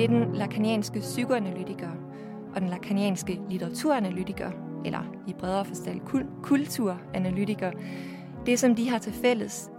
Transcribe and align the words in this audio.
det 0.00 0.10
er 0.10 0.24
den 0.24 0.34
lakanianske 0.34 1.00
psykoanalytiker 1.00 1.88
og 2.54 2.60
den 2.60 2.68
lakanianske 2.68 3.40
litteraturanalytiker, 3.48 4.50
eller 4.84 5.14
i 5.26 5.32
bredere 5.32 5.64
forstand 5.64 6.00
kulturanalytiker, 6.42 7.70
det 8.46 8.58
som 8.58 8.74
de 8.74 8.90
har 8.90 8.98
til 8.98 9.12
fælles, 9.12 9.70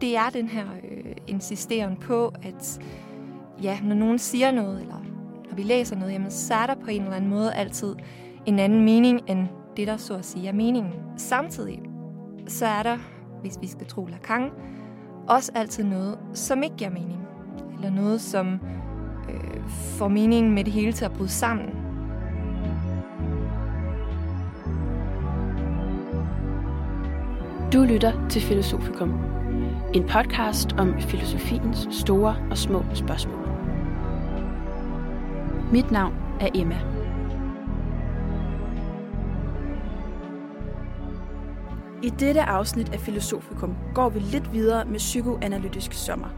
det 0.00 0.16
er 0.16 0.30
den 0.32 0.48
her 0.48 0.64
øh, 0.90 1.14
insisteren 1.26 1.96
på, 1.96 2.32
at 2.42 2.80
ja, 3.62 3.78
når 3.82 3.94
nogen 3.94 4.18
siger 4.18 4.50
noget, 4.50 4.80
eller 4.80 5.04
når 5.48 5.56
vi 5.56 5.62
læser 5.62 5.96
noget, 5.96 6.12
jamen, 6.12 6.30
så 6.30 6.54
er 6.54 6.66
der 6.66 6.74
på 6.74 6.90
en 6.90 7.02
eller 7.02 7.16
anden 7.16 7.30
måde 7.30 7.54
altid 7.54 7.94
en 8.46 8.58
anden 8.58 8.84
mening, 8.84 9.20
end 9.26 9.46
det, 9.76 9.86
der 9.86 9.96
så 9.96 10.14
at 10.14 10.24
sige 10.24 10.48
er 10.48 10.52
meningen. 10.52 10.92
Samtidig 11.16 11.82
så 12.46 12.66
er 12.66 12.82
der, 12.82 12.98
hvis 13.40 13.58
vi 13.60 13.66
skal 13.66 13.86
tro 13.86 14.06
Lacan, 14.06 14.50
også 15.28 15.52
altid 15.54 15.84
noget, 15.84 16.18
som 16.34 16.62
ikke 16.62 16.76
giver 16.76 16.90
mening. 16.90 17.20
Eller 17.74 17.90
noget, 17.90 18.20
som 18.20 18.60
øh, 19.28 19.70
får 19.70 20.08
meningen 20.08 20.54
med 20.54 20.64
det 20.64 20.72
hele 20.72 20.92
til 20.92 21.04
at 21.04 21.12
bryde 21.12 21.28
sammen. 21.28 21.86
Du 27.72 27.82
lytter 27.82 28.28
til 28.28 28.42
Filosofikum. 28.42 29.14
En 29.94 30.04
podcast 30.08 30.72
om 30.78 31.00
filosofiens 31.00 31.88
store 31.90 32.36
og 32.50 32.58
små 32.58 32.84
spørgsmål. 32.94 33.48
Mit 35.72 35.90
navn 35.90 36.14
er 36.40 36.48
Emma. 36.54 36.80
I 42.02 42.10
dette 42.10 42.42
afsnit 42.42 42.92
af 42.92 43.00
Filosofikum 43.00 43.76
går 43.94 44.08
vi 44.08 44.18
lidt 44.18 44.52
videre 44.52 44.84
med 44.84 44.98
psykoanalytisk 44.98 45.92
sommer 45.92 46.28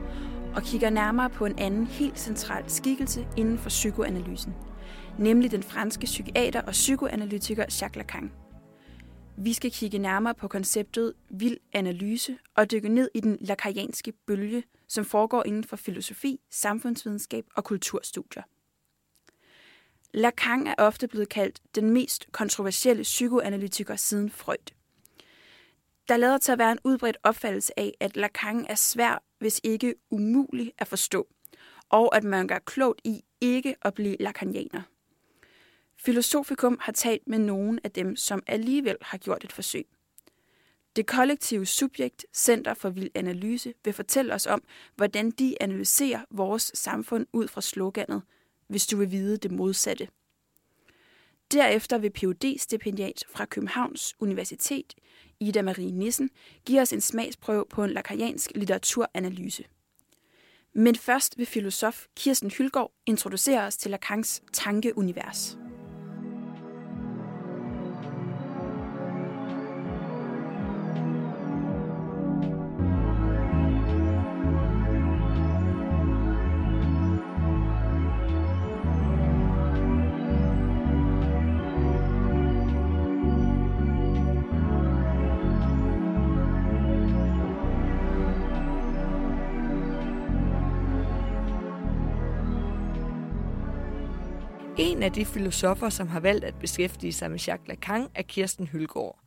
og 0.55 0.63
kigger 0.63 0.91
nærmere 0.91 1.31
på 1.31 1.47
en 1.47 1.59
anden 1.59 1.87
helt 1.87 2.19
central 2.19 2.71
skikkelse 2.71 3.27
inden 3.37 3.59
for 3.59 3.69
psykoanalysen, 3.69 4.55
nemlig 5.19 5.51
den 5.51 5.63
franske 5.63 6.05
psykiater 6.05 6.63
og 6.63 6.73
psykoanalytiker 6.73 7.63
Jacques 7.63 7.97
Lacan. 7.97 8.33
Vi 9.39 9.53
skal 9.53 9.71
kigge 9.71 9.99
nærmere 9.99 10.35
på 10.35 10.49
konceptet 10.49 11.15
vild 11.31 11.57
analyse 11.73 12.39
og 12.57 12.71
dykke 12.71 12.89
ned 12.89 13.11
i 13.15 13.21
den 13.21 13.39
lakarianske 13.41 14.13
bølge, 14.27 14.63
som 14.89 15.05
foregår 15.05 15.43
inden 15.47 15.65
for 15.65 15.77
filosofi, 15.77 16.41
samfundsvidenskab 16.51 17.45
og 17.57 17.65
kulturstudier. 17.65 18.43
Lacan 20.15 20.67
er 20.67 20.75
ofte 20.79 21.09
blevet 21.09 21.29
kaldt 21.29 21.61
den 21.75 21.91
mest 21.91 22.27
kontroversielle 22.33 23.03
psykoanalytiker 23.03 23.97
siden 23.97 24.31
Freud. 24.31 24.78
Der 26.09 26.17
lader 26.17 26.39
til 26.39 26.53
at 26.53 26.59
være 26.59 26.73
en 26.73 26.79
udbredt 26.85 27.17
opfattelse 27.23 27.79
af, 27.79 27.95
at 28.01 28.17
Lacan 28.17 28.67
er 28.69 28.75
svær, 28.75 29.23
hvis 29.39 29.61
ikke 29.65 29.95
umulig 30.11 30.73
at 30.79 30.89
forstå, 30.89 31.29
og 31.89 32.17
at 32.17 32.25
man 32.25 32.49
gør 32.49 32.59
klogt 32.59 33.01
i 33.05 33.25
ikke 33.41 33.77
at 33.83 33.95
blive 33.95 34.17
lacanianer. 34.21 34.83
Filosofikum 35.97 36.79
har 36.81 36.93
talt 36.93 37.29
med 37.29 37.39
nogen 37.39 37.81
af 37.85 37.91
dem, 37.91 38.17
som 38.17 38.43
alligevel 38.47 38.97
har 39.03 39.19
gjort 39.19 39.45
et 39.45 39.53
forsøg. 39.53 39.87
Det 40.97 41.07
kollektive 41.07 41.67
subjekt, 41.67 42.27
Center 42.35 42.75
for 42.75 42.91
Vild 42.91 43.11
Analyse, 43.15 43.75
vil 43.85 43.93
fortælle 43.93 44.35
os 44.35 44.47
om, 44.47 44.63
hvordan 44.97 45.31
de 45.31 45.63
analyserer 45.63 46.21
vores 46.31 46.71
samfund 46.75 47.27
ud 47.33 47.49
fra 47.49 47.61
sloganet, 47.61 48.23
hvis 48.69 48.87
du 48.87 48.97
vil 48.97 49.11
vide 49.11 49.37
det 49.37 49.51
modsatte. 49.51 50.09
Derefter 51.53 51.99
vil 51.99 52.11
phd 52.11 52.59
stipendiat 52.59 53.25
fra 53.29 53.45
Københavns 53.45 54.15
Universitet, 54.21 54.95
Ida 55.41 55.63
Marie 55.63 55.91
Nissen, 55.91 56.31
give 56.67 56.81
os 56.81 56.93
en 56.93 57.01
smagsprøve 57.01 57.65
på 57.71 57.85
en 57.85 57.91
lakariansk 57.91 58.51
litteraturanalyse. 58.55 59.65
Men 60.73 60.97
først 60.97 61.39
vil 61.39 61.47
filosof 61.47 62.07
Kirsten 62.17 62.51
Hylgaard 62.51 62.93
introducere 63.07 63.63
os 63.63 63.77
til 63.77 63.91
Lacans 63.91 64.43
tankeunivers. 64.53 65.59
En 94.99 95.05
af 95.05 95.13
de 95.13 95.25
filosofer, 95.25 95.89
som 95.89 96.09
har 96.09 96.21
valgt 96.21 96.45
at 96.45 96.59
beskæftige 96.61 97.13
sig 97.13 97.31
med 97.31 97.39
Jacques 97.39 97.69
Lacan, 97.69 98.09
er 98.15 98.23
Kirsten 98.23 98.67
Hylgaard, 98.67 99.19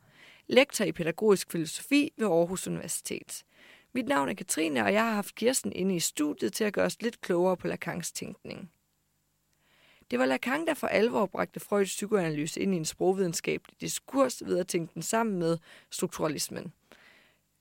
lektor 0.46 0.84
i 0.84 0.92
pædagogisk 0.92 1.52
filosofi 1.52 2.12
ved 2.16 2.26
Aarhus 2.26 2.66
Universitet. 2.66 3.42
Mit 3.92 4.08
navn 4.08 4.28
er 4.28 4.34
Katrine, 4.34 4.84
og 4.84 4.92
jeg 4.92 5.04
har 5.04 5.14
haft 5.14 5.34
Kirsten 5.34 5.72
inde 5.72 5.96
i 5.96 6.00
studiet 6.00 6.52
til 6.52 6.64
at 6.64 6.72
gøre 6.72 6.84
os 6.84 7.02
lidt 7.02 7.20
klogere 7.20 7.56
på 7.56 7.66
Lacans 7.68 8.12
tænkning. 8.12 8.70
Det 10.10 10.18
var 10.18 10.26
Lacan, 10.26 10.66
der 10.66 10.74
for 10.74 10.86
alvor 10.86 11.26
bragte 11.26 11.60
Freuds 11.60 11.88
psykoanalyse 11.88 12.60
ind 12.60 12.74
i 12.74 12.76
en 12.76 12.84
sprogvidenskabelig 12.84 13.80
diskurs 13.80 14.42
ved 14.46 14.58
at 14.58 14.68
tænke 14.68 14.94
den 14.94 15.02
sammen 15.02 15.38
med 15.38 15.58
strukturalismen. 15.90 16.72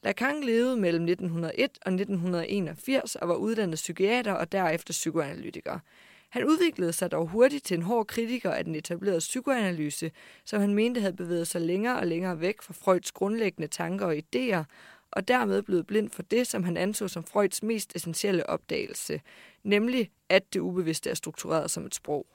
Lacan 0.03 0.44
levede 0.44 0.77
mellem 0.77 1.03
1901 1.03 1.79
og 1.85 1.91
1981 1.91 3.16
og 3.16 3.27
var 3.27 3.35
uddannet 3.35 3.75
psykiater 3.75 4.33
og 4.33 4.51
derefter 4.51 4.91
psykoanalytiker– 4.91 5.79
han 6.31 6.46
udviklede 6.46 6.94
sig 6.94 7.12
dog 7.12 7.28
hurtigt 7.28 7.66
til 7.66 7.78
en 7.78 7.81
hård 7.81 8.08
kritiker 8.08 8.52
af 8.52 8.66
den 8.66 8.75
etablerede 8.75 9.19
psykoanalyse, 9.19 10.12
som 10.46 10.62
han 10.62 10.74
mente 10.74 11.02
havde 11.02 11.14
bevæget 11.14 11.47
sig 11.47 11.62
længere 11.62 12.00
og 12.00 12.08
længere 12.08 12.40
væk 12.40 12.62
fra 12.62 12.74
Freuds 12.74 13.12
grundlæggende 13.12 13.68
tanker 13.68 14.06
og 14.06 14.16
idéer, 14.16 14.64
og 15.12 15.28
dermed 15.28 15.62
blevet 15.62 15.88
blind 15.88 16.09
for 16.09 16.22
det, 16.22 16.47
som 16.47 16.64
han 16.64 16.78
anså 16.78 17.08
som 17.08 17.24
Freuds 17.24 17.64
mest 17.64 17.96
essentielle 17.96 18.50
opdagelse, 18.50 19.22
nemlig 19.64 20.09
at 20.30 20.53
det 20.53 20.59
ubevidste 20.59 21.09
er 21.09 21.14
struktureret 21.14 21.72
som 21.72 21.86
et 21.86 21.96
sprog. 21.96 22.25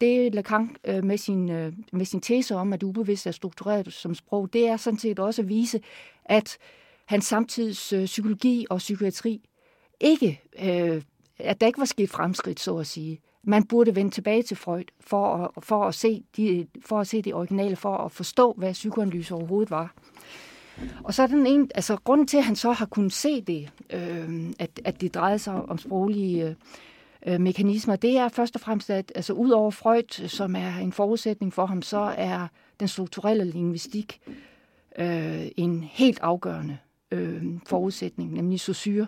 Det 0.00 0.34
Lacan 0.34 0.76
øh, 0.84 1.04
med, 1.04 1.18
sin, 1.18 1.50
øh, 1.50 1.72
med 1.92 2.04
sin 2.04 2.20
tese 2.20 2.54
om, 2.54 2.72
at 2.72 2.80
det 2.80 2.86
ubevidste 2.86 3.28
er 3.28 3.32
struktureret 3.32 3.92
som 3.92 4.14
sprog, 4.14 4.52
det 4.52 4.68
er 4.68 4.76
sådan 4.76 4.98
set 4.98 5.18
også 5.18 5.42
at 5.42 5.48
vise, 5.48 5.80
at 6.24 6.58
hans 7.04 7.24
samtids 7.24 7.92
øh, 7.92 8.04
psykologi 8.04 8.66
og 8.70 8.78
psykiatri 8.78 9.48
ikke 10.00 10.42
øh, 10.62 11.02
at 11.38 11.60
der 11.60 11.66
ikke 11.66 11.78
var 11.78 11.84
sket 11.84 12.10
fremskridt, 12.10 12.60
så 12.60 12.76
at 12.76 12.86
sige. 12.86 13.20
Man 13.42 13.64
burde 13.64 13.96
vende 13.96 14.10
tilbage 14.10 14.42
til 14.42 14.56
Freud 14.56 14.84
for 15.00 15.36
at, 15.36 15.64
for 15.64 15.84
at, 15.84 15.94
se, 15.94 16.24
de, 16.36 16.66
for 16.86 17.00
at 17.00 17.06
se 17.06 17.22
det 17.22 17.34
originale, 17.34 17.76
for 17.76 17.96
at 17.96 18.12
forstå, 18.12 18.54
hvad 18.56 18.72
psykoanalyse 18.72 19.34
overhovedet 19.34 19.70
var. 19.70 19.94
Og 21.04 21.14
så 21.14 21.22
er 21.22 21.26
den 21.26 21.46
en, 21.46 21.70
altså 21.74 21.96
grunden 21.96 22.26
til, 22.26 22.36
at 22.36 22.44
han 22.44 22.56
så 22.56 22.72
har 22.72 22.86
kunnet 22.86 23.12
se 23.12 23.40
det, 23.40 23.70
øh, 23.90 24.52
at, 24.58 24.80
at 24.84 25.00
det 25.00 25.14
drejede 25.14 25.38
sig 25.38 25.54
om 25.54 25.78
sproglige 25.78 26.56
øh, 27.26 27.40
mekanismer, 27.40 27.96
det 27.96 28.16
er 28.16 28.28
først 28.28 28.54
og 28.54 28.60
fremmest, 28.60 28.90
at 28.90 29.12
altså, 29.14 29.32
ud 29.32 29.50
over 29.50 29.70
Freud, 29.70 30.28
som 30.28 30.56
er 30.56 30.76
en 30.76 30.92
forudsætning 30.92 31.52
for 31.52 31.66
ham, 31.66 31.82
så 31.82 32.14
er 32.16 32.46
den 32.80 32.88
strukturelle 32.88 33.44
linguistik 33.44 34.20
øh, 34.98 35.46
en 35.56 35.82
helt 35.82 36.20
afgørende 36.20 36.78
øh, 37.14 37.42
forudsætning, 37.66 38.32
nemlig 38.32 38.60
Saussure. 38.60 39.06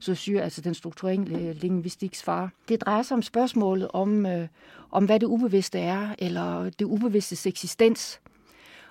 Saussure, 0.00 0.42
altså 0.42 0.60
den 0.60 0.74
strukturelle 0.74 1.38
øh, 1.38 1.56
lingvistiks 1.56 2.22
far. 2.22 2.50
Det 2.68 2.80
drejer 2.80 3.02
sig 3.02 3.14
om 3.14 3.22
spørgsmålet 3.22 3.88
om, 3.92 4.26
øh, 4.26 4.48
om 4.90 5.04
hvad 5.04 5.20
det 5.20 5.26
ubevidste 5.26 5.78
er, 5.78 6.14
eller 6.18 6.70
det 6.70 6.84
ubevidstes 6.84 7.46
eksistens. 7.46 8.20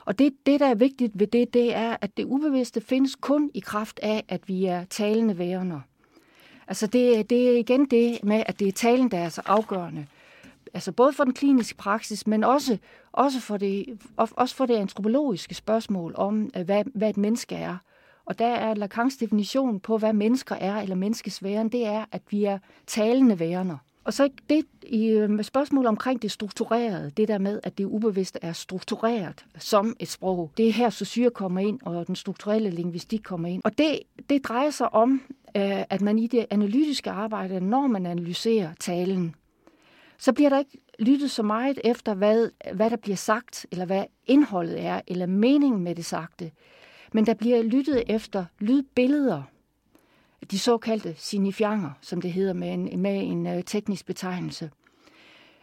Og 0.05 0.19
det, 0.19 0.33
det, 0.45 0.59
der 0.59 0.65
er 0.65 0.75
vigtigt 0.75 1.19
ved 1.19 1.27
det, 1.27 1.53
det 1.53 1.75
er, 1.75 1.97
at 2.01 2.17
det 2.17 2.25
ubevidste 2.25 2.81
findes 2.81 3.15
kun 3.15 3.51
i 3.53 3.59
kraft 3.59 3.99
af, 4.03 4.23
at 4.27 4.47
vi 4.47 4.65
er 4.65 4.83
talende 4.83 5.37
værende. 5.37 5.81
Altså 6.67 6.87
det, 6.87 7.29
det 7.29 7.49
er 7.49 7.57
igen 7.57 7.85
det 7.85 8.23
med, 8.23 8.43
at 8.45 8.59
det 8.59 8.67
er 8.67 8.71
talen, 8.71 9.11
der 9.11 9.17
er 9.17 9.29
så 9.29 9.41
afgørende. 9.45 10.05
Altså 10.73 10.91
både 10.91 11.13
for 11.13 11.23
den 11.23 11.33
kliniske 11.33 11.77
praksis, 11.77 12.27
men 12.27 12.43
også, 12.43 12.77
også, 13.11 13.39
for, 13.39 13.57
det, 13.57 13.85
også 14.17 14.55
for 14.55 14.65
det 14.65 14.75
antropologiske 14.75 15.55
spørgsmål 15.55 16.13
om, 16.17 16.49
øh, 16.57 16.65
hvad, 16.65 16.83
hvad 16.93 17.09
et 17.09 17.17
menneske 17.17 17.55
er. 17.55 17.77
Og 18.25 18.39
der 18.39 18.47
er 18.47 18.73
Lacans 18.73 19.17
definition 19.17 19.79
på, 19.79 19.97
hvad 19.97 20.13
mennesker 20.13 20.55
er, 20.55 20.81
eller 20.81 20.95
menneskesværen, 20.95 21.69
det 21.69 21.85
er, 21.85 22.05
at 22.11 22.21
vi 22.29 22.43
er 22.43 22.57
talende 22.87 23.39
værener. 23.39 23.77
Og 24.03 24.13
så 24.13 24.29
det 24.49 24.65
i 24.83 25.07
øh, 25.07 25.43
spørgsmål 25.43 25.85
omkring 25.85 26.21
det 26.21 26.31
strukturerede, 26.31 27.11
det 27.17 27.27
der 27.27 27.37
med, 27.37 27.59
at 27.63 27.77
det 27.77 27.85
ubevidste 27.85 28.39
er 28.41 28.53
struktureret 28.53 29.45
som 29.57 29.95
et 29.99 30.07
sprog. 30.07 30.51
Det 30.57 30.67
er 30.67 30.71
her, 30.71 30.89
Saussure 30.89 31.29
kommer 31.29 31.61
ind, 31.61 31.79
og 31.85 32.07
den 32.07 32.15
strukturelle 32.15 32.69
lingvistik 32.69 33.21
kommer 33.23 33.47
ind. 33.47 33.61
Og 33.63 33.77
det, 33.77 33.99
det 34.29 34.43
drejer 34.43 34.69
sig 34.69 34.93
om, 34.93 35.21
øh, 35.57 35.83
at 35.89 36.01
man 36.01 36.19
i 36.19 36.27
det 36.27 36.45
analytiske 36.49 37.11
arbejde, 37.11 37.59
når 37.59 37.87
man 37.87 38.05
analyserer 38.05 38.69
talen, 38.79 39.35
så 40.17 40.33
bliver 40.33 40.49
der 40.49 40.59
ikke 40.59 40.77
lyttet 40.99 41.31
så 41.31 41.43
meget 41.43 41.79
efter, 41.83 42.13
hvad, 42.13 42.49
hvad 42.73 42.89
der 42.89 42.97
bliver 42.97 43.15
sagt, 43.15 43.65
eller 43.71 43.85
hvad 43.85 44.03
indholdet 44.25 44.83
er, 44.83 45.01
eller 45.07 45.25
meningen 45.25 45.83
med 45.83 45.95
det 45.95 46.05
sagte. 46.05 46.51
Men 47.13 47.25
der 47.25 47.33
bliver 47.33 47.63
lyttet 47.63 48.03
efter 48.07 48.45
lydbilleder, 48.59 49.43
de 50.51 50.59
såkaldte 50.59 51.15
signifianger, 51.17 51.89
som 52.01 52.21
det 52.21 52.33
hedder 52.33 52.53
med 52.53 52.73
en, 52.73 52.99
med 53.01 53.23
en 53.23 53.47
øh, 53.47 53.63
teknisk 53.63 54.05
betegnelse. 54.05 54.71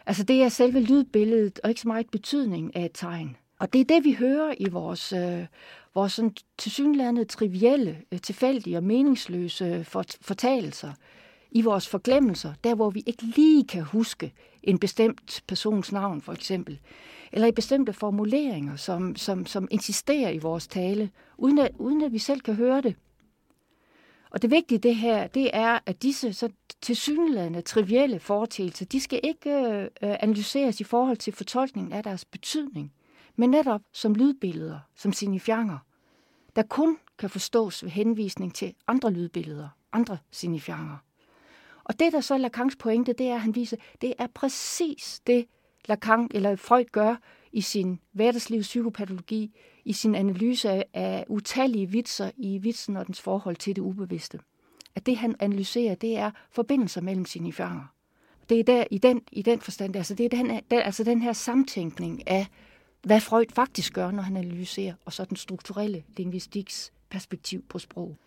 Altså 0.05 0.23
det 0.23 0.43
er 0.43 0.49
selve 0.49 0.79
lydbilledet, 0.79 1.59
og 1.63 1.69
ikke 1.69 1.81
så 1.81 1.87
meget 1.87 2.09
betydning 2.09 2.75
af 2.75 2.85
et 2.85 2.91
tegn. 2.93 3.37
Og 3.59 3.73
det 3.73 3.81
er 3.81 3.85
det, 3.85 4.03
vi 4.03 4.13
hører 4.13 4.53
i 4.57 4.69
vores, 4.69 5.13
øh, 5.13 5.45
vores 5.95 6.13
sådan 6.13 6.35
tilsyneladende 6.57 7.25
trivielle, 7.25 7.97
øh, 8.11 8.19
tilfældige 8.19 8.77
og 8.77 8.83
meningsløse 8.83 9.65
øh, 9.65 9.85
fortalelser, 10.21 10.93
i 11.55 11.61
vores 11.61 11.87
forglemmelser, 11.87 12.53
der 12.63 12.75
hvor 12.75 12.89
vi 12.89 13.03
ikke 13.05 13.23
lige 13.23 13.67
kan 13.67 13.83
huske 13.83 14.33
en 14.63 14.79
bestemt 14.79 15.43
persons 15.47 15.91
navn 15.91 16.21
for 16.21 16.33
eksempel, 16.33 16.79
eller 17.31 17.47
i 17.47 17.51
bestemte 17.51 17.93
formuleringer, 17.93 18.75
som, 18.75 19.15
som, 19.15 19.45
som 19.45 19.67
insisterer 19.71 20.29
i 20.29 20.37
vores 20.37 20.67
tale, 20.67 21.09
uden 21.37 21.59
at, 21.59 21.71
uden 21.79 22.01
at 22.01 22.11
vi 22.11 22.17
selv 22.17 22.41
kan 22.41 22.55
høre 22.55 22.81
det. 22.81 22.95
Og 24.29 24.41
det 24.41 24.51
vigtige 24.51 24.77
det 24.77 24.95
her, 24.95 25.27
det 25.27 25.49
er, 25.53 25.79
at 25.85 26.03
disse 26.03 26.33
så 26.33 26.49
tilsyneladende 26.81 27.61
trivielle 27.61 28.19
foreteelser, 28.19 28.85
de 28.85 28.99
skal 28.99 29.19
ikke 29.23 29.51
øh, 29.51 29.89
analyseres 30.01 30.81
i 30.81 30.83
forhold 30.83 31.17
til 31.17 31.33
fortolkningen 31.33 31.93
af 31.93 32.03
deres 32.03 32.25
betydning, 32.25 32.93
men 33.35 33.49
netop 33.49 33.81
som 33.93 34.15
lydbilleder, 34.15 34.79
som 34.95 35.13
signifianger, 35.13 35.77
der 36.55 36.63
kun 36.63 36.97
kan 37.19 37.29
forstås 37.29 37.83
ved 37.83 37.91
henvisning 37.91 38.55
til 38.55 38.73
andre 38.87 39.11
lydbilleder, 39.11 39.69
andre 39.93 40.17
signifianger. 40.31 40.97
Og 41.83 41.99
det, 41.99 42.13
der 42.13 42.21
så 42.21 42.33
er 42.33 42.37
Lacans 42.37 42.75
pointe, 42.75 43.13
det 43.13 43.27
er, 43.27 43.35
at 43.35 43.41
han 43.41 43.55
viser, 43.55 43.77
det 44.01 44.13
er 44.17 44.27
præcis 44.27 45.21
det, 45.27 45.45
Lacan 45.85 46.29
eller 46.33 46.55
Freud 46.55 46.85
gør 46.91 47.15
i 47.51 47.61
sin 47.61 47.99
hverdagslivspsykopatologi, 48.11 49.51
i 49.85 49.93
sin 49.93 50.15
analyse 50.15 50.69
af, 50.69 50.85
af 50.93 51.25
utallige 51.27 51.89
vitser 51.89 52.31
i 52.37 52.57
vitsen 52.57 52.97
og 52.97 53.07
dens 53.07 53.21
forhold 53.21 53.55
til 53.55 53.75
det 53.75 53.81
ubevidste. 53.81 54.39
At 54.95 55.05
det, 55.05 55.17
han 55.17 55.35
analyserer, 55.39 55.95
det 55.95 56.17
er 56.17 56.31
forbindelser 56.51 57.01
mellem 57.01 57.25
sine 57.25 57.53
fanger. 57.53 57.93
Det 58.49 58.59
er 58.59 58.63
der, 58.63 58.83
i, 58.91 58.97
den, 58.97 59.21
i 59.31 59.41
den 59.41 59.61
forstand, 59.61 59.95
altså 59.95 60.15
det 60.15 60.25
er 60.25 60.29
den, 60.29 60.61
der, 60.71 60.81
altså 60.81 61.03
den 61.03 61.21
her 61.21 61.33
samtænkning 61.33 62.27
af, 62.27 62.47
hvad 63.01 63.19
Freud 63.19 63.45
faktisk 63.53 63.93
gør, 63.93 64.11
når 64.11 64.23
han 64.23 64.37
analyserer, 64.37 64.93
og 65.05 65.13
så 65.13 65.25
den 65.25 65.37
strukturelle 65.37 66.03
lingvistiks 66.17 66.93
perspektiv 67.09 67.65
på 67.69 67.79
sprog. 67.79 68.17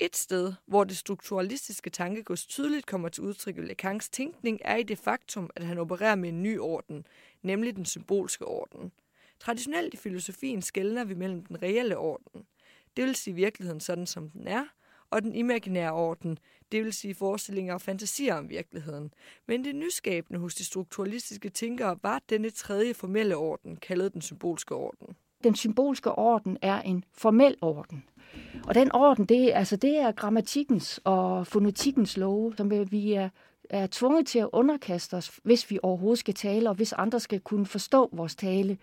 Et 0.00 0.16
sted, 0.16 0.52
hvor 0.66 0.84
det 0.84 0.96
strukturalistiske 0.96 1.90
tankegods 1.90 2.46
tydeligt 2.46 2.86
kommer 2.86 3.08
til 3.08 3.22
udtryk 3.22 3.58
i 3.58 3.60
Lacans 3.60 4.08
tænkning, 4.08 4.60
er 4.64 4.76
i 4.76 4.82
det 4.82 4.98
faktum, 4.98 5.50
at 5.54 5.64
han 5.64 5.78
opererer 5.78 6.14
med 6.14 6.28
en 6.28 6.42
ny 6.42 6.58
orden, 6.58 7.06
nemlig 7.42 7.76
den 7.76 7.84
symbolske 7.84 8.44
orden. 8.44 8.92
Traditionelt 9.40 9.94
i 9.94 9.96
filosofien 9.96 10.62
skældner 10.62 11.04
vi 11.04 11.14
mellem 11.14 11.46
den 11.46 11.62
reelle 11.62 11.98
orden, 11.98 12.46
det 12.96 13.04
vil 13.04 13.14
sige 13.14 13.34
virkeligheden 13.34 13.80
sådan 13.80 14.06
som 14.06 14.30
den 14.30 14.46
er, 14.48 14.64
og 15.10 15.22
den 15.22 15.34
imaginære 15.34 15.92
orden, 15.92 16.38
det 16.72 16.84
vil 16.84 16.92
sige 16.92 17.14
forestillinger 17.14 17.74
og 17.74 17.80
fantasier 17.80 18.34
om 18.34 18.48
virkeligheden. 18.48 19.14
Men 19.46 19.64
det 19.64 19.74
nyskabende 19.74 20.40
hos 20.40 20.54
de 20.54 20.64
strukturalistiske 20.64 21.48
tænkere 21.48 21.98
var 22.02 22.22
denne 22.28 22.50
tredje 22.50 22.94
formelle 22.94 23.36
orden, 23.36 23.76
kaldet 23.76 24.12
den 24.12 24.22
symbolske 24.22 24.74
orden. 24.74 25.16
Den 25.44 25.54
symbolske 25.54 26.12
orden 26.12 26.58
er 26.62 26.80
en 26.80 27.04
formel 27.12 27.56
orden. 27.60 28.04
Og 28.66 28.74
den 28.74 28.94
orden, 28.94 29.24
det, 29.24 29.50
altså, 29.54 29.76
det 29.76 29.98
er 29.98 30.12
grammatikkens 30.12 31.00
og 31.04 31.46
fonetikkens 31.46 32.16
love, 32.16 32.54
som 32.56 32.70
vi 32.90 33.12
er, 33.12 33.28
er 33.70 33.86
tvunget 33.90 34.26
til 34.26 34.38
at 34.38 34.48
underkaste 34.52 35.14
os, 35.14 35.40
hvis 35.42 35.70
vi 35.70 35.78
overhovedet 35.82 36.18
skal 36.18 36.34
tale, 36.34 36.68
og 36.68 36.74
hvis 36.74 36.92
andre 36.92 37.20
skal 37.20 37.40
kunne 37.40 37.66
forstå 37.66 38.10
vores 38.12 38.34
tale 38.34 38.78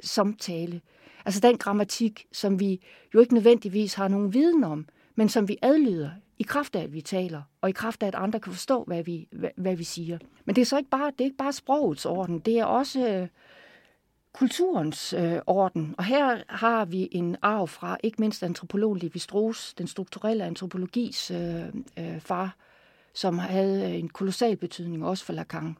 som 0.00 0.34
tale. 0.34 0.80
Altså 1.24 1.40
den 1.40 1.58
grammatik, 1.58 2.26
som 2.32 2.60
vi 2.60 2.80
jo 3.14 3.20
ikke 3.20 3.34
nødvendigvis 3.34 3.94
har 3.94 4.08
nogen 4.08 4.34
viden 4.34 4.64
om, 4.64 4.86
men 5.14 5.28
som 5.28 5.48
vi 5.48 5.56
adlyder 5.62 6.10
i 6.38 6.42
kraft 6.42 6.76
af, 6.76 6.82
at 6.82 6.92
vi 6.92 7.00
taler, 7.00 7.42
og 7.60 7.68
i 7.68 7.72
kraft 7.72 8.02
af, 8.02 8.06
at 8.06 8.14
andre 8.14 8.40
kan 8.40 8.52
forstå, 8.52 8.84
hvad 8.84 9.02
vi, 9.02 9.28
hvad, 9.32 9.50
hvad 9.56 9.76
vi 9.76 9.84
siger. 9.84 10.18
Men 10.44 10.56
det 10.56 10.62
er 10.62 10.66
så 10.66 10.78
ikke 10.78 10.90
bare, 10.90 11.10
det 11.10 11.20
er 11.20 11.24
ikke 11.24 11.36
bare 11.36 11.52
sprogets 11.52 12.06
orden, 12.06 12.38
det 12.38 12.58
er 12.58 12.64
også 12.64 13.08
øh, 13.08 13.28
kulturens 14.32 15.12
øh, 15.12 15.38
orden. 15.46 15.94
Og 15.98 16.04
her 16.04 16.42
har 16.48 16.84
vi 16.84 17.08
en 17.12 17.36
arv 17.42 17.68
fra 17.68 17.96
ikke 18.02 18.20
mindst 18.20 18.42
antropologen 18.42 18.98
Levi 18.98 19.18
Strauss, 19.18 19.74
den 19.74 19.86
strukturelle 19.86 20.44
antropologis 20.44 21.30
øh, 21.30 21.64
øh, 21.98 22.20
far, 22.20 22.56
som 23.14 23.38
havde 23.38 23.84
øh, 23.84 23.98
en 23.98 24.08
kolossal 24.08 24.56
betydning 24.56 25.04
også 25.04 25.24
for 25.24 25.32
Lacan. 25.32 25.76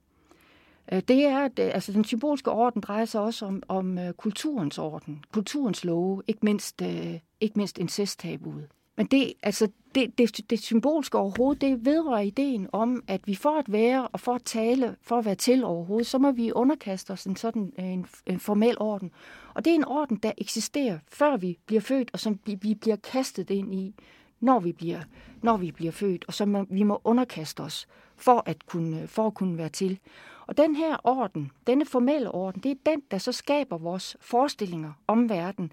Øh, 0.92 1.02
det 1.08 1.24
er, 1.24 1.48
det, 1.48 1.62
øh, 1.62 1.74
altså 1.74 1.92
den 1.92 2.04
symbolske 2.04 2.50
orden 2.50 2.82
drejer 2.82 3.04
sig 3.04 3.20
også 3.20 3.46
om, 3.46 3.62
om 3.68 3.98
øh, 3.98 4.12
kulturens 4.12 4.78
orden, 4.78 5.24
kulturens 5.32 5.84
love, 5.84 6.22
ikke 6.26 6.40
mindst, 6.42 6.80
uh, 6.80 7.14
ikke 7.40 7.58
mindst 7.58 7.78
incesttabuet. 7.78 8.68
Men 8.96 9.06
det, 9.06 9.32
altså, 9.42 9.68
det, 9.94 10.18
det, 10.18 10.50
det 10.50 10.58
symbolske 10.62 11.18
overhovedet, 11.18 11.60
det 11.60 11.84
vedrører 11.84 12.20
ideen 12.20 12.68
om, 12.72 13.02
at 13.06 13.20
vi 13.26 13.34
for 13.34 13.58
at 13.58 13.72
være 13.72 14.08
og 14.08 14.20
for 14.20 14.34
at 14.34 14.42
tale, 14.44 14.96
for 15.02 15.18
at 15.18 15.24
være 15.24 15.34
til 15.34 15.64
overhovedet, 15.64 16.06
så 16.06 16.18
må 16.18 16.32
vi 16.32 16.52
underkaste 16.52 17.10
os 17.10 17.24
en 17.24 17.36
sådan 17.36 17.72
øh, 17.78 17.84
en, 17.84 18.06
en 18.26 18.40
formel 18.40 18.76
orden. 18.80 19.10
Og 19.54 19.64
det 19.64 19.70
er 19.70 19.74
en 19.74 19.84
orden, 19.84 20.16
der 20.16 20.32
eksisterer, 20.38 20.98
før 21.08 21.36
vi 21.36 21.58
bliver 21.66 21.80
født, 21.80 22.10
og 22.12 22.20
som 22.20 22.38
vi, 22.46 22.58
vi 22.62 22.74
bliver 22.74 22.96
kastet 22.96 23.50
ind 23.50 23.74
i, 23.74 23.94
når 24.40 24.60
vi 24.60 24.72
bliver, 24.72 25.00
når 25.42 25.56
vi 25.56 25.70
bliver 25.70 25.92
født, 25.92 26.24
og 26.28 26.34
som 26.34 26.66
vi 26.70 26.82
må 26.82 27.00
underkaste 27.04 27.60
os 27.60 27.86
for 28.16 28.42
at 28.46 28.66
kunne, 28.66 29.08
for 29.08 29.26
at 29.26 29.34
kunne 29.34 29.58
være 29.58 29.68
til. 29.68 29.98
Og 30.46 30.56
den 30.56 30.76
her 30.76 30.96
orden, 31.04 31.50
denne 31.66 31.86
formelle 31.86 32.30
orden, 32.30 32.62
det 32.62 32.70
er 32.70 32.90
den, 32.90 33.02
der 33.10 33.18
så 33.18 33.32
skaber 33.32 33.78
vores 33.78 34.16
forestillinger 34.20 34.92
om 35.06 35.28
verden, 35.28 35.72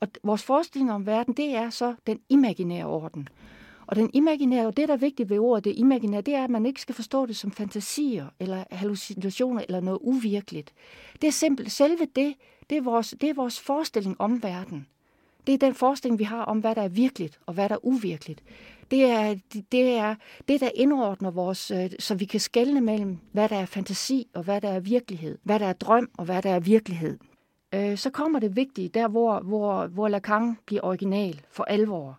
og 0.00 0.08
vores 0.22 0.42
forestilling 0.42 0.92
om 0.92 1.06
verden, 1.06 1.34
det 1.34 1.54
er 1.54 1.70
så 1.70 1.94
den 2.06 2.20
imaginære 2.28 2.86
orden. 2.86 3.28
Og 3.86 3.96
den 3.96 4.10
imaginære, 4.14 4.66
og 4.66 4.76
det 4.76 4.88
der 4.88 4.94
er 4.94 4.98
vigtigt 4.98 5.30
ved 5.30 5.38
ordet, 5.38 5.64
det 5.64 5.74
imaginære, 5.76 6.20
det 6.20 6.34
er, 6.34 6.44
at 6.44 6.50
man 6.50 6.66
ikke 6.66 6.80
skal 6.80 6.94
forstå 6.94 7.26
det 7.26 7.36
som 7.36 7.52
fantasier, 7.52 8.26
eller 8.40 8.64
hallucinationer, 8.70 9.62
eller 9.62 9.80
noget 9.80 9.98
uvirkeligt. 10.02 10.72
Det 11.22 11.28
er 11.28 11.32
simpelt, 11.32 11.72
selve 11.72 12.06
det, 12.16 12.34
det 12.70 12.78
er 12.78 12.82
vores, 12.82 13.14
det 13.20 13.30
er 13.30 13.34
vores 13.34 13.60
forestilling 13.60 14.20
om 14.20 14.42
verden. 14.42 14.86
Det 15.46 15.54
er 15.54 15.58
den 15.58 15.74
forestilling, 15.74 16.18
vi 16.18 16.24
har 16.24 16.42
om, 16.42 16.58
hvad 16.58 16.74
der 16.74 16.82
er 16.82 16.88
virkeligt, 16.88 17.38
og 17.46 17.54
hvad 17.54 17.68
der 17.68 17.74
er 17.74 17.84
uvirkeligt. 17.86 18.42
Det 18.90 19.04
er 19.04 19.36
det, 19.72 19.96
er, 19.96 20.14
det 20.48 20.60
der 20.60 20.70
indordner 20.74 21.30
vores, 21.30 21.70
øh, 21.70 21.90
så 21.98 22.14
vi 22.14 22.24
kan 22.24 22.40
skelne 22.40 22.80
mellem, 22.80 23.18
hvad 23.32 23.48
der 23.48 23.56
er 23.56 23.66
fantasi, 23.66 24.28
og 24.34 24.42
hvad 24.42 24.60
der 24.60 24.68
er 24.68 24.80
virkelighed. 24.80 25.38
Hvad 25.42 25.58
der 25.58 25.66
er 25.66 25.72
drøm, 25.72 26.10
og 26.18 26.24
hvad 26.24 26.42
der 26.42 26.50
er 26.50 26.60
virkelighed. 26.60 27.18
Øh, 27.74 27.98
så 27.98 28.10
kommer 28.10 28.38
det 28.38 28.56
vigtige, 28.56 28.88
der 28.88 29.08
hvor, 29.08 29.40
hvor, 29.40 29.86
hvor 29.86 30.08
Lacan 30.08 30.58
bliver 30.66 30.84
original 30.84 31.40
for 31.50 31.64
alvor, 31.64 32.18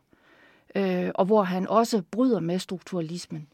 øh, 0.75 1.11
og 1.15 1.25
hvor 1.25 1.43
han 1.43 1.67
også 1.67 2.01
bryder 2.11 2.39
med 2.39 2.59
strukturalismen, 2.59 3.47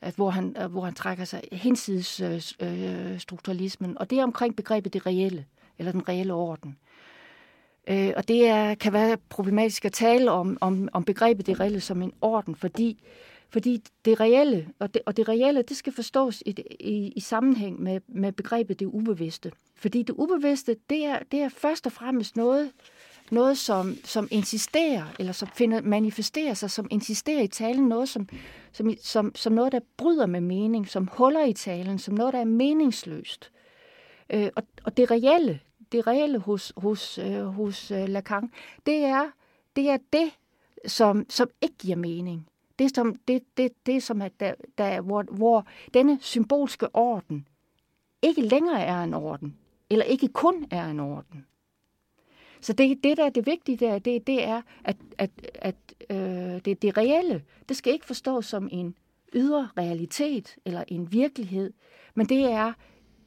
at 0.00 0.14
hvor, 0.14 0.30
han, 0.30 0.56
øh, 0.62 0.70
hvor 0.70 0.80
han 0.80 0.94
trækker 0.94 1.24
sig 1.24 1.42
hinsides 1.52 2.20
øh, 2.20 2.42
øh, 2.68 3.18
strukturalismen, 3.18 3.98
og 3.98 4.10
det 4.10 4.18
er 4.18 4.22
omkring 4.22 4.56
begrebet 4.56 4.92
det 4.92 5.06
reelle, 5.06 5.46
eller 5.78 5.92
den 5.92 6.08
reelle 6.08 6.32
orden. 6.32 6.76
Øh, 7.88 8.12
og 8.16 8.28
det 8.28 8.46
er, 8.46 8.74
kan 8.74 8.92
være 8.92 9.16
problematisk 9.28 9.84
at 9.84 9.92
tale 9.92 10.30
om, 10.30 10.58
om, 10.60 10.88
om 10.92 11.04
begrebet 11.04 11.46
det 11.46 11.60
reelle 11.60 11.80
som 11.80 12.02
en 12.02 12.12
orden, 12.20 12.54
fordi 12.54 13.02
fordi 13.50 13.82
det 14.04 14.20
reelle, 14.20 14.68
og 14.78 14.94
det, 14.94 15.02
og 15.06 15.16
det 15.16 15.28
reelle, 15.28 15.62
det 15.62 15.76
skal 15.76 15.92
forstås 15.92 16.42
i, 16.46 16.54
i, 16.80 17.12
i 17.16 17.20
sammenhæng 17.20 17.82
med, 17.82 18.00
med 18.08 18.32
begrebet 18.32 18.80
det 18.80 18.86
ubevidste. 18.86 19.52
Fordi 19.74 20.02
det 20.02 20.14
ubevidste, 20.18 20.76
det 20.90 21.04
er, 21.04 21.18
det 21.32 21.40
er 21.40 21.48
først 21.48 21.86
og 21.86 21.92
fremmest 21.92 22.36
noget, 22.36 22.70
noget 23.30 23.58
som, 23.58 23.96
som 24.04 24.28
insisterer, 24.30 25.04
eller 25.18 25.32
som 25.32 25.48
finder, 25.48 25.80
manifesterer 25.82 26.54
sig, 26.54 26.70
som 26.70 26.86
insisterer 26.90 27.42
i 27.42 27.46
talen, 27.46 27.88
noget 27.88 28.08
som, 28.08 28.28
som, 28.72 28.94
som, 29.02 29.34
som 29.34 29.52
noget, 29.52 29.72
der 29.72 29.80
bryder 29.96 30.26
med 30.26 30.40
mening, 30.40 30.88
som 30.88 31.08
huller 31.12 31.44
i 31.44 31.52
talen, 31.52 31.98
som 31.98 32.14
noget, 32.14 32.32
der 32.32 32.40
er 32.40 32.44
meningsløst. 32.44 33.50
Øh, 34.30 34.50
og, 34.56 34.62
og 34.84 34.96
det 34.96 35.10
reelle, 35.10 35.60
det 35.92 36.06
reelle 36.06 36.38
hos, 36.38 36.72
hos, 36.76 37.18
øh, 37.18 37.44
hos 37.44 37.90
øh, 37.90 38.08
Lacan, 38.08 38.50
det 38.86 39.04
er 39.04 39.30
det, 39.76 39.90
er 39.90 39.98
det 40.12 40.30
som, 40.86 41.26
som 41.28 41.48
ikke 41.62 41.76
giver 41.78 41.96
mening. 41.96 42.48
Det, 42.78 42.94
som, 42.94 43.14
det, 43.28 43.42
det, 43.56 43.86
det 43.86 44.02
som 44.02 44.22
er 44.22 44.28
der, 44.28 44.54
der, 44.78 45.00
hvor, 45.00 45.22
hvor 45.22 45.66
denne 45.94 46.18
symbolske 46.20 46.94
orden 46.94 47.48
ikke 48.22 48.42
længere 48.42 48.82
er 48.82 49.02
en 49.02 49.14
orden, 49.14 49.56
eller 49.90 50.04
ikke 50.04 50.28
kun 50.28 50.66
er 50.70 50.86
en 50.86 51.00
orden. 51.00 51.46
Så 52.60 52.72
det, 52.72 53.04
det 53.04 53.16
der 53.16 53.24
er 53.24 53.30
det 53.30 53.46
vigtige 53.46 53.76
der, 53.76 53.98
det, 53.98 54.26
det 54.26 54.44
er, 54.44 54.62
at, 54.84 54.96
at, 55.18 55.30
at 55.54 55.76
øh, 56.10 56.60
det, 56.64 56.82
det 56.82 56.96
reelle, 56.96 57.44
det 57.68 57.76
skal 57.76 57.92
ikke 57.92 58.06
forstås 58.06 58.46
som 58.46 58.68
en 58.72 58.94
ydre 59.34 59.68
realitet 59.78 60.56
eller 60.64 60.84
en 60.88 61.12
virkelighed, 61.12 61.72
men 62.14 62.28
det 62.28 62.44
er 62.44 62.72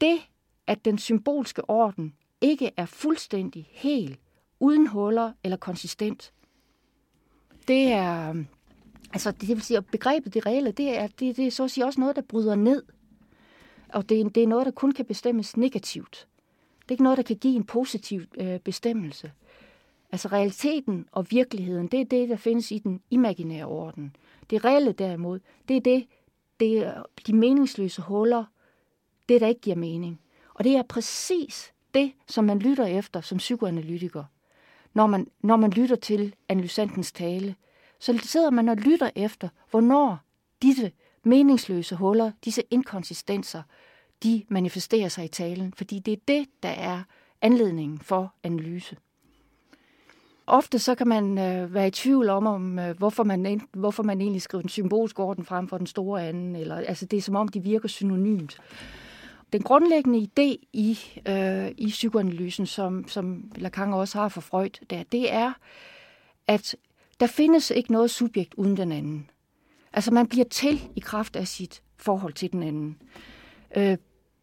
det, 0.00 0.18
at 0.66 0.84
den 0.84 0.98
symbolske 0.98 1.70
orden 1.70 2.14
ikke 2.40 2.70
er 2.76 2.86
fuldstændig 2.86 3.68
hel, 3.70 4.18
uden 4.60 4.86
huller 4.86 5.32
eller 5.44 5.56
konsistent. 5.56 6.32
Det 7.68 7.92
er, 7.92 8.44
altså 9.12 9.30
det 9.30 9.48
vil 9.48 9.62
sige, 9.62 9.76
at 9.76 9.86
begrebet 9.86 10.34
det 10.34 10.46
reelle, 10.46 10.72
det 10.72 10.98
er, 10.98 11.06
det, 11.06 11.36
det 11.36 11.46
er 11.46 11.50
så 11.50 11.64
at 11.64 11.70
sige 11.70 11.84
også 11.84 12.00
noget, 12.00 12.16
der 12.16 12.22
bryder 12.22 12.54
ned. 12.54 12.82
Og 13.88 14.08
det 14.08 14.34
det 14.34 14.42
er 14.42 14.46
noget, 14.46 14.66
der 14.66 14.72
kun 14.72 14.92
kan 14.92 15.04
bestemmes 15.04 15.56
negativt. 15.56 16.28
Det 16.82 16.88
er 16.88 16.92
ikke 16.92 17.02
noget, 17.02 17.16
der 17.16 17.22
kan 17.22 17.36
give 17.36 17.56
en 17.56 17.64
positiv 17.64 18.22
øh, 18.38 18.58
bestemmelse. 18.58 19.32
Altså 20.12 20.28
realiteten 20.28 21.06
og 21.12 21.26
virkeligheden, 21.30 21.86
det 21.86 22.00
er 22.00 22.04
det, 22.04 22.28
der 22.28 22.36
findes 22.36 22.70
i 22.70 22.78
den 22.78 23.00
imaginære 23.10 23.64
orden. 23.64 24.16
Det 24.50 24.64
reelle 24.64 24.92
derimod, 24.92 25.40
det 25.68 25.76
er 25.76 25.80
det, 25.80 26.06
det 26.60 26.78
er 26.78 27.02
de 27.26 27.36
meningsløse 27.36 28.02
huller, 28.02 28.44
det 29.28 29.40
der 29.40 29.46
ikke 29.46 29.60
giver 29.60 29.76
mening. 29.76 30.20
Og 30.54 30.64
det 30.64 30.76
er 30.76 30.82
præcis 30.82 31.72
det, 31.94 32.12
som 32.28 32.44
man 32.44 32.58
lytter 32.58 32.86
efter 32.86 33.20
som 33.20 33.38
psykoanalytiker. 33.38 34.24
Når 34.94 35.06
man, 35.06 35.26
når 35.42 35.56
man 35.56 35.70
lytter 35.70 35.96
til 35.96 36.34
analysantens 36.48 37.12
tale, 37.12 37.54
så 38.02 38.18
sidder 38.22 38.50
man 38.50 38.68
og 38.68 38.76
lytter 38.76 39.10
efter, 39.16 39.48
hvornår 39.70 40.18
disse 40.62 40.92
meningsløse 41.24 41.96
huller, 41.96 42.32
disse 42.44 42.62
inkonsistenser, 42.70 43.62
de 44.22 44.44
manifesterer 44.48 45.08
sig 45.08 45.24
i 45.24 45.28
talen, 45.28 45.72
fordi 45.76 45.98
det 45.98 46.12
er 46.12 46.16
det, 46.28 46.48
der 46.62 46.68
er 46.68 47.02
anledningen 47.42 47.98
for 47.98 48.34
analyse. 48.42 48.96
Ofte 50.46 50.78
så 50.78 50.94
kan 50.94 51.08
man 51.08 51.38
øh, 51.38 51.74
være 51.74 51.86
i 51.86 51.90
tvivl 51.90 52.28
om, 52.28 52.46
om 52.46 52.78
øh, 52.78 52.98
hvorfor, 52.98 53.24
man, 53.24 53.60
hvorfor 53.72 54.02
man 54.02 54.20
egentlig 54.20 54.42
skriver 54.42 54.62
den 54.62 54.68
symbolske 54.68 55.22
orden 55.22 55.44
frem 55.44 55.68
for 55.68 55.78
den 55.78 55.86
store 55.86 56.28
anden. 56.28 56.56
Eller, 56.56 56.76
altså 56.76 57.06
det 57.06 57.16
er 57.16 57.22
som 57.22 57.36
om, 57.36 57.48
de 57.48 57.62
virker 57.62 57.88
synonymt. 57.88 58.60
Den 59.52 59.62
grundlæggende 59.62 60.18
idé 60.18 60.68
i, 60.72 60.98
øh, 61.28 61.70
i 61.76 61.86
psykoanalysen, 61.88 62.66
som, 62.66 63.08
som 63.08 63.52
Lacan 63.56 63.92
også 63.92 64.18
har 64.18 64.28
for 64.28 64.40
Freud, 64.40 64.80
der, 64.90 65.02
det 65.02 65.32
er, 65.32 65.52
at 66.46 66.76
der 67.22 67.28
findes 67.28 67.70
ikke 67.70 67.92
noget 67.92 68.10
subjekt 68.10 68.54
uden 68.54 68.76
den 68.76 68.92
anden. 68.92 69.30
Altså 69.92 70.10
man 70.10 70.26
bliver 70.26 70.44
til 70.44 70.80
i 70.96 71.00
kraft 71.00 71.36
af 71.36 71.48
sit 71.48 71.82
forhold 71.96 72.32
til 72.32 72.52
den 72.52 72.62
anden. 72.62 72.96
Øh, 73.76 73.96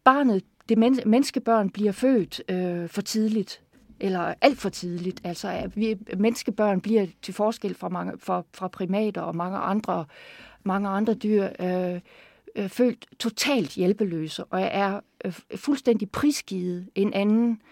barnet, 0.04 0.44
det 0.68 0.78
men, 0.78 1.00
menneskebørn 1.06 1.70
bliver 1.70 1.92
født 1.92 2.42
øh, 2.48 2.88
for 2.88 3.00
tidligt, 3.00 3.62
eller 4.00 4.34
alt 4.40 4.58
for 4.58 4.68
tidligt. 4.68 5.20
Altså 5.24 5.48
at 5.48 5.76
vi, 5.76 5.98
menneskebørn 6.16 6.80
bliver 6.80 7.06
til 7.22 7.34
forskel 7.34 7.74
fra, 7.74 7.88
mange, 7.88 8.12
fra, 8.18 8.42
fra 8.54 8.68
primater 8.68 9.20
og 9.20 9.36
mange 9.36 9.58
andre, 9.58 10.04
mange 10.62 10.88
andre 10.88 11.14
dyr 11.14 11.48
øh, 11.60 12.00
øh, 12.56 12.68
følt 12.68 13.06
totalt 13.18 13.70
hjælpeløse 13.70 14.44
og 14.44 14.60
er 14.60 15.00
øh, 15.24 15.32
fuldstændig 15.56 16.10
prisgivet 16.10 16.88
en 16.94 17.14
anden 17.14 17.62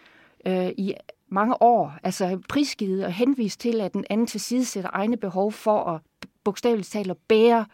øh, 0.46 0.68
i 0.68 0.94
mange 1.28 1.62
år. 1.62 1.92
Altså 2.02 2.40
prisgivet 2.48 3.04
og 3.04 3.12
henvist 3.12 3.60
til, 3.60 3.80
at 3.80 3.92
den 3.92 4.04
anden 4.10 4.26
til 4.26 4.40
side 4.40 4.64
sætter 4.64 4.90
egne 4.92 5.16
behov 5.16 5.52
for 5.52 5.84
at 5.84 6.00
bogstaveligt 6.44 6.90
talt 6.90 7.10
at 7.10 7.16
bære 7.28 7.66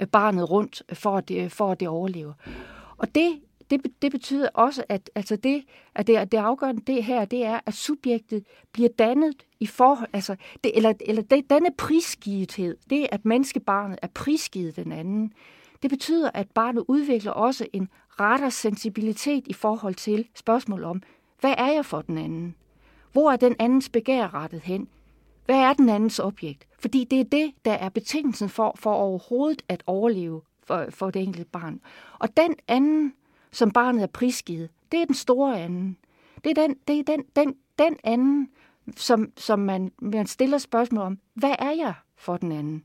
øh, 0.00 0.06
barnet 0.06 0.50
rundt, 0.50 0.82
for 0.92 1.16
at 1.16 1.28
det, 1.28 1.52
for 1.52 1.72
at 1.72 1.80
det 1.80 1.88
overlever. 1.88 2.32
Og 2.96 3.14
det, 3.14 3.40
det, 3.70 3.86
det 4.02 4.12
betyder 4.12 4.48
også, 4.54 4.84
at, 4.88 5.10
altså 5.14 5.36
det, 5.36 5.64
at 5.94 6.06
det, 6.06 6.32
det 6.32 6.38
afgørende 6.38 6.82
det 6.86 7.04
her, 7.04 7.24
det 7.24 7.44
er, 7.44 7.60
at 7.66 7.74
subjektet 7.74 8.44
bliver 8.72 8.88
dannet 8.98 9.34
i 9.60 9.66
forhold, 9.66 10.08
altså 10.12 10.36
det, 10.64 10.76
eller, 10.76 10.92
eller 11.00 11.22
det, 11.22 11.50
denne 11.50 11.70
prisgivethed, 11.78 12.76
det 12.90 13.06
at 13.12 13.24
menneskebarnet 13.24 13.98
er 14.02 14.08
prisgivet 14.14 14.76
den 14.76 14.92
anden, 14.92 15.32
det 15.82 15.90
betyder, 15.90 16.30
at 16.34 16.50
barnet 16.50 16.84
udvikler 16.88 17.32
også 17.32 17.66
en 17.72 17.88
retter 18.20 18.48
sensibilitet 18.48 19.44
i 19.46 19.52
forhold 19.52 19.94
til 19.94 20.28
spørgsmål 20.34 20.84
om, 20.84 21.02
hvad 21.40 21.54
er 21.58 21.72
jeg 21.72 21.86
for 21.86 22.02
den 22.02 22.18
anden? 22.18 22.54
Hvor 23.12 23.30
er 23.30 23.36
den 23.36 23.56
andens 23.58 23.88
begær 23.88 24.34
rettet 24.34 24.60
hen? 24.60 24.88
Hvad 25.44 25.56
er 25.56 25.72
den 25.72 25.88
andens 25.88 26.18
objekt? 26.18 26.66
Fordi 26.78 27.04
det 27.04 27.20
er 27.20 27.24
det, 27.24 27.52
der 27.64 27.72
er 27.72 27.88
betingelsen 27.88 28.48
for, 28.48 28.72
for 28.78 28.92
overhovedet 28.92 29.62
at 29.68 29.82
overleve 29.86 30.40
for, 30.64 30.86
for 30.90 31.10
det 31.10 31.22
enkelte 31.22 31.50
barn. 31.50 31.80
Og 32.18 32.36
den 32.36 32.54
anden, 32.68 33.12
som 33.52 33.70
barnet 33.70 34.02
er 34.02 34.06
prisgivet, 34.06 34.70
det 34.92 35.00
er 35.00 35.04
den 35.04 35.14
store 35.14 35.60
anden. 35.60 35.96
Det 36.44 36.58
er 36.58 36.66
den, 36.66 36.76
det 36.88 36.98
er 36.98 37.02
den, 37.02 37.24
den, 37.36 37.54
den 37.78 37.96
anden, 38.04 38.48
som, 38.96 39.32
som 39.36 39.58
man, 39.58 39.92
man 40.02 40.26
stiller 40.26 40.58
spørgsmål 40.58 41.04
om, 41.04 41.18
hvad 41.34 41.54
er 41.58 41.70
jeg 41.70 41.94
for 42.16 42.36
den 42.36 42.52
anden? 42.52 42.84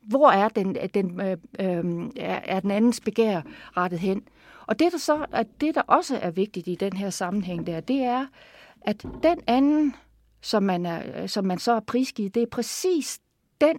Hvor 0.00 0.30
er 0.30 0.48
den, 0.48 0.76
den, 0.94 1.20
øh, 1.20 1.36
øh, 1.60 2.10
er, 2.16 2.60
den 2.60 2.70
andens 2.70 3.00
begær 3.00 3.42
rettet 3.76 3.98
hen? 3.98 4.22
Og 4.66 4.78
det 4.78 4.92
der, 4.92 4.98
så, 4.98 5.26
at 5.32 5.46
det, 5.60 5.74
der 5.74 5.82
også 5.82 6.18
er 6.22 6.30
vigtigt 6.30 6.68
i 6.68 6.74
den 6.74 6.92
her 6.92 7.10
sammenhæng 7.10 7.66
der, 7.66 7.80
det 7.80 8.02
er, 8.02 8.26
at 8.80 9.02
den 9.02 9.40
anden, 9.46 9.94
som 10.40 10.62
man, 10.62 10.86
er, 10.86 11.22
øh, 11.22 11.28
som 11.28 11.44
man 11.44 11.58
så 11.58 11.72
er 11.72 11.80
prisgivet, 11.80 12.34
det 12.34 12.42
er 12.42 12.46
præcis 12.46 13.20
den, 13.60 13.78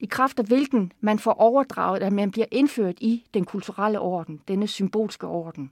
i 0.00 0.06
kraft 0.06 0.38
af 0.38 0.44
hvilken 0.44 0.92
man 1.00 1.18
får 1.18 1.32
overdraget, 1.32 2.02
at 2.02 2.12
man 2.12 2.30
bliver 2.30 2.46
indført 2.50 2.94
i 3.00 3.24
den 3.34 3.44
kulturelle 3.44 4.00
orden, 4.00 4.40
denne 4.48 4.66
symbolske 4.66 5.26
orden. 5.26 5.70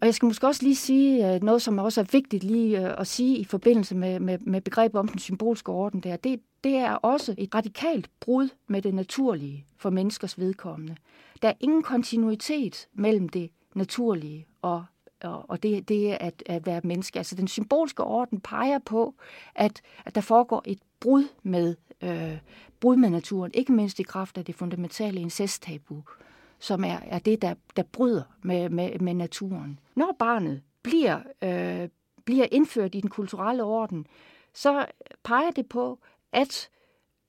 Og 0.00 0.06
jeg 0.06 0.14
skal 0.14 0.26
måske 0.26 0.46
også 0.46 0.62
lige 0.62 0.76
sige 0.76 1.34
øh, 1.34 1.42
noget, 1.42 1.62
som 1.62 1.78
også 1.78 2.00
er 2.00 2.04
vigtigt 2.12 2.44
lige 2.44 2.88
øh, 2.88 3.00
at 3.00 3.06
sige 3.06 3.36
i 3.38 3.44
forbindelse 3.44 3.94
med, 3.94 4.20
med, 4.20 4.38
med 4.38 4.60
begrebet 4.60 4.98
om 4.98 5.08
den 5.08 5.18
symbolske 5.18 5.72
orden 5.72 6.00
der. 6.00 6.16
Det, 6.16 6.40
det 6.64 6.76
er 6.76 6.92
også 6.92 7.34
et 7.38 7.54
radikalt 7.54 8.10
brud 8.20 8.48
med 8.66 8.82
det 8.82 8.94
naturlige 8.94 9.66
for 9.76 9.90
menneskers 9.90 10.38
vedkommende. 10.38 10.96
Der 11.42 11.48
er 11.48 11.52
ingen 11.60 11.82
kontinuitet 11.82 12.88
mellem 12.92 13.28
det 13.28 13.50
naturlige 13.74 14.46
og 14.62 14.84
og, 15.24 15.44
og 15.50 15.62
det, 15.62 15.88
det 15.88 16.16
at, 16.20 16.42
at 16.46 16.66
være 16.66 16.80
menneske. 16.84 17.18
Altså 17.18 17.36
den 17.36 17.48
symbolske 17.48 18.04
orden 18.04 18.40
peger 18.40 18.78
på, 18.78 19.14
at, 19.54 19.82
at 20.04 20.14
der 20.14 20.20
foregår 20.20 20.62
et 20.66 20.78
brud 21.00 21.24
med, 21.42 21.76
øh, 22.02 22.38
brud 22.80 22.96
med 22.96 23.10
naturen, 23.10 23.50
ikke 23.54 23.72
mindst 23.72 24.00
i 24.00 24.02
kraft 24.02 24.38
af 24.38 24.44
det 24.44 24.54
fundamentale 24.54 25.20
incesttabu, 25.20 26.02
som 26.58 26.84
er, 26.84 26.98
er 27.06 27.18
det, 27.18 27.42
der, 27.42 27.54
der 27.76 27.82
bryder 27.82 28.22
med, 28.42 28.70
med, 28.70 28.98
med 28.98 29.14
naturen. 29.14 29.78
Når 29.94 30.16
barnet 30.18 30.62
bliver, 30.82 31.20
øh, 31.42 31.88
bliver 32.24 32.46
indført 32.52 32.94
i 32.94 33.00
den 33.00 33.10
kulturelle 33.10 33.62
orden, 33.62 34.06
så 34.54 34.86
peger 35.22 35.50
det 35.50 35.68
på, 35.68 35.98
at 36.32 36.68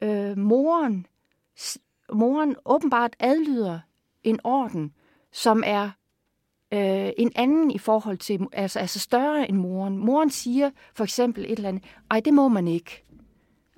øh, 0.01 0.37
moren, 0.37 1.07
moren 2.13 2.55
åbenbart 2.65 3.15
adlyder 3.19 3.79
en 4.23 4.39
orden, 4.43 4.93
som 5.31 5.63
er 5.65 5.89
øh, 6.73 7.11
en 7.17 7.31
anden 7.35 7.71
i 7.71 7.77
forhold 7.77 8.17
til, 8.17 8.47
altså, 8.51 8.79
altså 8.79 8.99
større 8.99 9.49
end 9.49 9.57
moren. 9.57 9.97
Moren 9.97 10.29
siger 10.29 10.71
for 10.93 11.03
eksempel 11.03 11.45
et 11.45 11.51
eller 11.51 11.69
andet, 11.69 11.83
ej, 12.11 12.19
det 12.19 12.33
må 12.33 12.47
man 12.47 12.67
ikke. 12.67 13.03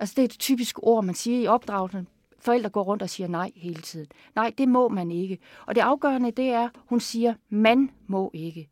Altså 0.00 0.14
det 0.16 0.22
er 0.22 0.24
et 0.24 0.38
typisk 0.38 0.78
ord, 0.82 1.04
man 1.04 1.14
siger 1.14 1.40
i 1.40 1.46
opdragelsen. 1.46 2.08
Forældre 2.38 2.70
går 2.70 2.82
rundt 2.82 3.02
og 3.02 3.10
siger 3.10 3.28
nej 3.28 3.50
hele 3.56 3.82
tiden. 3.82 4.06
Nej, 4.34 4.52
det 4.58 4.68
må 4.68 4.88
man 4.88 5.10
ikke. 5.10 5.38
Og 5.66 5.74
det 5.74 5.80
afgørende, 5.80 6.30
det 6.30 6.48
er, 6.48 6.68
hun 6.86 7.00
siger, 7.00 7.34
man 7.48 7.90
må 8.06 8.30
ikke. 8.34 8.68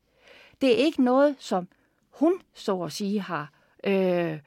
Det 0.60 0.72
er 0.72 0.76
ikke 0.76 1.04
noget, 1.04 1.36
som 1.38 1.68
hun, 2.10 2.34
så 2.54 2.82
at 2.82 2.92
sige, 2.92 3.20
har 3.20 3.52
øh, 3.84 4.38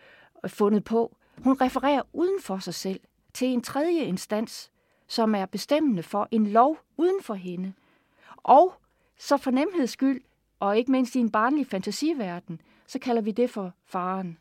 fundet 0.48 0.84
på. 0.84 1.16
Hun 1.44 1.62
refererer 1.62 2.02
uden 2.14 2.42
for 2.42 2.58
sig 2.58 2.74
selv 2.74 3.00
til 3.34 3.48
en 3.48 3.62
tredje 3.62 4.02
instans, 4.02 4.72
som 5.08 5.36
er 5.36 5.46
bestemmende 5.46 6.04
for 6.04 6.28
en 6.32 6.48
lov 6.48 6.78
uden 6.98 7.24
for 7.24 7.34
hende. 7.34 7.74
Og 8.38 8.74
så 9.18 9.38
for 9.38 9.52
nemheds 9.52 9.92
skyld, 9.92 10.22
og 10.60 10.78
ikke 10.78 10.92
mindst 10.92 11.16
i 11.16 11.20
en 11.20 11.32
barnlig 11.32 11.68
fantasiverden, 11.68 12.62
så 12.88 13.00
kalder 13.00 13.22
vi 13.22 13.32
det 13.32 13.50
for 13.50 13.74
faren. 13.86 14.38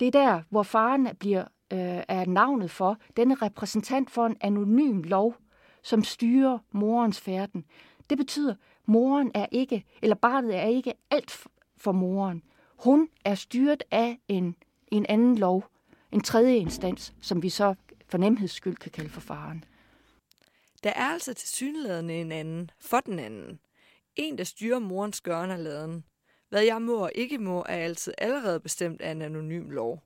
Det 0.00 0.06
er 0.06 0.10
der, 0.10 0.42
hvor 0.50 0.62
faren 0.62 1.08
bliver, 1.18 1.42
øh, 1.72 2.02
er 2.08 2.26
navnet 2.26 2.70
for 2.70 2.96
denne 3.16 3.34
repræsentant 3.34 4.10
for 4.10 4.26
en 4.26 4.36
anonym 4.40 5.02
lov, 5.02 5.36
som 5.82 6.04
styrer 6.04 6.58
morens 6.72 7.20
færden. 7.20 7.64
Det 8.10 8.18
betyder, 8.18 8.54
moren 8.86 9.30
er 9.34 9.46
ikke, 9.52 9.84
eller 10.02 10.16
barnet 10.16 10.56
er 10.56 10.66
ikke 10.66 10.92
alt 11.10 11.46
for 11.76 11.92
moren. 11.92 12.42
Hun 12.76 13.08
er 13.24 13.34
styret 13.34 13.82
af 13.90 14.18
en, 14.28 14.56
en 14.88 15.06
anden 15.08 15.38
lov, 15.38 15.64
en 16.12 16.20
tredje 16.20 16.56
instans, 16.56 17.14
som 17.20 17.42
vi 17.42 17.48
så 17.48 17.74
for 18.08 18.18
nemheds 18.18 18.52
skyld 18.52 18.76
kan 18.76 18.90
kalde 18.90 19.10
for 19.10 19.20
faren. 19.20 19.64
Der 20.84 20.90
er 20.90 21.04
altså 21.04 21.34
til 21.34 21.48
synlædende 21.48 22.14
en 22.14 22.32
anden, 22.32 22.70
for 22.78 23.00
den 23.00 23.18
anden. 23.18 23.60
En, 24.16 24.38
der 24.38 24.44
styrer 24.44 24.78
morens 24.78 25.20
gørn 25.20 25.50
og 25.50 25.58
laden. 25.58 26.04
Hvad 26.48 26.62
jeg 26.62 26.82
må 26.82 26.96
og 26.96 27.12
ikke 27.14 27.38
må, 27.38 27.60
er 27.60 27.76
altid 27.76 28.14
allerede 28.18 28.60
bestemt 28.60 29.00
af 29.00 29.10
en 29.10 29.22
anonym 29.22 29.70
lov. 29.70 30.02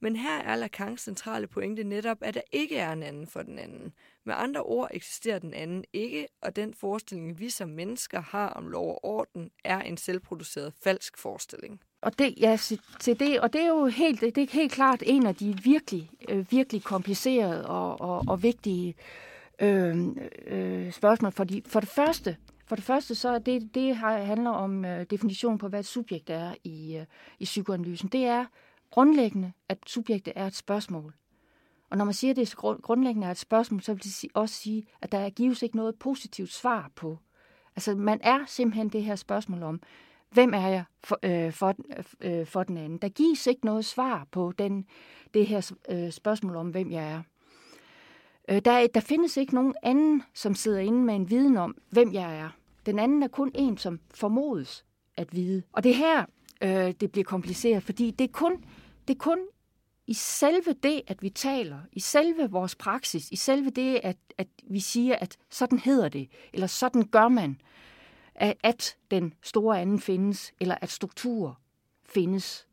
Men 0.00 0.16
her 0.16 0.38
er 0.38 0.56
Lacans 0.56 1.00
centrale 1.00 1.46
pointe 1.46 1.84
netop, 1.84 2.18
at 2.20 2.34
der 2.34 2.40
ikke 2.52 2.76
er 2.76 2.92
en 2.92 3.02
anden 3.02 3.26
for 3.26 3.42
den 3.42 3.58
anden. 3.58 3.92
Med 4.24 4.34
andre 4.36 4.62
ord 4.62 4.88
eksisterer 4.94 5.38
den 5.38 5.54
anden 5.54 5.84
ikke, 5.92 6.26
og 6.42 6.56
den 6.56 6.74
forestilling, 6.74 7.38
vi 7.38 7.50
som 7.50 7.68
mennesker 7.68 8.20
har 8.20 8.48
om 8.48 8.68
lov 8.68 8.88
og 8.88 9.04
orden, 9.04 9.50
er 9.64 9.80
en 9.80 9.96
selvproduceret 9.96 10.72
falsk 10.84 11.18
forestilling. 11.18 11.80
Og 12.00 12.18
det, 12.18 12.34
ja, 12.40 12.58
til 13.00 13.20
det, 13.20 13.40
og 13.40 13.52
det 13.52 13.60
er 13.60 13.68
jo 13.68 13.86
helt, 13.86 14.20
det 14.20 14.38
er 14.38 14.52
helt 14.52 14.72
klart 14.72 15.02
en 15.06 15.26
af 15.26 15.34
de 15.34 15.58
virkelig, 15.64 16.10
øh, 16.28 16.46
virkelig 16.50 16.82
komplicerede 16.84 17.66
og, 17.66 18.00
og, 18.00 18.24
og 18.28 18.42
vigtige 18.42 18.88
øh, 18.88 19.31
Øhm, 19.60 20.18
øh, 20.46 20.92
spørgsmål. 20.92 21.32
Fordi 21.32 21.62
for 21.66 21.80
det 21.80 21.88
første, 21.88 22.36
for 22.66 22.76
det 22.76 22.84
første 22.84 23.14
så 23.14 23.38
det, 23.38 23.74
det 23.74 23.96
handler 23.96 24.50
om 24.50 24.84
øh, 24.84 25.06
definitionen 25.10 25.58
på, 25.58 25.68
hvad 25.68 25.80
et 25.80 25.86
subjekt 25.86 26.30
er 26.30 26.54
i, 26.64 26.96
øh, 26.96 27.06
i 27.38 27.44
psykoanalysen. 27.44 28.08
Det 28.08 28.24
er 28.24 28.44
grundlæggende, 28.90 29.52
at 29.68 29.78
subjektet 29.86 30.32
er 30.36 30.46
et 30.46 30.54
spørgsmål. 30.54 31.14
Og 31.90 31.98
når 31.98 32.04
man 32.04 32.14
siger, 32.14 32.30
at 32.30 32.36
det 32.36 32.52
er 32.52 32.80
grundlæggende 32.80 33.26
er 33.26 33.30
et 33.30 33.38
spørgsmål, 33.38 33.82
så 33.82 33.94
vil 33.94 34.04
det 34.04 34.24
også 34.34 34.54
sige, 34.54 34.86
at 35.02 35.12
der 35.12 35.30
gives 35.30 35.62
ikke 35.62 35.76
noget 35.76 35.98
positivt 35.98 36.52
svar 36.52 36.90
på. 36.96 37.18
Altså 37.76 37.94
man 37.94 38.20
er 38.22 38.38
simpelthen 38.46 38.88
det 38.88 39.04
her 39.04 39.16
spørgsmål 39.16 39.62
om, 39.62 39.80
hvem 40.30 40.54
er 40.54 40.68
jeg 40.68 40.84
for, 41.04 41.18
øh, 41.22 41.52
for, 41.52 41.74
øh, 42.20 42.46
for 42.46 42.62
den 42.62 42.76
anden? 42.76 42.98
Der 42.98 43.08
gives 43.08 43.46
ikke 43.46 43.64
noget 43.64 43.84
svar 43.84 44.26
på 44.30 44.52
den, 44.58 44.86
det 45.34 45.46
her 45.46 45.72
øh, 45.88 46.10
spørgsmål 46.10 46.56
om, 46.56 46.70
hvem 46.70 46.92
jeg 46.92 47.12
er. 47.12 47.22
Øh, 48.48 48.62
der, 48.64 48.86
der 48.86 49.00
findes 49.00 49.36
ikke 49.36 49.54
nogen 49.54 49.74
anden, 49.82 50.22
som 50.34 50.54
sidder 50.54 50.78
inde 50.78 51.04
med 51.04 51.14
en 51.14 51.30
viden 51.30 51.56
om, 51.56 51.76
hvem 51.90 52.12
jeg 52.12 52.38
er. 52.38 52.48
Den 52.86 52.98
anden 52.98 53.22
er 53.22 53.28
kun 53.28 53.50
en, 53.54 53.78
som 53.78 54.00
formodes 54.14 54.84
at 55.16 55.36
vide. 55.36 55.62
Og 55.72 55.84
det 55.84 55.94
her, 55.94 56.24
øh, 56.62 56.94
det 57.00 57.12
bliver 57.12 57.24
kompliceret, 57.24 57.82
fordi 57.82 58.10
det 58.10 58.24
er 58.24 58.32
kun, 58.32 58.64
det 59.08 59.14
er 59.14 59.18
kun 59.18 59.38
i 60.06 60.14
selve 60.14 60.72
det, 60.82 61.02
at 61.06 61.22
vi 61.22 61.30
taler, 61.30 61.78
i 61.92 62.00
selve 62.00 62.50
vores 62.50 62.74
praksis, 62.74 63.30
i 63.30 63.36
selve 63.36 63.70
det, 63.70 64.00
at, 64.02 64.16
at 64.38 64.48
vi 64.70 64.80
siger, 64.80 65.16
at 65.16 65.36
sådan 65.50 65.78
hedder 65.78 66.08
det, 66.08 66.28
eller 66.52 66.66
sådan 66.66 67.02
gør 67.02 67.28
man, 67.28 67.60
at, 68.34 68.56
at 68.62 68.96
den 69.10 69.34
store 69.42 69.80
anden 69.80 70.00
findes, 70.00 70.52
eller 70.60 70.74
at 70.80 70.90
struktur 70.90 71.60
findes. 72.04 72.66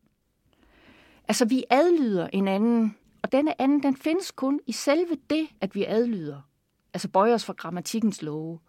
Altså, 1.27 1.45
vi 1.45 1.63
adlyder 1.69 2.27
en 2.33 2.47
anden, 2.47 2.95
og 3.23 3.31
denne 3.31 3.61
anden, 3.61 3.83
den 3.83 3.95
findes 3.95 4.31
kun 4.31 4.59
i 4.67 4.71
selve 4.71 5.17
det, 5.29 5.47
at 5.61 5.75
vi 5.75 5.85
adlyder. 5.85 6.41
Altså 6.93 7.07
bøjer 7.07 7.33
os 7.33 7.45
for 7.45 7.53
grammatikkens 7.53 8.21
love, 8.21 8.59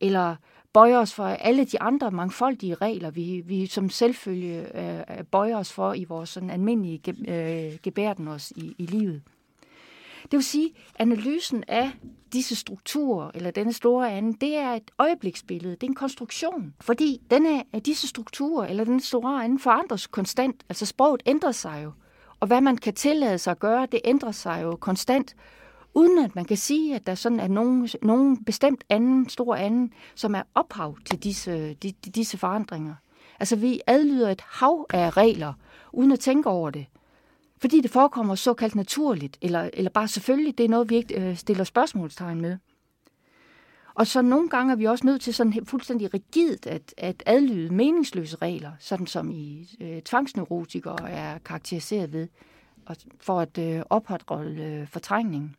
eller 0.00 0.36
bøjer 0.72 0.98
os 0.98 1.14
for 1.14 1.24
alle 1.24 1.64
de 1.64 1.82
andre 1.82 2.10
mangfoldige 2.10 2.74
regler, 2.74 3.10
vi, 3.10 3.42
vi 3.46 3.66
som 3.66 3.90
selvfølge 3.90 4.78
øh, 4.80 4.98
øh 4.98 5.24
bøjer 5.24 5.56
os 5.56 5.72
for 5.72 5.94
i 5.94 6.04
vores 6.04 6.28
sådan 6.28 6.50
almindelige 6.50 6.98
ge, 6.98 7.14
øh, 7.28 7.78
gebærden 7.82 8.28
os 8.28 8.50
i, 8.56 8.74
i 8.78 8.86
livet. 8.86 9.22
Det 10.22 10.32
vil 10.32 10.44
sige, 10.44 10.70
analysen 10.98 11.64
af 11.68 11.90
disse 12.32 12.56
strukturer, 12.56 13.30
eller 13.34 13.50
denne 13.50 13.72
store 13.72 14.12
anden, 14.12 14.32
det 14.32 14.56
er 14.56 14.72
et 14.72 14.90
øjebliksbillede, 14.98 15.74
det 15.74 15.82
er 15.82 15.86
en 15.86 15.94
konstruktion. 15.94 16.74
Fordi 16.80 17.20
denne, 17.30 17.64
disse 17.84 18.08
strukturer, 18.08 18.66
eller 18.66 18.84
denne 18.84 19.00
store 19.00 19.44
anden, 19.44 19.58
forandres 19.58 20.06
konstant. 20.06 20.64
Altså 20.68 20.86
sproget 20.86 21.22
ændrer 21.26 21.52
sig 21.52 21.80
jo. 21.84 21.92
Og 22.44 22.48
hvad 22.48 22.60
man 22.60 22.76
kan 22.76 22.94
tillade 22.94 23.38
sig 23.38 23.50
at 23.50 23.58
gøre, 23.58 23.86
det 23.92 24.00
ændrer 24.04 24.32
sig 24.32 24.62
jo 24.62 24.76
konstant 24.76 25.36
uden 25.94 26.24
at 26.24 26.34
man 26.34 26.44
kan 26.44 26.56
sige, 26.56 26.94
at 26.94 27.06
der 27.06 27.14
sådan 27.14 27.40
er 27.40 27.48
nogen, 27.48 27.88
nogen 28.02 28.44
bestemt 28.44 28.84
anden, 28.88 29.28
stor 29.28 29.54
anden, 29.54 29.92
som 30.14 30.34
er 30.34 30.42
ophav 30.54 30.96
til 31.04 31.18
disse, 31.18 31.74
de, 31.74 31.92
disse 31.92 32.38
forandringer. 32.38 32.94
Altså 33.40 33.56
vi 33.56 33.80
adlyder 33.86 34.30
et 34.30 34.40
hav 34.40 34.86
af 34.90 35.16
regler, 35.16 35.52
uden 35.92 36.12
at 36.12 36.20
tænke 36.20 36.48
over 36.48 36.70
det. 36.70 36.86
Fordi 37.58 37.80
det 37.80 37.90
forekommer 37.90 38.34
såkaldt 38.34 38.74
naturligt, 38.74 39.38
eller, 39.42 39.70
eller 39.72 39.90
bare 39.90 40.08
selvfølgelig, 40.08 40.58
det 40.58 40.64
er 40.64 40.68
noget, 40.68 40.90
vi 40.90 40.96
ikke 40.96 41.20
øh, 41.20 41.36
stiller 41.36 41.64
spørgsmålstegn 41.64 42.40
med. 42.40 42.58
Og 43.94 44.06
så 44.06 44.22
nogle 44.22 44.48
gange 44.48 44.72
er 44.72 44.76
vi 44.76 44.84
også 44.84 45.06
nødt 45.06 45.22
til 45.22 45.34
sådan 45.34 45.66
fuldstændig 45.66 46.14
rigidt 46.14 46.66
at, 46.66 46.94
at 46.96 47.22
adlyde 47.26 47.74
meningsløse 47.74 48.36
regler, 48.36 48.70
sådan 48.78 49.06
som 49.06 49.30
i 49.30 49.76
øh, 49.80 50.02
tvangsneurotikere 50.02 51.10
er 51.10 51.38
karakteriseret 51.38 52.12
ved, 52.12 52.28
og 52.86 52.96
for 53.20 53.40
at 53.40 53.58
øh, 53.58 53.82
opretholde 53.90 54.62
øh, 54.62 54.88
fortrængningen. 54.88 55.56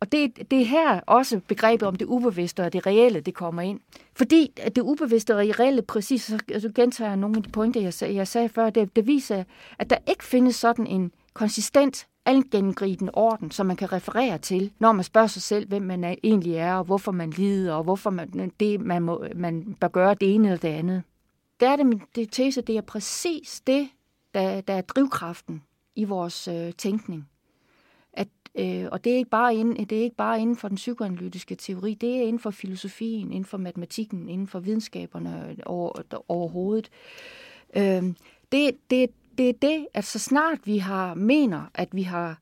Og 0.00 0.12
det, 0.12 0.50
det 0.50 0.60
er 0.60 0.64
her 0.64 1.00
også 1.06 1.40
begrebet 1.48 1.88
om 1.88 1.96
det 1.96 2.04
ubevidste 2.04 2.62
og 2.62 2.72
det 2.72 2.86
reelle, 2.86 3.20
det 3.20 3.34
kommer 3.34 3.62
ind. 3.62 3.80
Fordi 4.14 4.52
det 4.76 4.82
ubevidste 4.82 5.36
og 5.36 5.38
reelle, 5.38 5.82
præcis, 5.82 6.22
så 6.22 6.38
altså, 6.52 6.72
gentager 6.74 7.08
jeg 7.08 7.16
nogle 7.16 7.36
af 7.36 7.42
de 7.42 7.48
pointer, 7.48 7.80
jeg, 7.80 7.94
sag, 7.94 8.14
jeg 8.14 8.28
sagde 8.28 8.48
før, 8.48 8.70
det, 8.70 8.96
det 8.96 9.06
viser, 9.06 9.44
at 9.78 9.90
der 9.90 9.96
ikke 10.08 10.24
findes 10.24 10.56
sådan 10.56 10.86
en 10.86 11.12
konsistent, 11.34 12.06
algennemgribende 12.24 13.14
orden, 13.14 13.50
som 13.50 13.66
man 13.66 13.76
kan 13.76 13.92
referere 13.92 14.38
til, 14.38 14.72
når 14.78 14.92
man 14.92 15.04
spørger 15.04 15.26
sig 15.26 15.42
selv, 15.42 15.68
hvem 15.68 15.82
man 15.82 16.04
er, 16.04 16.14
egentlig 16.22 16.54
er, 16.54 16.74
og 16.74 16.84
hvorfor 16.84 17.12
man 17.12 17.30
lider, 17.30 17.74
og 17.74 17.84
hvorfor 17.84 18.10
man, 18.10 18.52
det, 18.60 18.80
man, 18.80 19.02
må, 19.02 19.26
man 19.34 19.76
bør 19.80 19.88
gøre 19.88 20.14
det 20.14 20.34
ene 20.34 20.48
eller 20.48 20.60
det 20.60 20.68
andet. 20.68 21.02
Der 21.60 21.70
er 21.70 21.76
det 21.76 21.86
min 21.86 22.02
det 22.14 22.32
tese, 22.32 22.60
det 22.60 22.76
er 22.76 22.80
præcis 22.80 23.60
det, 23.66 23.88
der, 24.34 24.60
der 24.60 24.74
er 24.74 24.80
drivkraften 24.80 25.62
i 25.96 26.04
vores 26.04 26.48
øh, 26.48 26.72
tænkning. 26.72 27.28
Øh, 28.58 28.88
og 28.92 29.04
det 29.04 29.12
er, 29.12 29.16
ikke 29.16 29.30
bare 29.30 29.54
inden, 29.54 29.86
det 29.86 29.98
er 29.98 30.02
ikke 30.02 30.16
bare 30.16 30.40
inden 30.40 30.56
for 30.56 30.68
den 30.68 30.76
psykoanalytiske 30.76 31.54
teori, 31.54 31.94
det 31.94 32.16
er 32.16 32.22
inden 32.22 32.38
for 32.38 32.50
filosofien, 32.50 33.30
inden 33.30 33.44
for 33.44 33.58
matematikken, 33.58 34.28
inden 34.28 34.46
for 34.46 34.60
videnskaberne 34.60 35.48
øh, 35.50 35.56
over, 35.66 35.92
overhovedet. 36.28 36.90
Øh, 37.76 38.02
det, 38.52 38.76
det, 38.90 39.10
det 39.38 39.48
er 39.48 39.52
det, 39.62 39.86
at 39.94 40.04
så 40.04 40.18
snart 40.18 40.58
vi 40.64 40.78
har 40.78 41.14
mener, 41.14 41.62
at 41.74 41.88
vi 41.92 42.02
har 42.02 42.38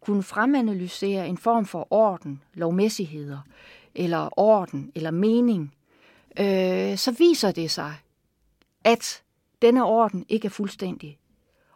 kunnet 0.00 0.24
fremanalysere 0.24 1.28
en 1.28 1.38
form 1.38 1.66
for 1.66 1.86
orden, 1.90 2.42
lovmæssigheder, 2.54 3.38
eller 3.94 4.38
orden, 4.38 4.92
eller 4.94 5.10
mening, 5.10 5.74
øh, 6.40 6.96
så 6.96 7.14
viser 7.18 7.52
det 7.52 7.70
sig, 7.70 7.94
at 8.84 9.22
denne 9.62 9.84
orden 9.84 10.24
ikke 10.28 10.46
er 10.46 10.50
fuldstændig. 10.50 11.18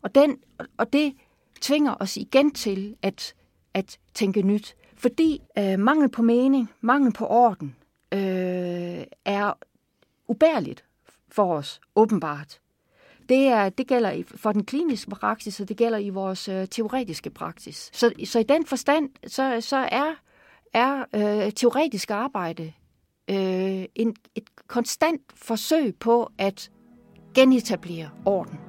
Og, 0.03 0.14
den, 0.14 0.38
og 0.77 0.92
det 0.92 1.14
tvinger 1.61 1.94
os 2.01 2.16
igen 2.16 2.51
til 2.51 2.97
at 3.03 3.35
at 3.75 3.99
tænke 4.14 4.42
nyt. 4.42 4.77
Fordi 4.94 5.42
øh, 5.59 5.79
mangel 5.79 6.09
på 6.09 6.23
mening, 6.23 6.71
mangel 6.81 7.12
på 7.12 7.27
orden, 7.27 7.77
øh, 8.12 9.05
er 9.25 9.59
ubærligt 10.29 10.85
for 11.29 11.55
os, 11.55 11.81
åbenbart. 11.97 12.61
Det, 13.29 13.47
er, 13.47 13.69
det 13.69 13.87
gælder 13.87 14.23
for 14.35 14.53
den 14.53 14.64
kliniske 14.64 15.11
praksis, 15.11 15.61
og 15.61 15.69
det 15.69 15.77
gælder 15.77 15.99
i 15.99 16.09
vores 16.09 16.49
øh, 16.49 16.69
teoretiske 16.69 17.31
praksis. 17.31 17.91
Så, 17.93 18.12
så 18.25 18.38
i 18.38 18.43
den 18.43 18.67
forstand, 18.67 19.11
så, 19.27 19.61
så 19.61 19.77
er, 19.77 20.14
er 20.73 21.05
øh, 21.14 21.53
teoretisk 21.53 22.11
arbejde 22.11 22.73
øh, 23.31 23.85
en, 23.95 24.17
et 24.35 24.45
konstant 24.67 25.23
forsøg 25.35 25.95
på 25.97 26.31
at 26.38 26.71
genetablere 27.35 28.11
orden. 28.25 28.67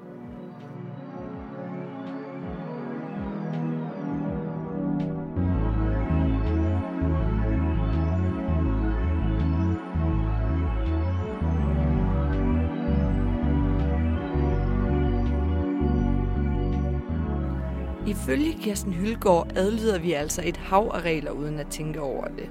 Ifølge 18.30 18.58
Kirsten 18.62 18.94
Hylgaard 18.94 19.52
adlyder 19.56 20.00
vi 20.00 20.13
altså 20.13 20.42
et 20.46 20.58
hav 20.58 20.92
af 20.94 21.02
regler 21.02 21.32
uden 21.32 21.60
at 21.60 21.68
tænke 21.68 22.02
over 22.02 22.28
det. 22.28 22.50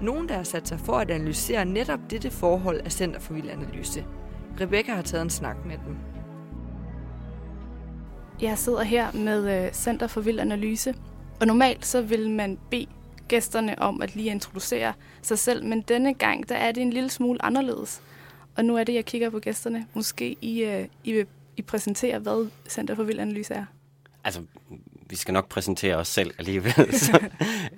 Nogen, 0.00 0.28
der 0.28 0.34
har 0.34 0.42
sat 0.42 0.68
sig 0.68 0.80
for 0.80 0.92
at 0.92 1.10
analysere 1.10 1.64
netop 1.64 2.00
dette 2.10 2.30
forhold, 2.30 2.80
er 2.84 2.88
Center 2.88 3.20
for 3.20 3.34
Vild 3.34 3.50
Analyse. 3.50 4.04
Rebecca 4.60 4.94
har 4.94 5.02
taget 5.02 5.22
en 5.22 5.30
snak 5.30 5.56
med 5.66 5.76
dem. 5.86 5.96
Jeg 8.40 8.58
sidder 8.58 8.82
her 8.82 9.12
med 9.12 9.64
øh, 9.64 9.72
Center 9.72 10.06
for 10.06 10.20
Vild 10.20 10.40
Analyse, 10.40 10.94
og 11.40 11.46
normalt 11.46 11.86
så 11.86 12.02
vil 12.02 12.30
man 12.30 12.58
bede 12.70 12.86
gæsterne 13.28 13.78
om 13.78 14.02
at 14.02 14.16
lige 14.16 14.30
introducere 14.30 14.92
sig 15.22 15.38
selv, 15.38 15.64
men 15.64 15.80
denne 15.80 16.14
gang 16.14 16.48
der 16.48 16.56
er 16.56 16.72
det 16.72 16.80
en 16.80 16.92
lille 16.92 17.10
smule 17.10 17.44
anderledes. 17.44 18.02
Og 18.56 18.64
nu 18.64 18.76
er 18.76 18.84
det, 18.84 18.94
jeg 18.94 19.04
kigger 19.04 19.30
på 19.30 19.38
gæsterne. 19.38 19.86
Måske 19.94 20.36
I, 20.40 20.64
øh, 20.64 20.86
I 21.04 21.12
vil 21.12 21.26
I 21.56 21.62
præsentere, 21.62 22.18
hvad 22.18 22.48
Center 22.68 22.94
for 22.94 23.02
Vild 23.02 23.20
Analyse 23.20 23.54
er. 23.54 23.64
Altså, 24.24 24.42
vi 25.06 25.16
skal 25.16 25.34
nok 25.34 25.48
præsentere 25.48 25.96
os 25.96 26.08
selv 26.08 26.30
alligevel. 26.38 26.94
Så, 27.06 27.28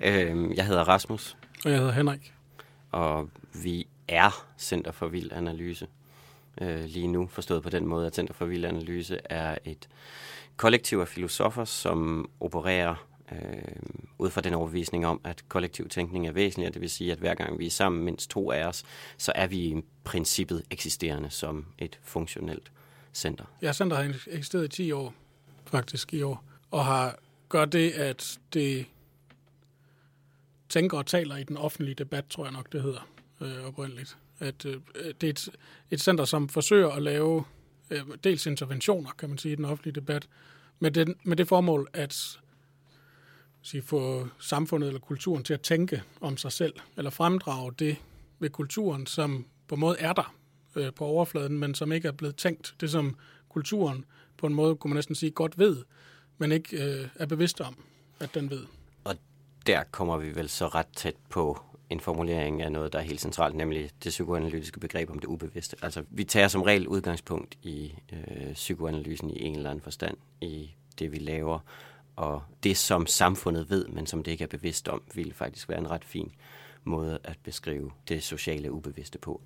øh, 0.01 0.57
jeg 0.57 0.65
hedder 0.65 0.83
Rasmus. 0.83 1.37
Og 1.65 1.71
jeg 1.71 1.79
hedder 1.79 1.93
Henrik. 1.93 2.33
Og 2.91 3.29
vi 3.53 3.87
er 4.07 4.45
Center 4.57 4.91
for 4.91 5.07
Vild 5.07 5.31
Analyse 5.31 5.87
øh, 6.61 6.83
lige 6.83 7.07
nu, 7.07 7.27
forstået 7.27 7.63
på 7.63 7.69
den 7.69 7.87
måde, 7.87 8.07
at 8.07 8.15
Center 8.15 8.33
for 8.33 8.45
Vild 8.45 8.65
Analyse 8.65 9.19
er 9.25 9.57
et 9.65 9.89
kollektiv 10.57 10.97
af 10.97 11.07
filosofer, 11.07 11.65
som 11.65 12.29
opererer 12.39 13.07
øh, 13.31 13.37
ud 14.19 14.29
fra 14.29 14.41
den 14.41 14.53
overbevisning 14.53 15.05
om, 15.05 15.21
at 15.23 15.43
kollektiv 15.49 15.89
tænkning 15.89 16.27
er 16.27 16.31
væsentlig, 16.31 16.67
og 16.67 16.73
det 16.73 16.81
vil 16.81 16.89
sige, 16.89 17.11
at 17.11 17.17
hver 17.17 17.35
gang 17.35 17.59
vi 17.59 17.65
er 17.65 17.69
sammen, 17.69 18.03
mindst 18.05 18.29
to 18.29 18.51
af 18.51 18.65
os, 18.65 18.83
så 19.17 19.31
er 19.35 19.47
vi 19.47 19.57
i 19.57 19.81
princippet 20.03 20.63
eksisterende 20.71 21.29
som 21.29 21.65
et 21.77 21.99
funktionelt 22.03 22.71
center. 23.13 23.45
Ja, 23.61 23.73
center 23.73 23.97
har 23.97 24.13
eksisteret 24.27 24.65
i 24.65 24.67
10 24.67 24.91
år, 24.91 25.13
faktisk 25.69 26.13
i 26.13 26.21
år, 26.21 26.43
og 26.71 26.85
har 26.85 27.19
gør 27.49 27.65
det, 27.65 27.91
at 27.91 28.39
det 28.53 28.85
tænker 30.69 30.97
og 30.97 31.05
taler 31.05 31.37
i 31.37 31.43
den 31.43 31.57
offentlige 31.57 31.95
debat, 31.95 32.25
tror 32.29 32.45
jeg 32.45 32.53
nok, 32.53 32.71
det 32.71 32.81
hedder 32.81 33.07
øh, 33.41 33.67
oprindeligt. 33.67 34.17
At 34.39 34.65
øh, 34.65 34.81
det 35.21 35.23
er 35.23 35.29
et, 35.29 35.49
et 35.91 36.01
center, 36.01 36.25
som 36.25 36.49
forsøger 36.49 36.89
at 36.89 37.01
lave 37.01 37.43
øh, 37.89 38.01
dels 38.23 38.45
interventioner, 38.45 39.09
kan 39.17 39.29
man 39.29 39.37
sige, 39.37 39.51
i 39.51 39.55
den 39.55 39.65
offentlige 39.65 39.93
debat, 39.95 40.27
med, 40.79 40.91
den, 40.91 41.15
med 41.23 41.37
det 41.37 41.47
formål 41.47 41.87
at 41.93 42.39
sige, 43.61 43.81
få 43.81 44.27
samfundet 44.39 44.87
eller 44.87 44.99
kulturen 44.99 45.43
til 45.43 45.53
at 45.53 45.61
tænke 45.61 46.03
om 46.21 46.37
sig 46.37 46.51
selv, 46.51 46.73
eller 46.97 47.11
fremdrage 47.11 47.71
det 47.79 47.97
ved 48.39 48.49
kulturen, 48.49 49.05
som 49.05 49.45
på 49.67 49.75
en 49.75 49.81
måde 49.81 49.99
er 49.99 50.13
der 50.13 50.35
øh, 50.75 50.93
på 50.93 51.05
overfladen, 51.05 51.59
men 51.59 51.75
som 51.75 51.91
ikke 51.91 52.07
er 52.07 52.11
blevet 52.11 52.35
tænkt. 52.35 52.75
Det, 52.79 52.91
som 52.91 53.15
kulturen 53.49 54.05
på 54.37 54.47
en 54.47 54.53
måde, 54.53 54.75
kunne 54.75 54.89
man 54.89 54.95
næsten 54.95 55.15
sige, 55.15 55.31
godt 55.31 55.59
ved, 55.59 55.83
men 56.37 56.51
ikke 56.51 56.83
øh, 56.83 57.07
er 57.15 57.25
bevidst 57.25 57.61
om, 57.61 57.75
at 58.19 58.33
den 58.33 58.49
ved. 58.49 58.65
Og 59.03 59.15
der 59.67 59.83
kommer 59.91 60.17
vi 60.17 60.35
vel 60.35 60.49
så 60.49 60.67
ret 60.67 60.87
tæt 60.95 61.15
på 61.29 61.59
en 61.89 61.99
formulering 61.99 62.61
af 62.61 62.71
noget, 62.71 62.93
der 62.93 62.99
er 62.99 63.03
helt 63.03 63.21
centralt, 63.21 63.55
nemlig 63.55 63.89
det 64.03 64.09
psykoanalytiske 64.09 64.79
begreb 64.79 65.09
om 65.09 65.19
det 65.19 65.27
ubevidste. 65.27 65.77
Altså, 65.81 66.03
vi 66.09 66.23
tager 66.23 66.47
som 66.47 66.61
regel 66.61 66.87
udgangspunkt 66.87 67.57
i 67.61 67.93
øh, 68.13 68.53
psykoanalysen 68.53 69.29
i 69.29 69.43
en 69.43 69.55
eller 69.55 69.69
anden 69.69 69.83
forstand, 69.83 70.17
i 70.41 70.71
det 70.99 71.11
vi 71.11 71.17
laver, 71.17 71.59
og 72.15 72.43
det 72.63 72.77
som 72.77 73.07
samfundet 73.07 73.69
ved, 73.69 73.87
men 73.87 74.05
som 74.05 74.23
det 74.23 74.31
ikke 74.31 74.43
er 74.43 74.47
bevidst 74.47 74.87
om, 74.87 75.01
vil 75.13 75.33
faktisk 75.33 75.69
være 75.69 75.79
en 75.79 75.91
ret 75.91 76.05
fin 76.05 76.31
måde 76.83 77.19
at 77.23 77.37
beskrive 77.43 77.91
det 78.07 78.23
sociale 78.23 78.71
ubevidste 78.71 79.17
på. 79.17 79.41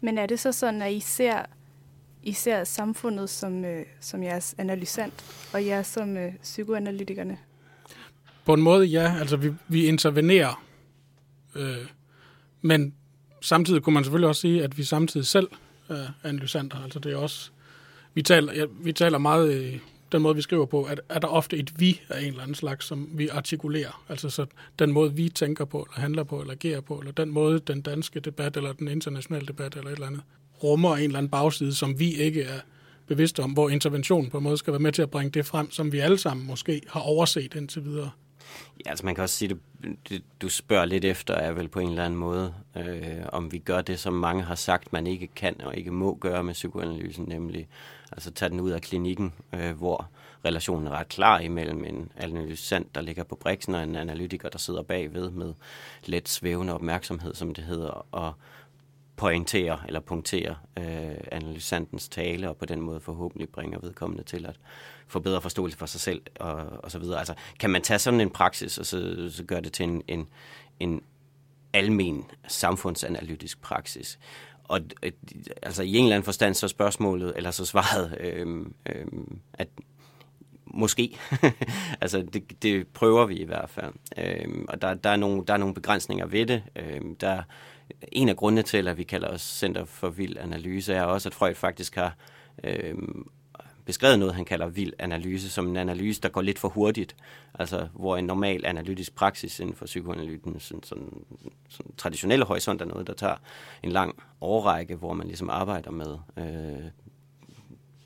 Men 0.00 0.18
er 0.18 0.26
det 0.26 0.40
så 0.40 0.52
sådan, 0.52 0.82
at 0.82 0.92
I 0.92 1.00
ser, 1.00 1.42
i 2.22 2.32
ser 2.32 2.64
samfundet 2.64 3.30
som, 3.30 3.64
øh, 3.64 3.86
som 4.00 4.22
jeres 4.22 4.54
analysant, 4.58 5.48
og 5.52 5.66
jer 5.66 5.82
som 5.82 6.16
øh, 6.16 6.32
psykoanalytikerne? 6.42 7.38
På 8.44 8.54
en 8.54 8.62
måde, 8.62 8.86
ja. 8.86 9.14
Altså, 9.20 9.36
vi, 9.36 9.52
vi 9.68 9.84
intervenerer. 9.84 10.64
Øh, 11.54 11.86
men 12.60 12.94
samtidig 13.40 13.82
kunne 13.82 13.94
man 13.94 14.04
selvfølgelig 14.04 14.28
også 14.28 14.40
sige, 14.40 14.64
at 14.64 14.78
vi 14.78 14.84
samtidig 14.84 15.26
selv 15.26 15.48
er 15.88 16.06
analysanter. 16.24 16.82
Altså, 16.82 16.98
det 16.98 17.12
er 17.12 17.16
også... 17.16 17.50
Vi 18.14 18.22
taler, 18.22 18.52
ja, 18.52 18.64
vi 18.82 18.92
taler 18.92 19.18
meget 19.18 19.62
i 19.62 19.80
den 20.12 20.22
måde, 20.22 20.34
vi 20.34 20.42
skriver 20.42 20.66
på, 20.66 20.82
at 20.84 21.00
er 21.08 21.18
der 21.18 21.28
ofte 21.28 21.56
et 21.56 21.80
vi 21.80 22.00
af 22.08 22.20
en 22.20 22.26
eller 22.26 22.42
anden 22.42 22.54
slags, 22.54 22.86
som 22.86 23.08
vi 23.12 23.28
artikulerer. 23.28 24.04
Altså 24.08 24.30
så 24.30 24.46
den 24.78 24.92
måde, 24.92 25.14
vi 25.14 25.28
tænker 25.28 25.64
på, 25.64 25.86
eller 25.90 26.00
handler 26.00 26.24
på, 26.24 26.40
eller 26.40 26.52
agerer 26.52 26.80
på, 26.80 26.98
eller 26.98 27.12
den 27.12 27.30
måde, 27.30 27.58
den 27.58 27.80
danske 27.82 28.20
debat, 28.20 28.56
eller 28.56 28.72
den 28.72 28.88
internationale 28.88 29.46
debat, 29.46 29.74
eller 29.74 29.90
et 29.90 29.94
eller 29.94 30.06
andet, 30.06 30.22
rummer 30.64 30.96
en 30.96 31.02
eller 31.02 31.18
anden 31.18 31.30
bagside, 31.30 31.74
som 31.74 31.98
vi 31.98 32.14
ikke 32.14 32.42
er 32.42 32.60
bevidste 33.06 33.42
om, 33.42 33.50
hvor 33.50 33.68
interventionen 33.68 34.30
på 34.30 34.38
en 34.38 34.44
måde 34.44 34.56
skal 34.56 34.72
være 34.72 34.80
med 34.80 34.92
til 34.92 35.02
at 35.02 35.10
bringe 35.10 35.30
det 35.30 35.46
frem, 35.46 35.70
som 35.70 35.92
vi 35.92 35.98
alle 35.98 36.18
sammen 36.18 36.46
måske 36.46 36.82
har 36.88 37.00
overset 37.00 37.54
indtil 37.54 37.84
videre. 37.84 38.10
Ja, 38.86 38.90
altså 38.90 39.06
man 39.06 39.14
kan 39.14 39.22
også 39.22 39.36
sige, 39.36 39.56
det, 40.08 40.22
du 40.42 40.48
spørger 40.48 40.84
lidt 40.84 41.04
efter, 41.04 41.34
er 41.34 41.52
vel 41.52 41.68
på 41.68 41.80
en 41.80 41.88
eller 41.88 42.04
anden 42.04 42.20
måde, 42.20 42.54
øh, 42.76 43.26
om 43.32 43.52
vi 43.52 43.58
gør 43.58 43.80
det, 43.80 44.00
som 44.00 44.12
mange 44.12 44.42
har 44.42 44.54
sagt, 44.54 44.92
man 44.92 45.06
ikke 45.06 45.26
kan 45.26 45.60
og 45.60 45.76
ikke 45.76 45.90
må 45.90 46.14
gøre 46.14 46.44
med 46.44 46.54
psykoanalysen, 46.54 47.24
nemlig 47.28 47.68
altså 48.12 48.30
tage 48.30 48.48
den 48.48 48.60
ud 48.60 48.70
af 48.70 48.82
klinikken, 48.82 49.32
øh, 49.54 49.76
hvor 49.76 50.08
relationen 50.44 50.86
er 50.86 50.90
ret 50.90 51.08
klar 51.08 51.38
imellem 51.38 51.84
en 51.84 52.12
analysant, 52.16 52.94
der 52.94 53.00
ligger 53.00 53.24
på 53.24 53.34
briksen, 53.34 53.74
og 53.74 53.82
en 53.82 53.96
analytiker, 53.96 54.48
der 54.48 54.58
sidder 54.58 54.82
bagved 54.82 55.30
med 55.30 55.54
let 56.04 56.28
svævende 56.28 56.74
opmærksomhed, 56.74 57.34
som 57.34 57.54
det 57.54 57.64
hedder, 57.64 58.06
og 58.12 58.32
pointere 59.20 59.78
eller 59.86 60.00
punktere 60.00 60.56
øh, 60.78 61.16
analysantens 61.32 62.08
tale, 62.08 62.48
og 62.48 62.56
på 62.56 62.66
den 62.66 62.80
måde 62.80 63.00
forhåbentlig 63.00 63.48
bringer 63.48 63.78
vedkommende 63.78 64.24
til 64.24 64.46
at 64.46 64.56
få 65.06 65.20
bedre 65.20 65.42
forståelse 65.42 65.78
for 65.78 65.86
sig 65.86 66.00
selv, 66.00 66.22
og, 66.40 66.54
og 66.56 66.90
så 66.90 66.98
videre. 66.98 67.18
Altså, 67.18 67.34
kan 67.58 67.70
man 67.70 67.82
tage 67.82 67.98
sådan 67.98 68.20
en 68.20 68.30
praksis, 68.30 68.78
og 68.78 68.86
så, 68.86 69.28
så 69.30 69.44
gøre 69.44 69.60
det 69.60 69.72
til 69.72 69.84
en, 69.84 70.02
en, 70.08 70.28
en 70.80 71.02
almen 71.72 72.24
samfundsanalytisk 72.48 73.62
praksis? 73.62 74.18
Og 74.64 74.80
øh, 75.02 75.12
altså, 75.62 75.82
i 75.82 75.96
en 75.96 76.04
eller 76.04 76.16
anden 76.16 76.24
forstand, 76.24 76.54
så 76.54 76.68
spørgsmålet, 76.68 77.32
eller 77.36 77.50
så 77.50 77.64
svaret, 77.64 78.16
øh, 78.20 78.66
øh, 78.86 79.06
at 79.54 79.68
Måske. 80.74 81.18
altså, 82.00 82.22
det, 82.32 82.62
det 82.62 82.88
prøver 82.88 83.26
vi 83.26 83.34
i 83.34 83.44
hvert 83.44 83.70
fald. 83.70 83.92
Øh, 84.18 84.64
og 84.68 84.82
der, 84.82 84.94
der, 84.94 85.10
er 85.10 85.16
nogle, 85.16 85.44
der 85.46 85.52
er 85.52 85.58
nogle 85.58 85.74
begrænsninger 85.74 86.26
ved 86.26 86.46
det. 86.46 86.62
Øh, 86.76 87.00
der, 87.20 87.42
en 88.12 88.28
af 88.28 88.36
grundene 88.36 88.62
til, 88.62 88.88
at 88.88 88.98
vi 88.98 89.04
kalder 89.04 89.28
os 89.28 89.42
Center 89.42 89.84
for 89.84 90.08
Vild 90.08 90.36
Analyse, 90.38 90.94
er 90.94 91.02
også, 91.02 91.28
at 91.28 91.34
Freud 91.34 91.54
faktisk 91.54 91.94
har 91.94 92.16
øh, 92.64 92.94
beskrevet 93.84 94.18
noget, 94.18 94.34
han 94.34 94.44
kalder 94.44 94.68
vild 94.68 94.92
analyse, 94.98 95.50
som 95.50 95.68
en 95.68 95.76
analyse, 95.76 96.20
der 96.20 96.28
går 96.28 96.42
lidt 96.42 96.58
for 96.58 96.68
hurtigt. 96.68 97.16
Altså, 97.54 97.88
hvor 97.94 98.16
en 98.16 98.24
normal 98.24 98.66
analytisk 98.66 99.14
praksis 99.14 99.60
inden 99.60 99.74
for 99.74 99.86
psykoanalyten, 99.86 100.60
sådan, 100.60 100.82
sådan, 100.82 101.24
sådan 101.68 101.92
traditionelle 101.96 102.44
horisont 102.44 102.82
er 102.82 102.84
noget, 102.84 103.06
der 103.06 103.14
tager 103.14 103.36
en 103.82 103.92
lang 103.92 104.22
årrække, 104.40 104.96
hvor 104.96 105.12
man 105.12 105.26
ligesom 105.26 105.50
arbejder 105.50 105.90
med 105.90 106.18
øh, 106.36 106.90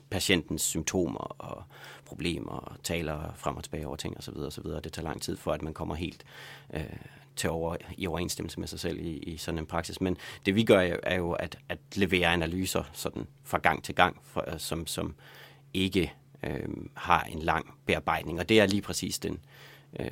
patientens 0.09 0.61
symptomer 0.61 1.35
og 1.37 1.63
problemer 2.05 2.51
og 2.51 2.83
taler 2.83 3.33
frem 3.35 3.55
og 3.55 3.63
tilbage 3.63 3.87
over 3.87 3.95
ting 3.95 4.17
osv. 4.17 4.37
osv. 4.37 4.65
Det 4.83 4.93
tager 4.93 5.07
lang 5.07 5.21
tid 5.21 5.37
for, 5.37 5.51
at 5.51 5.61
man 5.61 5.73
kommer 5.73 5.95
helt 5.95 6.23
øh, 6.73 6.83
til 7.35 7.49
over, 7.49 7.75
i 7.97 8.07
overensstemmelse 8.07 8.59
med 8.59 8.67
sig 8.67 8.79
selv 8.79 8.99
i, 8.99 9.17
i 9.17 9.37
sådan 9.37 9.57
en 9.57 9.65
praksis. 9.65 10.01
Men 10.01 10.17
det 10.45 10.55
vi 10.55 10.63
gør 10.63 10.97
er 11.03 11.15
jo 11.15 11.31
at, 11.31 11.57
at 11.69 11.79
levere 11.95 12.27
analyser 12.27 12.83
sådan 12.93 13.27
fra 13.43 13.57
gang 13.57 13.83
til 13.83 13.95
gang, 13.95 14.17
for, 14.23 14.43
øh, 14.47 14.59
som, 14.59 14.87
som 14.87 15.15
ikke 15.73 16.13
øh, 16.43 16.67
har 16.93 17.23
en 17.23 17.39
lang 17.39 17.73
bearbejdning. 17.85 18.39
Og 18.39 18.49
det 18.49 18.59
er 18.59 18.65
lige 18.65 18.81
præcis 18.81 19.19
den, 19.19 19.39
øh, 19.99 20.09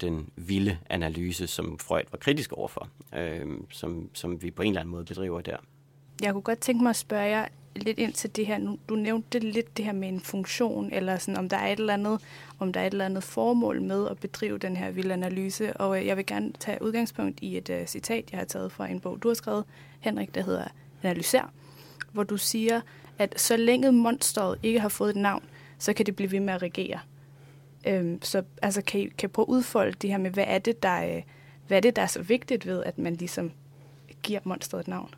den 0.00 0.30
vilde 0.36 0.78
analyse, 0.90 1.46
som 1.46 1.78
Freud 1.78 2.02
var 2.10 2.18
kritisk 2.18 2.52
overfor, 2.52 2.88
øh, 3.14 3.46
som, 3.70 4.10
som 4.14 4.42
vi 4.42 4.50
på 4.50 4.62
en 4.62 4.68
eller 4.68 4.80
anden 4.80 4.90
måde 4.90 5.04
bedriver 5.04 5.40
der. 5.40 5.56
Jeg 6.22 6.32
kunne 6.32 6.42
godt 6.42 6.58
tænke 6.58 6.82
mig 6.82 6.90
at 6.90 6.96
spørge 6.96 7.24
jer, 7.24 7.46
lidt 7.76 7.98
ind 7.98 8.12
til 8.12 8.36
det 8.36 8.46
her. 8.46 8.58
Nu, 8.58 8.78
du 8.88 8.94
nævnte 8.94 9.38
lidt 9.38 9.76
det 9.76 9.84
her 9.84 9.92
med 9.92 10.08
en 10.08 10.20
funktion, 10.20 10.92
eller 10.92 11.18
sådan, 11.18 11.36
om 11.36 11.48
der 11.48 11.56
er 11.56 11.72
et 11.72 11.78
eller 11.78 11.94
andet, 11.94 12.20
om 12.58 12.72
der 12.72 12.80
er 12.80 12.86
et 12.86 12.92
eller 12.92 13.04
andet 13.04 13.22
formål 13.22 13.82
med 13.82 14.08
at 14.08 14.18
bedrive 14.18 14.58
den 14.58 14.76
her 14.76 14.90
vilde 14.90 15.12
analyse. 15.12 15.76
Og 15.76 16.00
øh, 16.00 16.06
jeg 16.06 16.16
vil 16.16 16.26
gerne 16.26 16.52
tage 16.60 16.82
udgangspunkt 16.82 17.38
i 17.42 17.56
et 17.56 17.70
uh, 17.70 17.86
citat, 17.86 18.30
jeg 18.30 18.38
har 18.38 18.44
taget 18.44 18.72
fra 18.72 18.88
en 18.88 19.00
bog, 19.00 19.22
du 19.22 19.28
har 19.28 19.34
skrevet, 19.34 19.64
Henrik, 20.00 20.34
der 20.34 20.42
hedder 20.42 20.64
Analyser, 21.02 21.52
hvor 22.12 22.22
du 22.22 22.36
siger, 22.36 22.80
at 23.18 23.40
så 23.40 23.56
længe 23.56 23.92
monsteret 23.92 24.58
ikke 24.62 24.80
har 24.80 24.88
fået 24.88 25.10
et 25.10 25.16
navn, 25.16 25.44
så 25.78 25.92
kan 25.92 26.06
det 26.06 26.16
blive 26.16 26.30
ved 26.30 26.40
med 26.40 26.54
at 26.54 26.62
regere. 26.62 26.98
Øhm, 27.86 28.22
så 28.22 28.42
altså, 28.62 28.82
kan, 28.82 29.00
I, 29.00 29.06
kan 29.06 29.28
I 29.28 29.32
prøve 29.32 29.44
at 29.44 29.48
udfolde 29.48 29.92
det 30.02 30.10
her 30.10 30.18
med, 30.18 30.30
hvad 30.30 30.44
er 30.46 30.58
det, 30.58 30.82
der, 30.82 31.16
øh, 31.16 31.22
hvad 31.66 31.76
er 31.76 31.80
det, 31.80 31.96
der 31.96 32.02
er 32.02 32.06
så 32.06 32.22
vigtigt 32.22 32.66
ved, 32.66 32.82
at 32.84 32.98
man 32.98 33.14
ligesom 33.14 33.52
giver 34.22 34.40
monsteret 34.44 34.80
et 34.80 34.88
navn? 34.88 35.14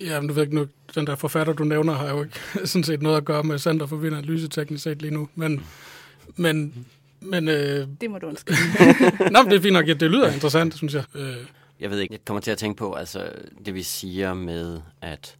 Ja, 0.00 0.20
men 0.20 0.28
du 0.28 0.34
ved 0.34 0.42
ikke 0.42 0.54
nu, 0.54 0.66
den 0.94 1.06
der 1.06 1.16
forfatter, 1.16 1.52
du 1.52 1.64
nævner, 1.64 1.92
har 1.92 2.10
jo 2.10 2.22
ikke 2.22 2.40
sådan 2.68 2.84
set 2.84 3.02
noget 3.02 3.16
at 3.16 3.24
gøre 3.24 3.42
med 3.42 3.58
Center 3.58 3.86
for 3.86 3.96
Vind 3.96 4.16
Analyse 4.16 4.48
teknisk 4.48 4.84
set 4.84 5.02
lige 5.02 5.14
nu. 5.14 5.28
Men, 5.34 5.66
men, 6.36 6.86
men 7.20 7.48
øh... 7.48 7.88
Det 8.00 8.10
må 8.10 8.18
du 8.18 8.26
undskylde. 8.26 8.58
Nå, 9.32 9.42
men 9.42 9.50
det 9.50 9.56
er 9.56 9.60
fint 9.60 9.72
nok. 9.72 9.88
Ja, 9.88 9.92
det 9.92 10.10
lyder 10.10 10.32
interessant, 10.32 10.76
synes 10.76 10.94
jeg. 10.94 11.04
Øh... 11.14 11.36
Jeg 11.80 11.90
ved 11.90 12.00
ikke, 12.00 12.12
jeg 12.12 12.24
kommer 12.24 12.40
til 12.40 12.50
at 12.50 12.58
tænke 12.58 12.78
på, 12.78 12.92
altså 12.92 13.32
det 13.66 13.74
vi 13.74 13.82
siger 13.82 14.34
med 14.34 14.80
at 15.00 15.36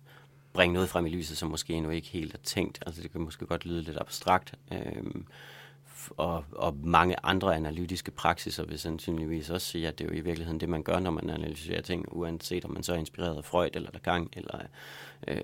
bringe 0.53 0.75
noget 0.75 0.88
frem 0.88 1.07
i 1.07 1.11
lyset, 1.11 1.37
som 1.37 1.51
måske 1.51 1.73
endnu 1.73 1.90
ikke 1.90 2.09
helt 2.09 2.35
er 2.35 2.38
tænkt. 2.44 2.83
Altså 2.87 3.03
det 3.03 3.12
kan 3.12 3.21
måske 3.21 3.47
godt 3.47 3.66
lyde 3.66 3.83
lidt 3.83 3.99
abstrakt. 4.01 4.55
Øh, 4.73 4.79
og, 6.16 6.44
og 6.53 6.77
mange 6.85 7.16
andre 7.23 7.57
analytiske 7.57 8.11
praksiser 8.11 8.64
vil 8.64 8.79
sandsynligvis 8.79 9.51
også 9.51 9.66
sige, 9.66 9.88
at 9.88 9.99
det 9.99 10.05
er 10.05 10.09
jo 10.09 10.14
i 10.14 10.21
virkeligheden 10.21 10.61
det, 10.61 10.68
man 10.68 10.83
gør, 10.83 10.99
når 10.99 11.11
man 11.11 11.31
analyserer 11.31 11.81
ting, 11.81 12.05
uanset 12.09 12.64
om 12.64 12.71
man 12.71 12.83
så 12.83 12.92
er 12.92 12.97
inspireret 12.97 13.37
af 13.37 13.44
Freud, 13.44 13.71
eller 13.75 13.90
Lacan, 13.92 14.29
eller 14.33 14.59
øh, 15.29 15.40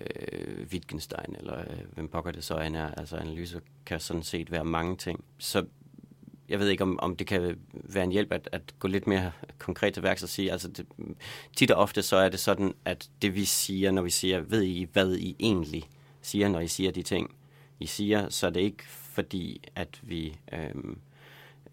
Wittgenstein, 0.73 1.37
eller 1.39 1.59
øh, 1.59 1.79
hvem 1.93 2.09
pokker 2.09 2.33
det 2.33 2.45
så 2.45 2.59
end 2.59 2.77
er. 2.77 2.91
Altså 2.91 3.17
analyser 3.17 3.61
kan 3.87 4.01
sådan 4.01 4.23
set 4.23 4.51
være 4.51 4.65
mange 4.65 4.97
ting. 4.97 5.25
Så 5.39 5.65
jeg 6.49 6.59
ved 6.59 6.69
ikke, 6.69 6.83
om, 6.83 6.99
om 7.03 7.17
det 7.17 7.27
kan 7.27 7.59
være 7.73 8.05
en 8.05 8.13
hjælp 8.13 8.33
at, 8.33 8.49
at 8.53 8.75
gå 8.79 8.89
lidt 8.89 9.07
mere 9.07 9.33
konkret 9.59 9.95
til 9.95 10.03
værks 10.03 10.23
og 10.23 10.29
sige, 10.29 10.53
altså 10.53 10.69
det, 10.69 10.87
tit 11.57 11.71
og 11.71 11.83
ofte 11.83 12.03
så 12.03 12.17
er 12.17 12.29
det 12.29 12.41
sådan, 12.41 12.75
at 12.85 13.11
det 13.23 13.35
vi 13.35 13.45
siger, 13.45 13.91
når 13.91 14.03
vi 14.03 14.11
siger, 14.11 14.41
ved 14.41 14.63
I, 14.63 14.87
hvad 14.93 15.15
I 15.15 15.37
egentlig 15.39 15.85
siger, 16.23 16.49
når 16.49 16.61
I 16.61 16.69
siger 16.69 16.91
de 16.91 17.03
ting, 17.03 17.35
I 17.81 17.87
siger, 17.87 18.29
så 18.29 18.47
er 18.47 18.51
det 18.51 18.61
ikke 18.61 18.85
fordi, 19.15 19.65
at 19.75 20.01
vi 20.03 20.37
øh, 20.53 20.75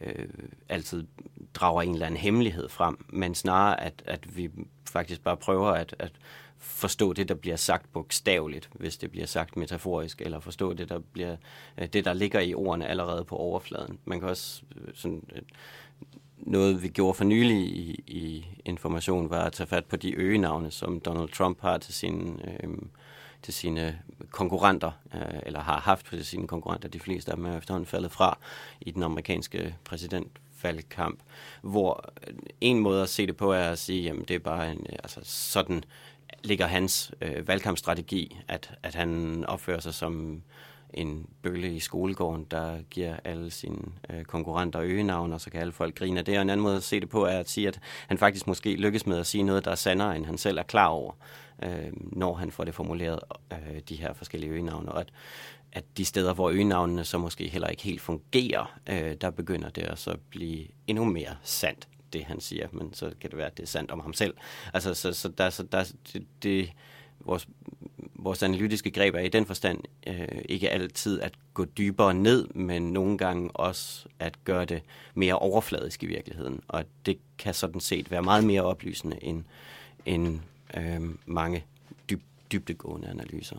øh, 0.01 0.27
altid 0.69 1.07
drager 1.53 1.81
en 1.81 1.93
eller 1.93 2.05
anden 2.05 2.19
hemmelighed 2.19 2.69
frem, 2.69 3.05
men 3.09 3.35
snarere, 3.35 3.81
at, 3.81 4.03
at 4.05 4.37
vi 4.37 4.49
faktisk 4.89 5.23
bare 5.23 5.37
prøver 5.37 5.69
at, 5.69 5.95
at 5.99 6.11
forstå 6.57 7.13
det, 7.13 7.29
der 7.29 7.35
bliver 7.35 7.55
sagt 7.55 7.93
bogstaveligt, 7.93 8.69
hvis 8.73 8.97
det 8.97 9.11
bliver 9.11 9.25
sagt 9.25 9.57
metaforisk, 9.57 10.21
eller 10.21 10.39
forstå 10.39 10.73
det, 10.73 10.89
der, 10.89 10.99
bliver, 10.99 11.35
øh, 11.77 11.87
det, 11.87 12.05
der 12.05 12.13
ligger 12.13 12.39
i 12.39 12.53
ordene 12.53 12.87
allerede 12.87 13.23
på 13.23 13.35
overfladen. 13.35 13.99
Man 14.05 14.19
kan 14.19 14.29
også 14.29 14.61
øh, 14.75 14.93
sådan, 14.93 15.23
øh, 15.35 15.41
noget, 16.37 16.83
vi 16.83 16.87
gjorde 16.87 17.13
for 17.13 17.23
nylig 17.23 17.57
i, 17.57 18.03
i 18.07 18.45
information, 18.65 19.29
var 19.29 19.43
at 19.43 19.53
tage 19.53 19.67
fat 19.67 19.85
på 19.85 19.95
de 19.95 20.15
øgenavne, 20.15 20.71
som 20.71 20.99
Donald 20.99 21.29
Trump 21.29 21.61
har 21.61 21.77
til 21.77 21.93
sine 21.93 22.63
øh, 22.63 22.69
til 23.43 23.53
sine 23.53 23.99
konkurrenter, 24.31 24.91
øh, 25.15 25.39
eller 25.45 25.59
har 25.59 25.79
haft 25.79 26.05
til 26.05 26.25
sine 26.25 26.47
konkurrenter, 26.47 26.89
de 26.89 26.99
fleste 26.99 27.31
af 27.31 27.37
dem 27.37 27.45
er 27.45 27.57
efterhånden 27.57 27.87
faldet 27.87 28.11
fra 28.11 28.37
i 28.81 28.91
den 28.91 29.03
amerikanske 29.03 29.75
præsidentvalgkamp, 29.83 31.19
hvor 31.61 32.13
øh, 32.27 32.33
en 32.61 32.79
måde 32.79 33.03
at 33.03 33.09
se 33.09 33.27
det 33.27 33.37
på 33.37 33.51
er 33.51 33.69
at 33.69 33.79
sige, 33.79 34.03
jamen 34.03 34.25
det 34.27 34.35
er 34.35 34.39
bare 34.39 34.71
en, 34.71 34.85
øh, 34.89 34.95
altså 35.03 35.19
sådan 35.23 35.83
ligger 36.43 36.67
hans 36.67 37.11
øh, 37.21 37.47
valgkampstrategi, 37.47 38.37
at, 38.47 38.73
at 38.83 38.95
han 38.95 39.43
opfører 39.45 39.79
sig 39.79 39.93
som 39.93 40.41
en 40.93 41.29
bølle 41.41 41.75
i 41.75 41.79
skolegården, 41.79 42.47
der 42.51 42.81
giver 42.81 43.15
alle 43.23 43.51
sine 43.51 43.77
øh, 44.09 44.23
konkurrenter 44.23 44.81
øgenavn, 44.81 45.33
og 45.33 45.41
så 45.41 45.49
kan 45.49 45.61
alle 45.61 45.73
folk 45.73 45.95
grine 45.95 46.19
af 46.19 46.25
det. 46.25 46.35
Og 46.35 46.41
en 46.41 46.49
anden 46.49 46.63
måde 46.63 46.77
at 46.77 46.83
se 46.83 46.99
det 46.99 47.09
på 47.09 47.25
er 47.25 47.39
at 47.39 47.49
sige, 47.49 47.67
at 47.67 47.79
han 48.07 48.17
faktisk 48.17 48.47
måske 48.47 48.75
lykkes 48.75 49.05
med 49.05 49.17
at 49.17 49.27
sige 49.27 49.43
noget, 49.43 49.65
der 49.65 49.71
er 49.71 49.75
sandere, 49.75 50.15
end 50.15 50.25
han 50.25 50.37
selv 50.37 50.57
er 50.57 50.63
klar 50.63 50.87
over 50.87 51.13
øh, 51.63 51.91
når 51.93 52.33
han 52.33 52.51
får 52.51 52.63
det 52.63 52.75
formuleret, 52.75 53.19
øh, 53.51 53.79
de 53.89 53.95
her 53.95 54.13
forskellige 54.13 54.51
øgenavne, 54.51 54.91
og 54.91 54.99
at, 54.99 55.09
at 55.71 55.83
de 55.97 56.05
steder, 56.05 56.33
hvor 56.33 56.49
øgenavnene 56.49 57.03
så 57.03 57.17
måske 57.17 57.47
heller 57.47 57.67
ikke 57.67 57.83
helt 57.83 58.01
fungerer, 58.01 58.79
øh, 58.89 59.15
der 59.21 59.29
begynder 59.29 59.69
det 59.69 59.81
at 59.81 59.99
så 59.99 60.17
blive 60.29 60.67
endnu 60.87 61.05
mere 61.05 61.35
sandt, 61.43 61.87
det 62.13 62.23
han 62.23 62.39
siger, 62.39 62.67
men 62.71 62.93
så 62.93 63.11
kan 63.21 63.29
det 63.29 63.37
være, 63.37 63.47
at 63.47 63.57
det 63.57 63.63
er 63.63 63.67
sandt 63.67 63.91
om 63.91 63.99
ham 63.99 64.13
selv. 64.13 64.33
Altså, 64.73 64.93
så, 64.93 65.13
så 65.13 65.29
der, 65.29 65.49
så 65.49 65.63
der, 65.63 65.93
det, 66.13 66.25
det, 66.43 66.71
vores, 67.19 67.47
vores 68.23 68.43
analytiske 68.43 68.91
greb 68.91 69.15
er 69.15 69.19
i 69.19 69.29
den 69.29 69.45
forstand 69.45 69.79
øh, 70.07 70.27
ikke 70.49 70.69
altid 70.69 71.21
at 71.21 71.33
gå 71.53 71.65
dybere 71.65 72.13
ned, 72.13 72.47
men 72.47 72.81
nogle 72.81 73.17
gange 73.17 73.51
også 73.51 74.05
at 74.19 74.43
gøre 74.43 74.65
det 74.65 74.81
mere 75.13 75.39
overfladisk 75.39 76.03
i 76.03 76.05
virkeligheden. 76.05 76.61
Og 76.67 76.85
det 77.05 77.17
kan 77.37 77.53
sådan 77.53 77.81
set 77.81 78.11
være 78.11 78.21
meget 78.21 78.43
mere 78.43 78.61
oplysende 78.61 79.23
end, 79.23 79.43
end 80.05 80.39
øh, 80.77 81.01
mange 81.25 81.65
dyb, 82.09 82.21
dybdegående 82.51 83.07
analyser. 83.07 83.57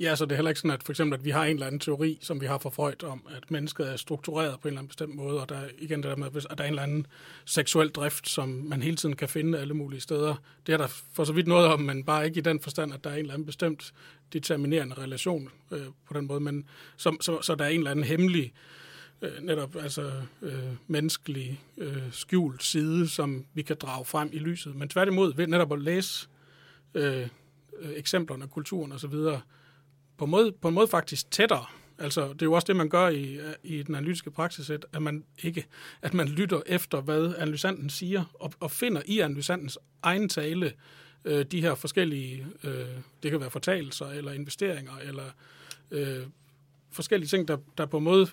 Ja, 0.00 0.16
så 0.16 0.24
det 0.24 0.32
er 0.32 0.36
heller 0.36 0.50
ikke 0.50 0.60
sådan, 0.60 0.70
at 0.70 0.82
for 0.82 0.92
eksempel, 0.92 1.18
at 1.18 1.24
vi 1.24 1.30
har 1.30 1.44
en 1.44 1.54
eller 1.54 1.66
anden 1.66 1.80
teori, 1.80 2.18
som 2.20 2.40
vi 2.40 2.46
har 2.46 2.58
for 2.58 2.70
Freud, 2.70 3.04
om, 3.04 3.26
at 3.36 3.50
mennesket 3.50 3.92
er 3.92 3.96
struktureret 3.96 4.60
på 4.60 4.68
en 4.68 4.72
eller 4.72 4.78
anden 4.78 4.88
bestemt 4.88 5.14
måde, 5.14 5.40
og 5.40 5.48
der 5.48 5.56
er 5.56 5.68
igen 5.78 6.02
det 6.02 6.10
der 6.10 6.16
med, 6.16 6.26
at 6.26 6.58
der 6.58 6.64
er 6.64 6.68
en 6.68 6.72
eller 6.72 6.82
anden 6.82 7.06
seksuel 7.44 7.88
drift, 7.88 8.28
som 8.28 8.48
man 8.48 8.82
hele 8.82 8.96
tiden 8.96 9.16
kan 9.16 9.28
finde 9.28 9.58
alle 9.58 9.74
mulige 9.74 10.00
steder. 10.00 10.34
Det 10.66 10.72
er 10.72 10.76
der 10.76 10.86
for 11.12 11.24
så 11.24 11.32
vidt 11.32 11.46
noget 11.46 11.66
om, 11.66 11.80
men 11.80 12.04
bare 12.04 12.26
ikke 12.26 12.38
i 12.38 12.42
den 12.42 12.60
forstand, 12.60 12.94
at 12.94 13.04
der 13.04 13.10
er 13.10 13.14
en 13.14 13.20
eller 13.20 13.34
anden 13.34 13.46
bestemt 13.46 13.92
determinerende 14.32 14.94
relation 14.94 15.48
øh, 15.70 15.86
på 16.06 16.14
den 16.14 16.26
måde, 16.26 16.40
men 16.40 16.68
som, 16.96 17.20
så, 17.20 17.42
så 17.42 17.54
der 17.54 17.64
er 17.64 17.68
en 17.68 17.78
eller 17.80 17.90
anden 17.90 18.04
hemmelig 18.04 18.52
øh, 19.22 19.42
netop 19.42 19.76
altså 19.76 20.12
øh, 20.42 20.72
menneskelig 20.86 21.60
øh, 21.76 22.02
skjult 22.12 22.62
side, 22.62 23.08
som 23.08 23.44
vi 23.54 23.62
kan 23.62 23.76
drage 23.80 24.04
frem 24.04 24.30
i 24.32 24.38
lyset. 24.38 24.76
Men 24.76 24.88
tværtimod 24.88 25.34
ved 25.34 25.46
netop 25.46 25.72
at 25.72 25.80
læse 25.80 26.28
øh, 26.94 27.20
øh 27.80 27.90
eksemplerne, 27.96 28.48
kulturen 28.48 28.92
osv., 28.92 29.14
på 30.18 30.24
en 30.24 30.30
måde, 30.30 30.52
på 30.52 30.68
en 30.68 30.74
måde 30.74 30.88
faktisk 30.88 31.30
tættere. 31.30 31.64
Altså, 31.98 32.28
det 32.32 32.42
er 32.42 32.46
jo 32.46 32.52
også 32.52 32.66
det, 32.66 32.76
man 32.76 32.88
gør 32.88 33.08
i, 33.08 33.38
i 33.62 33.82
den 33.82 33.94
analytiske 33.94 34.30
praksis, 34.30 34.70
at 34.70 35.02
man 35.02 35.24
ikke, 35.42 35.66
at 36.02 36.14
man 36.14 36.28
lytter 36.28 36.60
efter, 36.66 37.00
hvad 37.00 37.34
analysanten 37.38 37.90
siger, 37.90 38.24
og, 38.34 38.52
og 38.60 38.70
finder 38.70 39.02
i 39.06 39.18
analysantens 39.18 39.78
egen 40.02 40.28
tale 40.28 40.72
øh, 41.24 41.44
de 41.44 41.60
her 41.60 41.74
forskellige, 41.74 42.46
øh, 42.64 42.86
det 43.22 43.30
kan 43.30 43.40
være 43.40 43.50
fortalelser, 43.50 44.06
eller 44.06 44.32
investeringer, 44.32 44.92
eller 45.02 45.24
øh, 45.90 46.26
forskellige 46.90 47.28
ting, 47.28 47.48
der, 47.48 47.56
der 47.78 47.86
på 47.86 47.98
en 47.98 48.04
måde 48.04 48.26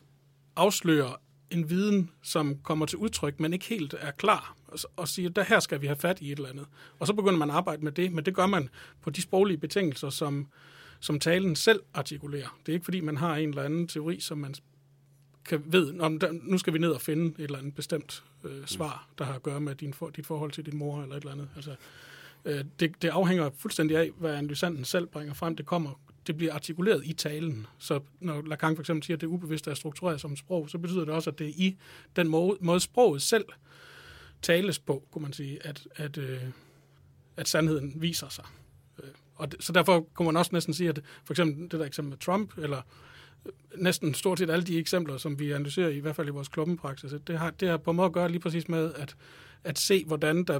afslører 0.56 1.22
en 1.50 1.70
viden, 1.70 2.12
som 2.24 2.58
kommer 2.64 2.86
til 2.86 2.98
udtryk, 2.98 3.40
men 3.40 3.54
ikke 3.54 3.66
helt 3.66 3.96
er 4.00 4.12
klar, 4.12 4.56
og, 4.68 4.80
og 4.96 5.08
siger, 5.08 5.30
der 5.30 5.44
her 5.44 5.60
skal 5.60 5.82
vi 5.82 5.88
have 5.88 5.98
fat 5.98 6.22
i 6.22 6.32
et 6.32 6.38
eller 6.38 6.50
andet. 6.50 6.66
Og 7.00 7.08
så 7.08 7.14
begynder 7.14 7.38
man 7.40 7.50
at 7.50 7.56
arbejde 7.56 7.84
med 7.84 7.92
det, 7.92 8.12
men 8.12 8.26
det 8.26 8.36
gør 8.36 8.46
man 8.46 8.70
på 9.02 9.10
de 9.10 9.22
sproglige 9.22 9.58
betingelser, 9.58 10.10
som, 10.10 10.48
som 11.00 11.20
talen 11.20 11.56
selv 11.56 11.80
artikulerer. 11.94 12.58
Det 12.66 12.72
er 12.72 12.74
ikke 12.74 12.84
fordi, 12.84 13.00
man 13.00 13.18
har 13.18 13.36
en 13.36 13.50
eller 13.50 13.64
anden 13.64 13.88
teori, 13.88 14.20
som 14.20 14.38
man 14.38 14.56
kan 15.46 15.64
ved, 15.66 16.00
om 16.00 16.20
der, 16.20 16.32
nu 16.32 16.58
skal 16.58 16.74
vi 16.74 16.80
ned 16.80 16.90
og 16.90 17.02
finde 17.02 17.26
et 17.26 17.44
eller 17.44 17.58
andet 17.58 17.76
bestemt 17.76 18.24
øh, 18.44 18.66
svar, 18.66 19.10
der 19.18 19.26
har 19.26 19.34
at 19.34 19.44
gøre 19.44 19.62
med 19.62 19.76
din 19.76 19.94
for, 19.94 20.10
dit 20.10 20.26
forhold 20.26 20.52
til 20.52 20.66
din 20.66 20.78
mor 20.78 21.02
eller 21.02 21.16
et 21.16 21.22
eller 21.22 21.32
andet. 21.32 21.50
Altså, 21.56 21.76
øh, 22.46 22.66
det, 22.80 23.02
det 23.02 23.08
afhænger 23.08 23.50
fuldstændig 23.58 23.98
af, 23.98 24.12
hvad 24.18 24.36
analysanten 24.36 24.86
selv 24.86 25.06
bringer 25.08 25.34
frem. 25.34 25.56
Det 25.56 25.66
kommer, 25.66 26.00
det 26.28 26.38
bliver 26.38 26.54
artikuleret 26.54 27.06
i 27.06 27.14
talen. 27.14 27.68
Så 27.78 28.00
når 28.20 28.42
Lacan 28.42 28.76
for 28.76 28.82
eksempel 28.82 29.04
siger, 29.04 29.18
at 29.18 29.22
det 29.22 29.28
ubevidste 29.28 29.72
er 29.72 29.76
struktureret 29.76 30.22
som 30.22 30.36
sprog, 30.36 30.70
så 30.70 30.78
betyder 30.78 31.06
det 31.06 31.14
også, 31.14 31.30
at 31.30 31.40
det 31.40 31.48
er 31.48 31.54
i 31.56 31.78
den 32.16 32.28
måde, 32.28 32.58
måde 32.62 32.80
sproget 32.80 33.22
selv 33.22 33.46
tales 34.42 34.80
på, 34.80 35.08
kunne 35.12 35.22
man 35.22 35.34
sige, 35.34 35.66
at, 35.66 35.88
at, 35.96 36.18
øh, 36.18 36.42
at 37.38 37.48
sandheden 37.48 38.02
viser 38.02 38.30
sig. 38.30 38.46
Og 39.36 39.52
det, 39.52 39.64
så 39.64 39.74
derfor 39.74 40.08
kunne 40.14 40.26
man 40.26 40.38
også 40.38 40.50
næsten 40.54 40.74
sige, 40.74 40.90
at 40.90 41.02
for 41.24 41.34
eksempel 41.34 41.64
det 41.72 41.80
der 41.80 41.86
eksempel 41.86 42.10
med 42.10 42.18
Trump, 42.18 42.58
eller 42.58 42.82
øh, 43.46 43.52
næsten 43.82 44.14
stort 44.14 44.40
set 44.40 44.50
alle 44.50 44.66
de 44.66 44.78
eksempler, 44.78 45.18
som 45.18 45.40
vi 45.40 45.52
analyserer 45.52 45.90
i, 45.90 46.00
hvert 46.00 46.16
fald 46.16 46.28
i 46.28 46.32
vores 46.32 46.48
klubbenpraksis, 46.48 47.12
det 47.28 47.40
har, 47.40 47.50
det 47.50 47.70
har 47.70 47.78
på 47.78 47.92
en 47.92 47.98
måde 47.98 48.06
at 48.06 48.14
gøre 48.14 48.30
lige 48.30 48.40
præcis 48.40 48.70
med 48.70 48.94
at, 48.94 49.16
at 49.64 49.80
se, 49.80 50.06
hvordan 50.06 50.44
der 50.44 50.60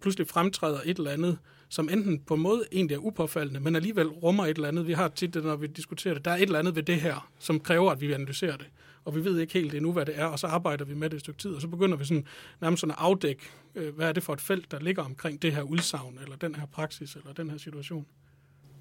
pludselig 0.00 0.28
fremtræder 0.28 0.80
et 0.84 0.98
eller 0.98 1.10
andet, 1.10 1.38
som 1.68 1.88
enten 1.88 2.20
på 2.20 2.34
en 2.34 2.40
måde 2.40 2.64
egentlig 2.72 2.94
er 2.94 3.06
upåfaldende, 3.06 3.60
men 3.60 3.76
alligevel 3.76 4.08
rummer 4.08 4.44
et 4.46 4.56
eller 4.56 4.68
andet. 4.68 4.86
Vi 4.86 4.92
har 4.92 5.08
tit 5.08 5.34
det, 5.34 5.44
når 5.44 5.56
vi 5.56 5.66
diskuterer 5.66 6.14
det. 6.14 6.24
Der 6.24 6.30
er 6.30 6.36
et 6.36 6.42
eller 6.42 6.58
andet 6.58 6.76
ved 6.76 6.82
det 6.82 7.00
her, 7.00 7.30
som 7.38 7.60
kræver, 7.60 7.90
at 7.90 8.00
vi 8.00 8.12
analyserer 8.12 8.56
det 8.56 8.66
og 9.06 9.14
vi 9.14 9.24
ved 9.24 9.40
ikke 9.40 9.52
helt 9.52 9.74
endnu, 9.74 9.92
hvad 9.92 10.06
det 10.06 10.18
er, 10.18 10.24
og 10.24 10.38
så 10.38 10.46
arbejder 10.46 10.84
vi 10.84 10.94
med 10.94 11.10
det 11.10 11.16
et 11.16 11.20
stykke 11.20 11.38
tid, 11.38 11.50
og 11.54 11.60
så 11.60 11.68
begynder 11.68 11.96
vi 11.96 12.04
sådan, 12.04 12.26
nærmest 12.60 12.80
sådan 12.80 12.90
at 12.90 12.96
afdække, 13.00 13.42
øh, 13.74 13.94
hvad 13.94 14.08
er 14.08 14.12
det 14.12 14.22
for 14.22 14.32
et 14.32 14.40
felt, 14.40 14.70
der 14.70 14.80
ligger 14.80 15.02
omkring 15.02 15.42
det 15.42 15.52
her 15.52 15.62
udsagn, 15.62 16.18
eller 16.22 16.36
den 16.36 16.54
her 16.54 16.66
praksis, 16.66 17.14
eller 17.14 17.32
den 17.32 17.50
her 17.50 17.58
situation. 17.58 18.06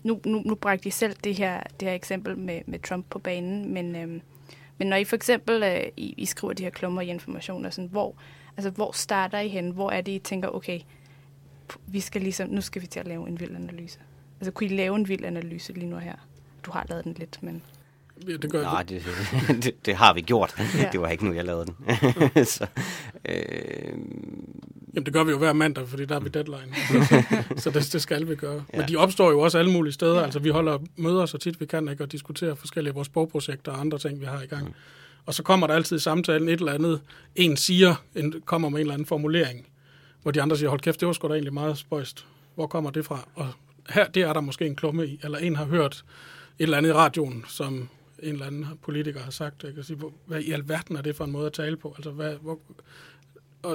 Nu, 0.04 0.20
nu, 0.26 0.42
nu 0.46 0.56
bragte 0.56 0.88
I 0.88 0.92
selv 0.92 1.16
det 1.24 1.36
her, 1.36 1.64
det 1.80 1.88
her 1.88 1.96
eksempel 1.96 2.38
med, 2.38 2.62
med 2.68 2.80
Trump 2.80 3.06
på 3.10 3.20
banen, 3.20 3.74
men, 3.74 3.96
øhm, 3.96 4.22
men 4.78 4.88
når 4.88 4.98
I 4.98 5.04
for 5.04 5.16
eksempel 5.16 5.64
øh, 5.64 5.84
I, 5.98 6.14
I 6.18 6.26
skriver 6.26 6.54
de 6.54 6.64
her 6.64 6.70
klummer 6.70 7.02
i 7.02 7.08
informationer, 7.08 7.70
sådan, 7.70 7.90
hvor, 7.90 8.16
altså, 8.58 8.70
hvor 8.70 8.92
starter 8.92 9.40
I 9.40 9.48
hen? 9.48 9.70
Hvor 9.70 9.92
er 9.92 10.02
det, 10.02 10.12
I 10.12 10.20
tænker, 10.20 10.50
okay, 10.50 10.80
vi 11.88 12.00
skal 12.00 12.22
ligesom, 12.22 12.50
nu 12.50 12.62
skal 12.62 12.82
vi 12.82 12.88
til 12.88 13.00
at 13.00 13.08
lave 13.08 13.28
en 13.28 13.40
vild 13.40 13.56
analyse? 13.56 14.00
Altså, 14.40 14.52
kunne 14.52 14.70
I 14.70 14.76
lave 14.76 14.96
en 14.96 15.08
vild 15.08 15.26
analyse 15.26 15.74
lige 15.74 15.88
nu 15.88 15.98
her? 15.98 16.16
Du 16.66 16.72
har 16.72 16.86
lavet 16.90 17.04
den 17.04 17.16
lidt, 17.20 17.44
men... 17.44 17.62
Ja, 18.28 18.38
det 18.38 18.52
gør 18.52 18.62
Nej, 18.62 18.84
det, 18.84 19.04
det, 19.64 19.86
det 19.86 19.96
har 19.96 20.14
vi 20.14 20.22
gjort. 20.22 20.56
Ja. 20.78 20.90
Det 20.92 21.02
var 21.02 21.10
ikke 21.10 21.26
nu, 21.26 21.34
jeg 21.34 21.46
lavede 21.46 21.66
den. 21.66 22.46
så, 22.46 22.68
øh... 23.26 23.36
Jamen, 24.94 25.06
det 25.06 25.14
gør 25.14 25.24
vi 25.24 25.32
jo 25.32 25.38
hver 25.38 25.54
mandag, 25.54 25.88
fordi 25.88 26.06
der 26.06 26.16
er 26.16 26.20
vi 26.20 26.30
deadline. 26.30 26.76
så, 26.76 27.24
så 27.58 27.70
det, 27.70 27.94
det 27.94 28.02
skal 28.02 28.30
vi 28.30 28.36
gøre. 28.36 28.64
Ja. 28.74 28.78
Men 28.80 28.90
de 28.90 28.96
opstår 28.96 29.32
jo 29.32 29.40
også 29.40 29.58
alle 29.58 29.72
mulige 29.72 29.94
steder. 29.94 30.18
Ja. 30.18 30.24
Altså, 30.24 30.40
vi 30.40 30.50
holder 30.50 30.80
møder 30.96 31.26
så 31.26 31.38
tit 31.38 31.60
vi 31.60 31.66
kan, 31.66 31.90
ikke, 31.90 32.04
og 32.04 32.12
diskuterer 32.12 32.56
forskellige 32.56 32.92
af 32.92 32.96
vores 32.96 33.10
bogprojekter 33.10 33.72
og 33.72 33.80
andre 33.80 33.98
ting, 33.98 34.22
vi 34.22 34.26
har 34.26 34.42
i 34.42 34.46
gang. 34.46 34.68
Mm. 34.68 34.74
Og 35.26 35.34
så 35.34 35.44
kommer 35.44 35.68
der 35.68 35.74
altid 35.74 35.96
i 35.96 36.00
samtalen 36.00 36.50
et 36.50 36.60
eller 36.60 36.74
andet. 36.74 37.02
En 37.36 37.58
siger, 37.58 37.96
en, 38.16 38.34
kommer 38.46 38.70
med 38.70 38.78
en 38.78 38.82
eller 38.82 38.94
anden 38.94 39.06
formulering, 39.06 39.68
hvor 40.26 40.32
de 40.32 40.42
andre 40.42 40.58
siger, 40.58 40.70
hold 40.70 40.80
kæft, 40.80 41.00
det 41.00 41.06
var 41.08 41.14
sgu 41.14 41.28
da 41.28 41.34
egentlig 41.34 41.54
meget 41.54 41.78
spøjst. 41.78 42.26
Hvor 42.56 42.68
kommer 42.68 42.90
det 42.90 43.06
fra? 43.06 43.30
Og 43.36 43.48
her, 43.90 44.08
det 44.08 44.24
er 44.24 44.34
der 44.34 44.42
måske 44.42 44.66
en 44.66 44.76
klumme 44.76 45.08
i, 45.08 45.20
eller 45.24 45.38
en 45.38 45.56
har 45.56 45.66
hørt 45.66 46.06
et 46.60 46.64
eller 46.64 46.78
andet 46.78 46.90
i 46.90 46.94
radioen, 46.94 47.46
som 47.48 47.74
en 47.74 47.90
eller 48.34 48.46
anden 48.46 48.66
politiker 48.82 49.20
har 49.20 49.32
sagt. 49.32 49.64
Jeg 49.64 49.74
kan 49.74 49.84
sige, 49.84 50.00
hvad 50.26 50.42
i 50.42 50.52
alverden 50.52 50.96
er 50.96 51.02
det 51.02 51.16
for 51.16 51.26
en 51.26 51.32
måde 51.32 51.46
at 51.46 51.54
tale 51.54 51.78
på? 51.78 51.94
Altså, 51.98 52.12
hvad, 52.12 52.36
hvor, 52.42 52.60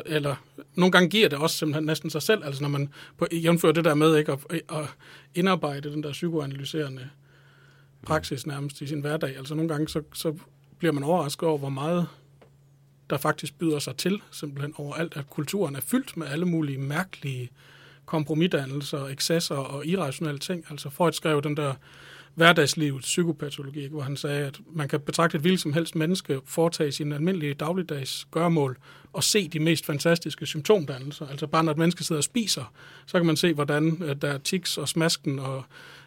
eller 0.07 0.37
nogle 0.75 0.93
gange 0.93 1.09
giver 1.09 1.29
det 1.29 1.39
også 1.39 1.57
simpelthen 1.57 1.85
næsten 1.85 2.11
sig 2.11 2.23
selv, 2.23 2.45
altså 2.45 2.63
når 2.63 2.69
man 2.69 2.89
på, 3.19 3.27
jævnfører 3.33 3.73
det 3.73 3.85
der 3.85 3.95
med 3.95 4.17
ikke, 4.17 4.33
at, 4.33 4.39
at 4.53 4.95
indarbejde 5.35 5.93
den 5.93 6.03
der 6.03 6.13
psykoanalyserende 6.13 7.09
praksis 8.03 8.47
nærmest 8.47 8.81
i 8.81 8.87
sin 8.87 9.01
hverdag. 9.01 9.37
Altså 9.37 9.55
nogle 9.55 9.69
gange, 9.69 9.89
så, 9.89 10.03
så 10.13 10.35
bliver 10.79 10.93
man 10.93 11.03
overrasket 11.03 11.49
over, 11.49 11.59
hvor 11.59 11.69
meget 11.69 12.07
der 13.11 13.19
faktisk 13.19 13.59
byder 13.59 13.79
sig 13.79 13.97
til, 13.97 14.23
simpelthen 14.31 14.75
overalt, 14.77 15.17
at 15.17 15.31
kulturen 15.31 15.77
er 15.77 15.81
fyldt 15.81 16.17
med 16.17 16.27
alle 16.27 16.47
mulige 16.47 16.79
mærkelige 16.79 17.51
kompromisdannelser, 18.07 19.07
excesser 19.07 19.55
og 19.55 19.87
irrationelle 19.87 20.39
ting. 20.39 20.65
Altså 20.71 20.91
Freud 20.91 21.13
skrev 21.13 21.43
den 21.43 21.57
der 21.57 21.75
hverdagslivets 22.35 23.07
psykopatologi, 23.07 23.87
hvor 23.87 24.01
han 24.01 24.17
sagde, 24.17 24.47
at 24.47 24.61
man 24.73 24.89
kan 24.89 25.01
betragte 25.01 25.37
et 25.37 25.41
hvilket 25.41 25.61
som 25.61 25.73
helst 25.73 25.95
menneske 25.97 26.41
foretage 26.45 26.93
sine 26.93 27.15
almindelige 27.15 27.55
dagligdags 27.55 28.27
gørmål 28.31 28.79
og 29.13 29.25
se 29.25 29.49
de 29.49 29.59
mest 29.59 29.87
fantastiske 29.87 30.47
symptomdannelser. 30.47 31.27
Altså 31.27 31.47
bare 31.47 31.65
når 31.65 31.73
et 31.73 31.79
menneske 31.79 32.05
sidder 32.05 32.21
og 32.21 32.25
spiser, 32.25 32.73
så 33.07 33.19
kan 33.19 33.27
man 33.27 33.37
se, 33.37 33.53
hvordan 33.55 34.03
øh, 34.03 34.17
der 34.23 34.29
er 34.29 34.39
tics 34.39 34.79
og 34.79 34.89
smasken 34.89 35.39
og 35.39 35.65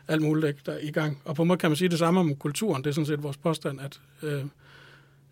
alt 0.08 0.22
muligt 0.22 0.66
der 0.66 0.72
er 0.72 0.80
i 0.82 0.92
gang. 0.92 1.22
Og 1.26 1.36
på 1.36 1.42
en 1.42 1.48
måde 1.48 1.60
kan 1.60 1.70
man 1.70 1.78
sige 1.78 1.90
det 1.90 2.00
samme 2.00 2.20
om 2.20 2.36
kulturen. 2.36 2.84
Det 2.84 2.90
er 2.90 2.94
sådan 2.94 3.06
set 3.06 3.24
vores 3.24 3.38
påstand, 3.38 3.82
at, 3.82 4.00
øh, 4.22 4.44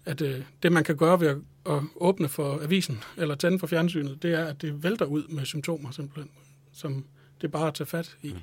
at 0.05 0.21
øh, 0.21 0.43
det 0.63 0.71
man 0.71 0.83
kan 0.83 0.97
gøre 0.97 1.19
ved 1.19 1.27
at, 1.27 1.37
at 1.65 1.81
åbne 1.95 2.27
for 2.27 2.63
avisen 2.63 2.99
eller 3.17 3.35
tænde 3.35 3.59
for 3.59 3.67
fjernsynet, 3.67 4.23
det 4.23 4.33
er, 4.33 4.45
at 4.45 4.61
det 4.61 4.83
vælter 4.83 5.05
ud 5.05 5.27
med 5.27 5.45
symptomer 5.45 5.91
simpelthen, 5.91 6.31
som 6.71 7.05
det 7.41 7.51
bare 7.51 7.67
at 7.67 7.73
tage 7.73 7.87
fat 7.87 8.17
i. 8.21 8.29
Mm. 8.33 8.39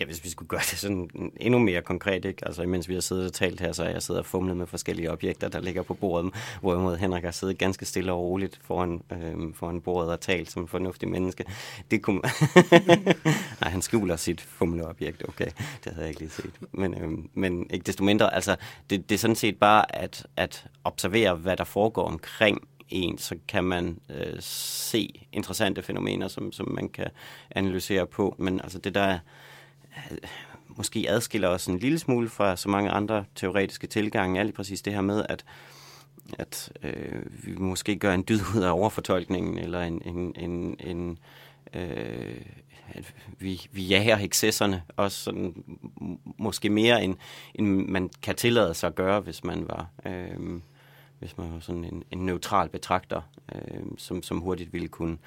Ja, 0.00 0.04
hvis 0.04 0.24
vi 0.24 0.28
skulle 0.28 0.48
gøre 0.48 0.60
det 0.60 0.78
sådan 0.78 1.10
endnu 1.36 1.58
mere 1.58 1.82
konkret, 1.82 2.24
ikke? 2.24 2.46
Altså, 2.46 2.62
imens 2.62 2.88
vi 2.88 2.94
har 2.94 3.00
siddet 3.00 3.26
og 3.26 3.32
talt 3.32 3.60
her, 3.60 3.72
så 3.72 3.84
har 3.84 3.90
jeg 3.90 4.02
siddet 4.02 4.20
og 4.20 4.26
fumlet 4.26 4.56
med 4.56 4.66
forskellige 4.66 5.12
objekter, 5.12 5.48
der 5.48 5.60
ligger 5.60 5.82
på 5.82 5.94
bordet, 5.94 6.34
hvorimod 6.60 6.96
Henrik 6.96 7.24
har 7.24 7.30
siddet 7.30 7.58
ganske 7.58 7.86
stille 7.86 8.12
og 8.12 8.20
roligt 8.20 8.60
foran, 8.62 9.02
øh, 9.12 9.54
foran 9.54 9.80
bordet 9.80 10.10
og 10.12 10.20
talt 10.20 10.50
som 10.50 10.62
en 10.62 10.68
fornuftig 10.68 11.08
menneske. 11.08 11.44
Det 11.90 12.02
kunne... 12.02 12.20
Nej, 13.60 13.70
han 13.70 13.82
skjuler 13.82 14.16
sit 14.16 14.40
fumleobjekt, 14.40 15.28
okay. 15.28 15.50
Det 15.84 15.92
havde 15.92 16.00
jeg 16.00 16.08
ikke 16.08 16.20
lige 16.20 16.30
set. 16.30 16.52
Men, 16.72 16.94
øh, 16.94 17.18
men 17.34 17.70
ikke 17.70 17.84
desto 17.84 18.04
mindre, 18.04 18.34
altså, 18.34 18.56
det, 18.90 19.08
det 19.08 19.14
er 19.14 19.18
sådan 19.18 19.36
set 19.36 19.56
bare 19.58 19.96
at, 19.96 20.26
at 20.36 20.66
observere, 20.84 21.34
hvad 21.34 21.56
der 21.56 21.64
foregår 21.64 22.04
omkring 22.04 22.68
en, 22.88 23.18
så 23.18 23.36
kan 23.48 23.64
man 23.64 23.98
øh, 24.10 24.36
se 24.40 25.26
interessante 25.32 25.82
fænomener, 25.82 26.28
som, 26.28 26.52
som 26.52 26.70
man 26.70 26.88
kan 26.88 27.06
analysere 27.50 28.06
på. 28.06 28.34
Men 28.38 28.60
altså 28.60 28.78
det 28.78 28.94
der 28.94 29.18
måske 30.68 31.06
adskiller 31.08 31.48
os 31.48 31.66
en 31.66 31.78
lille 31.78 31.98
smule 31.98 32.28
fra 32.28 32.56
så 32.56 32.68
mange 32.68 32.90
andre 32.90 33.24
teoretiske 33.34 33.86
tilgange, 33.86 34.40
er 34.40 34.44
lige 34.44 34.54
præcis 34.54 34.82
det 34.82 34.92
her 34.92 35.00
med, 35.00 35.24
at 35.28 35.44
at 36.38 36.72
øh, 36.82 37.46
vi 37.46 37.56
måske 37.56 37.96
gør 37.96 38.14
en 38.14 38.24
dyd 38.28 38.40
ud 38.56 38.62
af 38.62 38.70
overfortolkningen, 38.70 39.58
eller 39.58 39.82
en, 39.82 40.02
en, 40.04 40.34
en, 40.36 40.76
en 40.80 41.18
øh, 41.74 42.40
at 42.90 43.14
vi, 43.38 43.66
vi 43.72 43.82
jager 43.82 44.18
ekscesserne, 44.18 44.82
også 44.96 45.18
sådan, 45.18 45.64
måske 46.38 46.70
mere 46.70 47.04
end, 47.04 47.16
end 47.54 47.88
man 47.88 48.10
kan 48.22 48.34
tillade 48.34 48.74
sig 48.74 48.86
at 48.86 48.94
gøre, 48.94 49.20
hvis 49.20 49.44
man 49.44 49.68
var, 49.68 49.86
øh, 50.06 50.60
hvis 51.18 51.38
man 51.38 51.52
var 51.52 51.60
sådan 51.60 51.84
en, 51.84 52.04
en 52.10 52.18
neutral 52.18 52.68
betragter, 52.68 53.22
øh, 53.54 53.82
som, 53.96 54.22
som 54.22 54.40
hurtigt 54.40 54.72
ville 54.72 54.88
kunne 54.88 55.18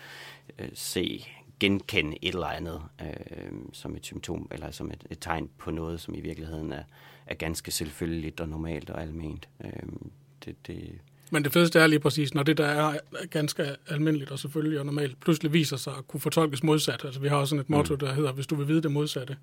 øh, 0.59 0.69
se 0.73 1.25
genkende 1.61 2.17
et 2.21 2.33
eller 2.33 2.47
andet 2.47 2.81
øh, 3.01 3.51
som 3.73 3.95
et 3.95 4.05
symptom, 4.05 4.47
eller 4.51 4.71
som 4.71 4.91
et, 4.91 5.03
et 5.09 5.17
tegn 5.21 5.49
på 5.57 5.71
noget, 5.71 6.01
som 6.01 6.15
i 6.15 6.21
virkeligheden 6.21 6.71
er, 6.71 6.83
er 7.25 7.35
ganske 7.35 7.71
selvfølgeligt 7.71 8.39
og 8.39 8.49
normalt 8.49 8.89
og 8.89 9.01
alment. 9.01 9.49
Øh, 9.63 9.71
det, 10.45 10.67
det, 10.67 10.99
men 11.33 11.43
det 11.43 11.53
fedeste 11.53 11.79
er 11.79 11.87
lige 11.87 11.99
præcis, 11.99 12.33
når 12.33 12.43
det 12.43 12.57
der 12.57 12.65
er 12.65 12.97
ganske 13.29 13.75
almindeligt 13.87 14.31
og 14.31 14.39
selvfølgelig 14.39 14.79
og 14.79 14.85
normalt, 14.85 15.19
pludselig 15.19 15.53
viser 15.53 15.77
sig 15.77 15.93
at 15.97 16.07
kunne 16.07 16.19
fortolkes 16.19 16.63
modsat. 16.63 17.05
Altså 17.05 17.19
vi 17.19 17.27
har 17.27 17.35
også 17.35 17.49
sådan 17.49 17.61
et 17.61 17.69
motto, 17.69 17.93
mm. 17.93 17.99
der 17.99 18.13
hedder, 18.13 18.31
hvis 18.31 18.47
du 18.47 18.55
vil 18.55 18.67
vide 18.67 18.81
det 18.81 18.91
modsatte. 18.91 19.37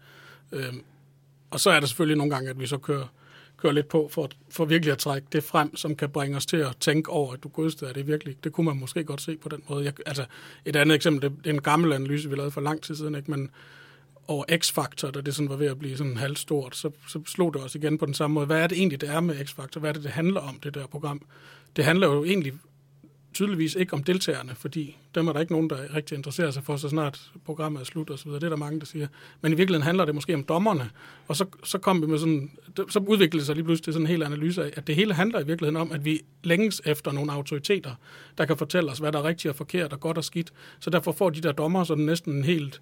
Øhm, 0.52 0.82
og 1.50 1.60
så 1.60 1.70
er 1.70 1.80
det 1.80 1.88
selvfølgelig 1.88 2.16
nogle 2.16 2.34
gange, 2.34 2.50
at 2.50 2.60
vi 2.60 2.66
så 2.66 2.78
kører, 2.78 3.06
køre 3.58 3.74
lidt 3.74 3.88
på 3.88 4.08
for, 4.12 4.30
for 4.50 4.64
virkelig 4.64 4.92
at 4.92 4.98
trække 4.98 5.28
det 5.32 5.44
frem, 5.44 5.76
som 5.76 5.96
kan 5.96 6.10
bringe 6.10 6.36
os 6.36 6.46
til 6.46 6.56
at 6.56 6.76
tænke 6.80 7.10
over, 7.10 7.32
at 7.32 7.42
du 7.42 7.48
godsteder, 7.48 7.92
det 7.92 8.06
virkelig, 8.06 8.44
det 8.44 8.52
kunne 8.52 8.64
man 8.64 8.76
måske 8.76 9.04
godt 9.04 9.20
se 9.20 9.36
på 9.36 9.48
den 9.48 9.62
måde. 9.68 9.84
Jeg, 9.84 9.92
altså 10.06 10.24
et 10.64 10.76
andet 10.76 10.94
eksempel, 10.94 11.30
det, 11.30 11.38
det 11.44 11.50
er 11.50 11.54
en 11.54 11.62
gammel 11.62 11.92
analyse, 11.92 12.30
vi 12.30 12.36
lavede 12.36 12.50
for 12.50 12.60
lang 12.60 12.82
tid 12.82 12.94
siden, 12.94 13.14
ikke? 13.14 13.30
men 13.30 13.50
over 14.28 14.44
X-faktor, 14.58 15.10
da 15.10 15.20
det 15.20 15.34
sådan 15.34 15.48
var 15.48 15.56
ved 15.56 15.66
at 15.66 15.78
blive 15.78 15.96
sådan 15.96 16.16
halvstort, 16.16 16.76
så, 16.76 16.90
så 17.08 17.20
slog 17.26 17.54
det 17.54 17.62
også 17.62 17.78
igen 17.78 17.98
på 17.98 18.06
den 18.06 18.14
samme 18.14 18.34
måde. 18.34 18.46
Hvad 18.46 18.62
er 18.62 18.66
det 18.66 18.78
egentlig, 18.78 19.00
det 19.00 19.08
er 19.08 19.20
med 19.20 19.44
X-faktor? 19.44 19.80
Hvad 19.80 19.90
er 19.90 19.94
det, 19.94 20.02
det 20.02 20.10
handler 20.10 20.40
om, 20.40 20.60
det 20.62 20.74
der 20.74 20.86
program? 20.86 21.22
Det 21.76 21.84
handler 21.84 22.06
jo 22.06 22.24
egentlig 22.24 22.52
tydeligvis 23.34 23.74
ikke 23.74 23.92
om 23.92 24.04
deltagerne, 24.04 24.54
fordi 24.54 24.96
dem 25.14 25.28
er 25.28 25.32
der 25.32 25.40
ikke 25.40 25.52
nogen, 25.52 25.70
der 25.70 25.94
rigtig 25.94 26.16
interesserer 26.16 26.50
sig 26.50 26.64
for, 26.64 26.76
så 26.76 26.88
snart 26.88 27.30
programmet 27.44 27.80
er 27.80 27.84
slut 27.84 28.10
og 28.10 28.18
så 28.18 28.24
videre. 28.24 28.40
Det 28.40 28.46
er 28.46 28.50
der 28.50 28.56
mange, 28.56 28.80
der 28.80 28.86
siger. 28.86 29.06
Men 29.40 29.52
i 29.52 29.54
virkeligheden 29.54 29.84
handler 29.86 30.04
det 30.04 30.14
måske 30.14 30.34
om 30.34 30.44
dommerne, 30.44 30.90
og 31.28 31.36
så, 31.36 31.44
så 31.64 31.78
kom 31.78 32.02
vi 32.02 32.06
med 32.06 32.18
sådan, 32.18 32.50
så 32.88 32.98
udviklede 32.98 33.38
det 33.38 33.46
sig 33.46 33.54
lige 33.54 33.64
pludselig 33.64 33.84
til 33.84 33.92
sådan 33.92 34.06
en 34.06 34.10
hel 34.10 34.22
analyse 34.22 34.64
af, 34.64 34.70
at 34.76 34.86
det 34.86 34.94
hele 34.94 35.14
handler 35.14 35.40
i 35.40 35.46
virkeligheden 35.46 35.76
om, 35.76 35.92
at 35.92 36.04
vi 36.04 36.20
længes 36.44 36.82
efter 36.84 37.12
nogle 37.12 37.32
autoriteter, 37.32 37.94
der 38.38 38.44
kan 38.44 38.56
fortælle 38.56 38.90
os, 38.90 38.98
hvad 38.98 39.12
der 39.12 39.18
er 39.18 39.24
rigtigt 39.24 39.50
og 39.50 39.56
forkert 39.56 39.92
og 39.92 40.00
godt 40.00 40.18
og 40.18 40.24
skidt. 40.24 40.52
Så 40.80 40.90
derfor 40.90 41.12
får 41.12 41.30
de 41.30 41.40
der 41.40 41.52
dommer 41.52 41.84
sådan 41.84 42.04
næsten 42.04 42.32
en 42.32 42.44
helt 42.44 42.74
øh, 42.74 42.80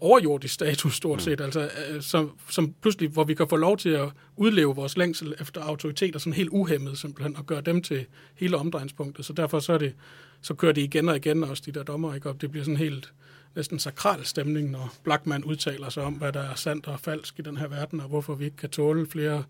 overjordisk 0.00 0.54
status 0.54 0.96
stort 0.96 1.16
mm. 1.16 1.20
set, 1.20 1.40
altså, 1.40 1.70
øh, 1.90 2.02
som, 2.02 2.32
som 2.50 2.74
pludselig, 2.80 3.08
hvor 3.08 3.24
vi 3.24 3.34
kan 3.34 3.48
få 3.48 3.56
lov 3.56 3.76
til 3.76 3.88
at 3.88 4.08
udleve 4.36 4.74
vores 4.74 4.96
længsel 4.96 5.34
efter 5.40 5.60
autoriteter 5.60 6.18
sådan 6.18 6.32
helt 6.32 6.48
uhemmet 6.48 6.98
simpelthen, 6.98 7.36
og 7.36 7.46
gøre 7.46 7.60
dem 7.60 7.82
til 7.82 8.06
hele 8.34 8.56
omdrejningspunktet. 8.56 9.24
Så 9.24 9.32
derfor 9.32 9.58
så, 9.58 9.72
er 9.72 9.78
det, 9.78 9.94
så 10.40 10.54
kører 10.54 10.72
de 10.72 10.80
igen 10.80 11.08
og 11.08 11.16
igen 11.16 11.44
også, 11.44 11.62
de 11.66 11.72
der 11.72 11.82
dommer, 11.82 12.14
ikke? 12.14 12.28
og 12.28 12.40
det 12.40 12.50
bliver 12.50 12.64
sådan 12.64 12.76
helt 12.76 13.12
næsten 13.56 13.78
sakral 13.78 14.24
stemning, 14.24 14.70
når 14.70 14.94
Blackman 15.04 15.44
udtaler 15.44 15.88
sig 15.88 16.02
om, 16.02 16.12
hvad 16.12 16.32
der 16.32 16.40
er 16.40 16.54
sandt 16.54 16.86
og 16.86 17.00
falsk 17.00 17.38
i 17.38 17.42
den 17.42 17.56
her 17.56 17.68
verden, 17.68 18.00
og 18.00 18.08
hvorfor 18.08 18.34
vi 18.34 18.44
ikke 18.44 18.56
kan 18.56 18.70
tåle 18.70 19.06
flere 19.06 19.44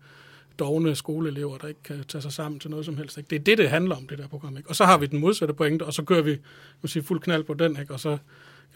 dogne 0.59 0.95
skoleelever, 0.95 1.57
der 1.57 1.67
ikke 1.67 1.83
kan 1.83 2.03
tage 2.07 2.21
sig 2.21 2.31
sammen 2.31 2.59
til 2.59 2.69
noget 2.69 2.85
som 2.85 2.97
helst. 2.97 3.17
Ikke? 3.17 3.29
Det 3.29 3.35
er 3.35 3.43
det, 3.43 3.57
det 3.57 3.69
handler 3.69 3.95
om, 3.95 4.07
det 4.07 4.17
der 4.17 4.27
program. 4.27 4.57
Ikke? 4.57 4.69
Og 4.69 4.75
så 4.75 4.85
har 4.85 4.97
vi 4.97 5.05
den 5.05 5.19
modsatte 5.19 5.53
pointe, 5.53 5.83
og 5.83 5.93
så 5.93 6.03
kører 6.03 6.21
vi 6.21 6.37
sige, 6.85 7.03
fuld 7.03 7.19
knald 7.19 7.43
på 7.43 7.53
den, 7.53 7.79
ikke? 7.79 7.93
og 7.93 7.99
så 7.99 8.17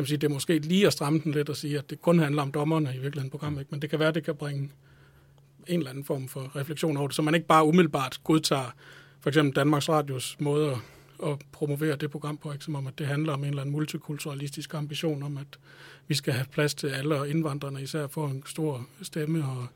man 0.03 0.07
sige, 0.07 0.17
det 0.17 0.27
er 0.27 0.33
måske 0.33 0.59
lige 0.59 0.87
at 0.87 0.93
stramme 0.93 1.19
den 1.23 1.31
lidt 1.31 1.49
og 1.49 1.55
sige, 1.55 1.77
at 1.77 1.89
det 1.89 2.01
kun 2.01 2.19
handler 2.19 2.41
om 2.41 2.51
dommerne 2.51 2.89
i 2.89 2.99
virkeligheden 2.99 3.29
program, 3.29 3.59
ikke? 3.59 3.71
men 3.71 3.81
det 3.81 3.89
kan 3.89 3.99
være, 3.99 4.07
at 4.07 4.15
det 4.15 4.23
kan 4.23 4.35
bringe 4.35 4.71
en 5.67 5.79
eller 5.79 5.89
anden 5.89 6.03
form 6.03 6.27
for 6.27 6.55
refleksion 6.55 6.97
over 6.97 7.07
det, 7.07 7.15
så 7.15 7.21
man 7.21 7.35
ikke 7.35 7.47
bare 7.47 7.65
umiddelbart 7.65 8.19
godtager 8.23 8.75
for 9.19 9.29
eksempel 9.29 9.55
Danmarks 9.55 9.89
Radios 9.89 10.35
måde 10.39 10.71
at, 10.71 10.77
at 11.23 11.39
promovere 11.51 11.95
det 11.95 12.11
program 12.11 12.37
på, 12.37 12.51
ikke? 12.51 12.65
som 12.65 12.75
om 12.75 12.87
at 12.87 12.99
det 12.99 13.07
handler 13.07 13.33
om 13.33 13.43
en 13.43 13.49
eller 13.49 13.61
anden 13.61 13.73
multikulturalistisk 13.73 14.73
ambition 14.73 15.23
om, 15.23 15.37
at 15.37 15.59
vi 16.07 16.15
skal 16.15 16.33
have 16.33 16.45
plads 16.51 16.75
til 16.75 16.87
alle, 16.87 17.15
og 17.15 17.29
indvandrerne 17.29 17.81
især 17.81 18.07
får 18.07 18.27
en 18.27 18.43
stor 18.45 18.87
stemme 19.01 19.45
og 19.45 19.67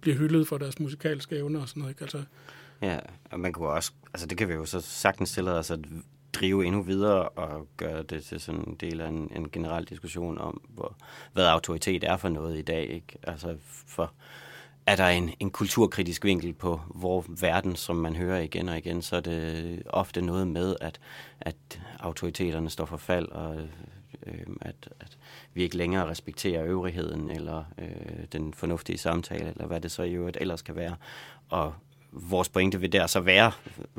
bliver 0.00 0.16
hyldet 0.16 0.48
for 0.48 0.58
deres 0.58 0.80
musikalske 0.80 1.36
evner 1.36 1.60
og 1.60 1.68
sådan 1.68 1.80
noget. 1.80 1.92
Ikke? 1.92 2.02
Altså, 2.02 2.22
Ja, 2.82 2.98
og 3.30 3.40
man 3.40 3.52
kunne 3.52 3.68
også, 3.68 3.92
altså 4.14 4.26
det 4.26 4.38
kan 4.38 4.48
vi 4.48 4.54
jo 4.54 4.64
så 4.64 4.80
sagtens 4.80 5.28
stille 5.28 5.50
os 5.50 5.70
at 5.70 5.80
drive 6.34 6.66
endnu 6.66 6.82
videre 6.82 7.28
og 7.28 7.66
gøre 7.76 8.02
det 8.02 8.24
til 8.24 8.40
sådan 8.40 8.64
en 8.68 8.74
del 8.74 9.00
af 9.00 9.08
en, 9.08 9.30
en 9.36 9.50
generel 9.50 9.84
diskussion 9.84 10.38
om, 10.38 10.60
hvor, 10.68 10.96
hvad 11.32 11.46
autoritet 11.46 12.04
er 12.04 12.16
for 12.16 12.28
noget 12.28 12.58
i 12.58 12.62
dag. 12.62 12.90
Ikke? 12.90 13.18
Altså 13.22 13.56
for, 13.86 14.12
er 14.86 14.96
der 14.96 15.08
en, 15.08 15.30
en 15.40 15.50
kulturkritisk 15.50 16.24
vinkel 16.24 16.52
på 16.52 16.80
hvor 16.94 17.24
verden, 17.40 17.76
som 17.76 17.96
man 17.96 18.16
hører 18.16 18.40
igen 18.40 18.68
og 18.68 18.78
igen, 18.78 19.02
så 19.02 19.16
er 19.16 19.20
det 19.20 19.82
ofte 19.86 20.22
noget 20.22 20.48
med, 20.48 20.76
at, 20.80 21.00
at 21.40 21.80
autoriteterne 22.00 22.70
står 22.70 22.84
for 22.84 22.96
fald, 22.96 23.28
og 23.28 23.56
øh, 24.26 24.46
at, 24.60 24.88
at 25.00 25.18
vi 25.54 25.62
ikke 25.62 25.76
længere 25.76 26.10
respekterer 26.10 26.64
øvrigheden, 26.64 27.30
eller 27.30 27.64
øh, 27.78 28.24
den 28.32 28.54
fornuftige 28.54 28.98
samtale, 28.98 29.50
eller 29.50 29.66
hvad 29.66 29.80
det 29.80 29.90
så 29.90 30.02
i 30.02 30.12
øvrigt 30.12 30.38
ellers 30.40 30.62
kan 30.62 30.76
være. 30.76 30.96
Og 31.48 31.74
vores 32.12 32.48
pointe 32.48 32.80
vil 32.80 32.92
der 32.92 33.06
så 33.06 33.20
være, 33.20 33.52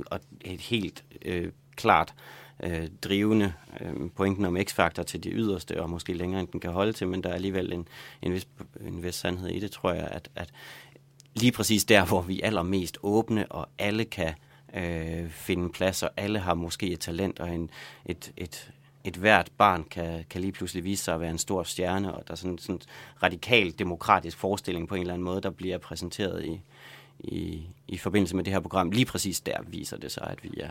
og 0.05 0.19
et 0.41 0.61
helt 0.61 1.03
øh, 1.25 1.51
klart 1.75 2.13
øh, 2.63 2.87
drivende 3.03 3.53
øh, 3.81 4.09
pointen 4.15 4.45
om 4.45 4.57
x-faktor 4.63 5.03
til 5.03 5.23
de 5.23 5.29
yderste, 5.29 5.81
og 5.81 5.89
måske 5.89 6.13
længere 6.13 6.39
end 6.39 6.47
den 6.47 6.59
kan 6.59 6.71
holde 6.71 6.93
til, 6.93 7.07
men 7.07 7.23
der 7.23 7.29
er 7.29 7.33
alligevel 7.33 7.73
en, 7.73 7.87
en, 8.21 8.33
vis, 8.33 8.47
en 8.87 9.03
vis 9.03 9.15
sandhed 9.15 9.49
i 9.49 9.59
det, 9.59 9.71
tror 9.71 9.93
jeg, 9.93 10.07
at, 10.11 10.29
at 10.35 10.49
lige 11.35 11.51
præcis 11.51 11.85
der, 11.85 12.05
hvor 12.05 12.21
vi 12.21 12.41
er 12.41 12.45
allermest 12.45 12.97
åbne, 13.03 13.51
og 13.51 13.69
alle 13.79 14.05
kan 14.05 14.33
øh, 14.75 15.29
finde 15.29 15.69
plads, 15.69 16.03
og 16.03 16.09
alle 16.17 16.39
har 16.39 16.53
måske 16.53 16.87
et 16.87 16.99
talent 16.99 17.39
og 17.39 17.49
en, 17.55 17.69
et, 18.05 18.31
et, 18.37 18.71
et 19.03 19.15
hvert 19.15 19.51
barn 19.57 19.83
kan, 19.83 20.25
kan 20.29 20.41
lige 20.41 20.51
pludselig 20.51 20.83
vise 20.83 21.03
sig 21.03 21.13
at 21.13 21.19
være 21.19 21.29
en 21.29 21.37
stor 21.37 21.63
stjerne, 21.63 22.13
og 22.13 22.27
der 22.27 22.31
er 22.31 22.35
sådan 22.35 22.59
en 22.69 22.81
radikal 23.23 23.73
demokratisk 23.79 24.37
forestilling 24.37 24.87
på 24.87 24.95
en 24.95 25.01
eller 25.01 25.13
anden 25.13 25.25
måde, 25.25 25.41
der 25.41 25.49
bliver 25.49 25.77
præsenteret 25.77 26.45
i, 26.45 26.61
i, 27.19 27.67
i 27.87 27.97
forbindelse 27.97 28.35
med 28.35 28.43
det 28.43 28.53
her 28.53 28.59
program. 28.59 28.91
Lige 28.91 29.05
præcis 29.05 29.41
der 29.41 29.57
viser 29.67 29.97
det 29.97 30.11
sig, 30.11 30.27
at 30.29 30.43
vi 30.43 30.51
er 30.59 30.69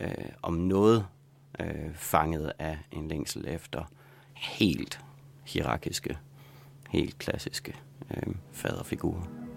øh, 0.00 0.10
om 0.42 0.54
noget 0.54 1.06
øh, 1.60 1.94
fanget 1.94 2.52
af 2.58 2.78
en 2.92 3.08
længsel 3.08 3.44
efter 3.48 3.84
helt 4.34 5.00
hierarkiske, 5.44 6.18
helt 6.90 7.18
klassiske 7.18 7.74
øh, 8.10 8.34
faderfigurer. 8.52 9.47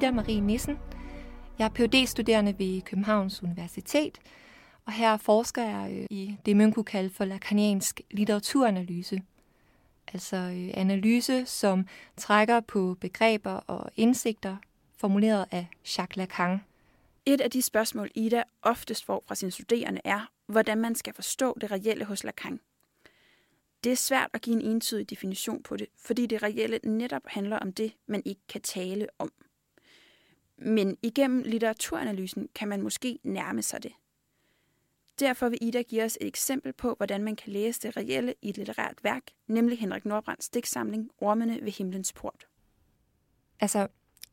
Ida 0.00 0.10
Marie 0.10 0.40
Nissen. 0.40 0.78
Jeg 1.58 1.64
er 1.64 1.68
phd 1.68 2.06
studerende 2.06 2.58
ved 2.58 2.82
Københavns 2.82 3.42
Universitet, 3.42 4.18
og 4.86 4.92
her 4.92 5.16
forsker 5.16 5.62
jeg 5.62 5.96
øh, 5.98 6.06
i 6.10 6.36
det, 6.46 6.56
man 6.56 6.72
kunne 6.72 6.84
kalde 6.84 7.10
for 7.10 7.24
lakaniansk 7.24 8.00
litteraturanalyse. 8.10 9.22
Altså 10.12 10.36
øh, 10.36 10.70
analyse, 10.74 11.46
som 11.46 11.86
trækker 12.16 12.60
på 12.60 12.96
begreber 13.00 13.50
og 13.50 13.90
indsigter, 13.96 14.56
formuleret 14.96 15.46
af 15.50 15.66
Jacques 15.98 16.16
Lacan. 16.16 16.60
Et 17.26 17.40
af 17.40 17.50
de 17.50 17.62
spørgsmål, 17.62 18.10
Ida 18.14 18.42
oftest 18.62 19.04
får 19.04 19.24
fra 19.28 19.34
sine 19.34 19.50
studerende, 19.50 20.00
er, 20.04 20.30
hvordan 20.46 20.78
man 20.78 20.94
skal 20.94 21.14
forstå 21.14 21.58
det 21.60 21.70
reelle 21.70 22.04
hos 22.04 22.24
Lacan. 22.24 22.60
Det 23.84 23.92
er 23.92 23.96
svært 23.96 24.30
at 24.32 24.42
give 24.42 24.56
en 24.56 24.70
entydig 24.70 25.10
definition 25.10 25.62
på 25.62 25.76
det, 25.76 25.86
fordi 25.98 26.26
det 26.26 26.42
reelle 26.42 26.80
netop 26.84 27.22
handler 27.26 27.58
om 27.58 27.72
det, 27.72 27.92
man 28.06 28.22
ikke 28.24 28.42
kan 28.48 28.60
tale 28.60 29.06
om. 29.18 29.32
Men 30.60 30.96
igennem 31.02 31.42
litteraturanalysen 31.42 32.48
kan 32.54 32.68
man 32.68 32.82
måske 32.82 33.18
nærme 33.22 33.62
sig 33.62 33.82
det. 33.82 33.92
Derfor 35.20 35.48
vil 35.48 35.58
Ida 35.60 35.82
give 35.82 36.04
os 36.04 36.18
et 36.20 36.26
eksempel 36.26 36.72
på, 36.72 36.94
hvordan 36.96 37.24
man 37.24 37.36
kan 37.36 37.52
læse 37.52 37.80
det 37.80 37.96
reelle 37.96 38.34
i 38.42 38.48
et 38.48 38.56
litterært 38.56 38.94
værk, 39.02 39.22
nemlig 39.46 39.78
Henrik 39.78 40.04
Nordbrands 40.04 40.48
digtsamling 40.48 41.10
Ormene 41.18 41.58
ved 41.62 41.72
himlens 41.72 42.12
port. 42.12 42.46
Altså, 43.60 43.88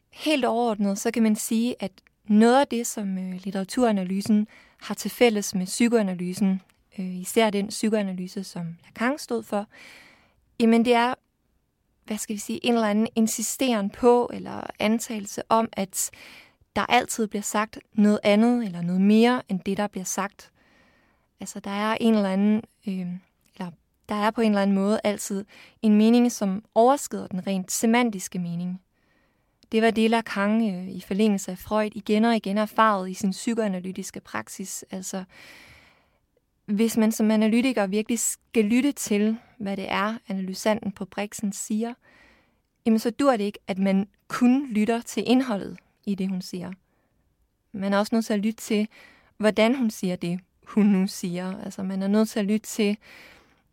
helt 0.10 0.46
overordnet, 0.46 0.98
så 0.98 1.12
kan 1.12 1.24
man 1.24 1.36
sige, 1.36 1.76
at 1.80 1.92
noget 2.28 2.60
af 2.60 2.68
det, 2.68 2.88
som 2.88 3.18
øh, 3.18 3.34
litteraturanalysen 3.44 4.48
har 4.78 4.96
til 4.96 5.12
fælles 5.12 5.56
med 5.56 5.66
psykoanalysen, 5.66 6.62
øh, 7.00 7.16
især 7.16 7.50
den 7.50 7.68
psykoanalyse, 7.68 8.44
som 8.44 8.78
Lacan 8.86 9.18
stod 9.18 9.44
for, 9.44 9.68
jamen 10.60 10.86
det 10.86 10.94
er 10.94 11.14
hvad 12.08 12.18
skal 12.18 12.34
vi 12.34 12.40
sige, 12.40 12.66
en 12.66 12.74
eller 12.74 12.88
anden 12.88 13.08
insisteren 13.16 13.90
på, 13.90 14.30
eller 14.34 14.62
antagelse 14.80 15.42
om, 15.50 15.70
at 15.74 16.12
der 16.76 16.86
altid 16.86 17.28
bliver 17.28 17.42
sagt 17.42 17.80
noget 17.94 18.20
andet, 18.24 18.66
eller 18.66 18.82
noget 18.82 19.02
mere, 19.02 19.42
end 19.50 19.60
det, 19.60 19.78
der 19.78 19.88
bliver 19.88 20.06
sagt. 20.06 20.52
Altså, 21.40 21.60
der 21.60 21.72
er 21.72 21.98
en 22.02 22.14
eller 22.16 22.30
anden, 22.30 22.62
øh, 22.88 23.08
eller 23.56 23.72
der 24.10 24.16
er 24.16 24.32
på 24.32 24.42
en 24.42 24.52
eller 24.52 24.62
anden 24.62 24.76
måde 24.76 25.00
altid 25.04 25.46
en 25.82 25.96
mening, 25.96 26.32
som 26.32 26.64
overskrider 26.76 27.28
den 27.28 27.48
rent 27.48 27.72
semantiske 27.72 28.40
mening. 28.40 28.82
Det 29.72 29.82
var 29.82 29.92
det, 29.92 30.10
Lacan 30.10 30.70
øh, 30.70 30.88
i 30.88 31.02
forlængelse 31.02 31.52
af 31.52 31.58
Freud 31.58 31.92
igen 31.96 32.26
og 32.26 32.36
igen 32.36 32.58
erfaret 32.58 33.10
i 33.10 33.14
sin 33.14 33.32
psykoanalytiske 33.32 34.20
praksis. 34.20 34.86
Altså, 34.92 35.24
hvis 36.68 36.98
man 36.98 37.12
som 37.12 37.32
analytiker 37.32 37.88
virkelig 37.88 38.20
skal 38.20 38.66
lytte 38.66 38.92
til, 38.92 39.38
hvad 39.58 39.78
det 39.78 39.92
er, 39.92 40.18
analysanten 40.28 40.92
på 40.92 41.06
Brixen 41.06 41.54
siger, 41.54 41.94
jamen 42.86 43.00
så 43.00 43.10
dur 43.10 43.32
det 43.32 43.44
ikke, 43.44 43.60
at 43.68 43.78
man 43.78 44.08
kun 44.28 44.68
lytter 44.72 45.02
til 45.02 45.24
indholdet 45.28 45.78
i 46.06 46.16
det, 46.16 46.30
hun 46.30 46.42
siger. 46.42 46.72
Man 47.72 47.94
er 47.94 47.98
også 47.98 48.16
nødt 48.16 48.26
til 48.26 48.34
at 48.34 48.40
lytte 48.40 48.62
til, 48.62 48.88
hvordan 49.38 49.76
hun 49.76 49.90
siger 49.90 50.16
det, 50.16 50.40
hun 50.64 50.86
nu 50.86 51.08
siger. 51.08 51.64
Altså 51.64 51.84
man 51.84 52.04
er 52.04 52.08
nødt 52.08 52.30
til 52.30 52.40
at 52.40 52.46
lytte 52.46 52.68
til 52.68 52.98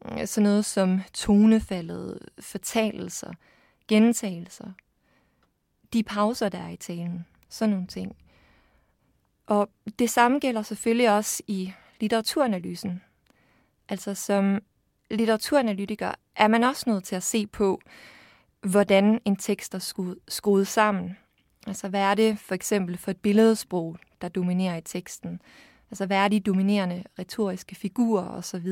øh, 0.05 0.26
sådan 0.26 0.42
noget 0.42 0.64
som 0.64 1.01
tonefaldet, 1.12 2.18
fortalelser, 2.38 3.32
gentagelser, 3.88 4.72
de 5.92 6.03
pauser, 6.03 6.49
der 6.49 6.59
er 6.59 6.70
i 6.70 6.76
talen, 6.76 7.26
sådan 7.49 7.70
nogle 7.70 7.86
ting. 7.86 8.16
Og 9.47 9.68
det 9.99 10.11
samme 10.11 10.38
gælder 10.38 10.62
selvfølgelig 10.62 11.11
også 11.11 11.42
i 11.47 11.72
litteraturanalysen. 12.01 13.03
Altså 13.88 14.14
som 14.14 14.62
litteraturanalytiker 15.11 16.12
er 16.36 16.49
man 16.49 16.64
også 16.64 16.90
nødt 16.90 17.05
til 17.05 17.16
at 17.16 17.22
se 17.22 17.47
på, 17.47 17.80
hvordan 18.61 19.20
en 19.24 19.36
tekst 19.36 19.74
er 19.74 20.18
skruet 20.28 20.66
sammen. 20.66 21.16
Altså 21.66 21.88
hvad 21.88 22.01
er 22.01 22.14
det 22.14 22.38
for 22.38 22.55
eksempel 22.55 22.99
for 22.99 23.11
et 23.11 23.16
billedsprog, 23.16 23.97
der 24.20 24.28
dominerer 24.28 24.76
i 24.76 24.80
teksten? 24.80 25.42
Altså 25.90 26.07
hvad 26.07 26.16
er 26.16 26.28
de 26.28 26.40
dominerende 26.40 27.05
retoriske 27.18 27.74
figurer 27.74 28.28
osv.? 28.28 28.68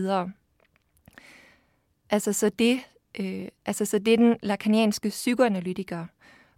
Altså 2.11 2.33
så 2.33 2.49
det, 2.49 2.81
øh, 3.21 3.49
altså 3.67 3.85
så 3.85 3.99
det 3.99 4.19
den 4.19 4.37
lakanianske 4.43 5.09
psykoanalytiker 5.09 6.07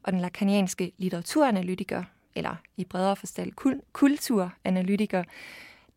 og 0.03 0.13
den 0.13 0.21
lakanianske 0.21 0.93
litteraturanalytiker, 0.99 2.05
eller 2.35 2.57
i 2.77 2.85
bredere 2.85 3.17
forstand 3.17 3.53
kul- 3.61 3.81
kulturanalytiker, 3.93 5.25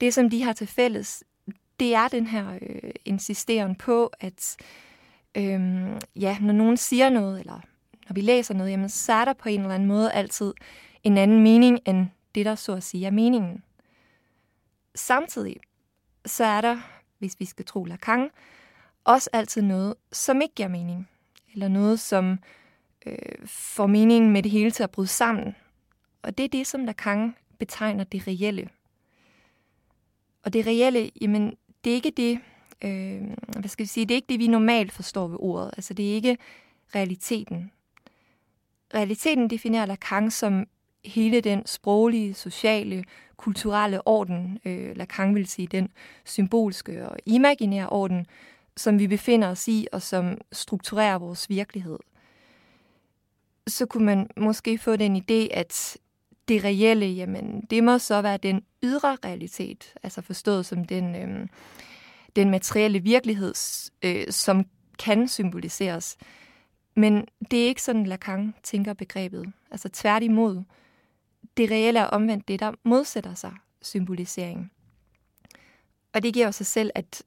det 0.02 0.14
som 0.14 0.30
de 0.30 0.44
har 0.44 0.54
til 0.54 0.68
fælles, 0.68 1.24
det 1.80 1.96
er 1.96 2.08
den 2.08 2.28
her 2.28 2.58
øh, 2.62 2.92
insisteren 3.06 3.76
på, 3.76 4.12
at 4.20 4.58
øh, 5.38 5.88
ja, 6.16 6.38
når 6.42 6.54
nogen 6.54 6.78
siger 6.78 7.10
noget, 7.10 7.40
eller 7.40 7.62
når 8.10 8.14
vi 8.14 8.22
læser 8.22 8.54
noget, 8.54 8.72
jamen, 8.72 8.90
så 8.90 9.14
er 9.14 9.26
der 9.26 9.34
på 9.34 9.50
en 9.50 9.62
eller 9.62 9.76
anden 9.76 9.88
måde 9.88 10.12
altid 10.12 10.54
en 11.04 11.18
anden 11.18 11.44
mening, 11.44 11.80
end 11.86 12.08
det, 12.36 12.46
der 12.46 12.56
så 12.56 12.74
at 12.74 12.84
sige 12.84 13.06
er 13.06 13.12
meningen. 13.12 13.64
Samtidig 14.96 15.56
så 16.26 16.44
er 16.44 16.62
der, 16.62 16.78
hvis 17.20 17.36
vi 17.40 17.46
skal 17.46 17.66
tro 17.66 17.84
Lacan, 17.84 18.30
også 19.04 19.30
altid 19.34 19.62
noget, 19.62 19.96
som 20.12 20.42
ikke 20.42 20.56
giver 20.56 20.70
mening. 20.70 21.10
Eller 21.54 21.68
noget, 21.68 22.00
som 22.00 22.40
øh, 23.06 23.18
får 23.46 23.88
meningen 23.88 24.32
med 24.32 24.44
det 24.44 24.52
hele 24.52 24.72
til 24.72 24.84
at 24.84 24.92
bryde 24.92 25.08
sammen. 25.08 25.56
Og 26.22 26.38
det 26.38 26.44
er 26.44 26.50
det, 26.50 26.68
som 26.68 26.86
Lacan 26.86 27.36
betegner 27.60 28.04
det 28.04 28.28
reelle. 28.28 28.70
Og 30.48 30.54
det 30.54 30.68
reelle, 30.68 31.12
jamen, 31.22 31.58
det 31.84 31.92
er 31.92 31.96
ikke 31.96 32.12
det, 32.18 32.40
øh, 32.84 33.22
hvad 33.60 33.70
skal 33.70 33.84
vi 33.84 33.88
sige, 33.88 34.06
det 34.06 34.14
er 34.14 34.16
ikke 34.16 34.30
det, 34.30 34.40
vi 34.40 34.48
normalt 34.48 34.92
forstår 34.92 35.28
ved 35.28 35.38
ordet. 35.40 35.72
Altså, 35.78 35.94
det 35.94 36.10
er 36.10 36.14
ikke 36.14 36.38
realiteten. 36.96 37.72
Realiteten 38.94 39.50
definerer 39.50 39.86
Lacan 39.86 40.32
som 40.32 40.68
hele 41.06 41.42
den 41.42 41.66
sproglige, 41.66 42.34
sociale, 42.34 43.04
kulturelle 43.38 44.08
orden, 44.08 44.60
øh, 44.66 44.96
Lacan 44.96 45.36
vil 45.36 45.48
sige 45.48 45.68
den 45.68 45.90
symbolske 46.26 47.10
og 47.10 47.18
imaginære 47.26 47.90
orden, 47.90 48.26
som 48.78 49.00
vi 49.00 49.08
befinder 49.08 49.48
os 49.48 49.68
i, 49.68 49.88
og 49.92 50.02
som 50.02 50.38
strukturerer 50.52 51.18
vores 51.18 51.50
virkelighed. 51.50 51.98
Så 53.68 53.86
kunne 53.86 54.06
man 54.06 54.30
måske 54.38 54.78
få 54.78 54.96
den 54.96 55.16
idé, 55.16 55.58
at 55.58 55.98
det 56.48 56.64
reelle, 56.64 57.06
jamen, 57.06 57.62
det 57.70 57.84
må 57.84 57.98
så 57.98 58.22
være 58.22 58.38
den 58.38 58.64
ydre 58.84 59.18
realitet, 59.26 59.94
altså 60.04 60.22
forstået 60.22 60.66
som 60.66 60.86
den, 60.86 61.16
øh, 61.16 61.48
den 62.36 62.50
materielle 62.50 63.00
virkelighed, 63.00 63.54
øh, 64.04 64.32
som 64.32 64.66
kan 65.00 65.28
symboliseres. 65.28 66.18
Men 66.96 67.28
det 67.52 67.64
er 67.64 67.68
ikke 67.68 67.82
sådan, 67.82 68.06
Lacan 68.06 68.54
tænker 68.64 68.94
begrebet. 68.94 69.52
Altså 69.72 69.90
tværtimod, 69.90 70.64
det 71.58 71.72
reelle 71.72 72.00
er 72.00 72.06
omvendt 72.06 72.48
det, 72.48 72.60
der 72.60 72.72
modsætter 72.84 73.34
sig 73.34 73.54
symboliseringen. 73.82 74.72
Og 76.14 76.24
det 76.24 76.34
giver 76.34 76.52
sig 76.52 76.66
selv, 76.66 76.92
at 76.96 77.24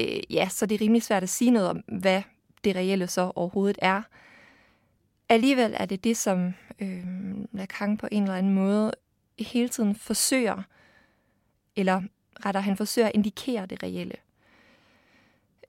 øh, 0.00 0.20
ja, 0.30 0.48
så 0.48 0.66
det 0.66 0.74
er 0.74 0.80
rimelig 0.80 1.02
svært 1.02 1.22
at 1.22 1.28
sige 1.28 1.50
noget 1.50 1.68
om, 1.68 1.76
hvad 1.76 2.22
det 2.64 2.76
reelle 2.76 3.06
så 3.06 3.32
overhovedet 3.34 3.78
er. 3.82 4.02
Alligevel 5.28 5.74
er 5.76 5.86
det 5.86 6.04
det, 6.04 6.16
som 6.16 6.54
øh, 6.78 7.04
Lacan 7.52 7.96
på 7.96 8.08
en 8.10 8.22
eller 8.22 8.36
anden 8.36 8.54
måde 8.54 8.92
hele 9.38 9.68
tiden 9.68 9.94
forsøger, 9.94 10.62
eller 11.76 12.02
retter 12.46 12.60
han 12.60 12.76
forsøger 12.76 13.08
at 13.08 13.14
indikere 13.14 13.66
det 13.66 13.82
reelle. 13.82 14.14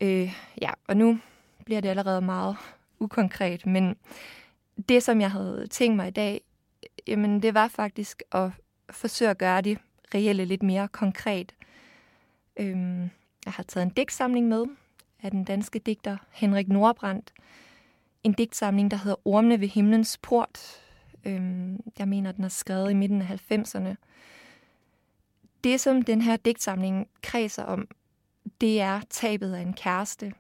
Øh, 0.01 0.34
ja, 0.62 0.72
og 0.88 0.97
nu 0.97 1.20
bliver 1.66 1.82
det 1.82 1.89
allerede 1.89 2.22
meget 2.22 2.58
ukonkret, 2.99 3.66
men 3.66 3.95
det, 4.89 5.03
som 5.03 5.22
jeg 5.22 5.32
havde 5.32 5.68
tænkt 5.68 5.95
mig 5.95 6.08
i 6.08 6.12
dag, 6.12 6.41
jamen 7.08 7.41
det 7.41 7.53
var 7.53 7.68
faktisk 7.68 8.24
at 8.32 8.49
forsøge 8.89 9.32
at 9.32 9.38
gøre 9.38 9.62
det 9.62 9.78
reelle 10.14 10.45
lidt 10.45 10.64
mere 10.64 10.88
konkret. 10.88 11.56
Øhm, 12.58 13.01
jeg 13.45 13.53
har 13.53 13.64
taget 13.64 13.86
en 13.86 13.89
digtsamling 13.89 14.47
med 14.47 14.66
af 15.24 15.32
den 15.32 15.43
danske 15.43 15.80
digter 15.80 16.18
Henrik 16.32 16.68
Nordbrandt. 16.68 17.34
En 18.26 18.34
digtsamling, 18.34 18.91
der 18.91 18.97
hedder 18.97 19.28
Ormene 19.28 19.59
ved 19.59 19.67
himlens 19.67 20.17
port. 20.17 20.82
Øhm, 21.26 21.80
jeg 21.99 22.07
mener, 22.07 22.32
den 22.32 22.43
er 22.43 22.49
skrevet 22.49 22.91
i 22.91 22.93
midten 22.93 23.21
af 23.21 23.51
90'erne. 23.51 23.95
Det, 25.63 25.80
som 25.80 26.01
den 26.01 26.21
her 26.21 26.38
digtsamling 26.38 27.07
kredser 27.21 27.63
om, 27.63 27.88
det 28.61 28.82
er 28.82 29.01
tabet 29.09 29.53
af 29.53 29.61
en 29.61 29.73
kæreste. 29.73 30.34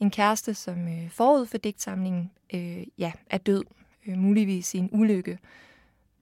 En 0.00 0.10
kæreste, 0.10 0.54
som 0.54 0.88
øh, 0.88 1.10
forud 1.10 1.46
for 1.46 1.58
digtsamlingen 1.58 2.30
øh, 2.54 2.82
ja, 2.98 3.12
er 3.30 3.38
død, 3.38 3.64
øh, 4.06 4.18
muligvis 4.18 4.74
i 4.74 4.78
en 4.78 4.88
ulykke. 4.92 5.38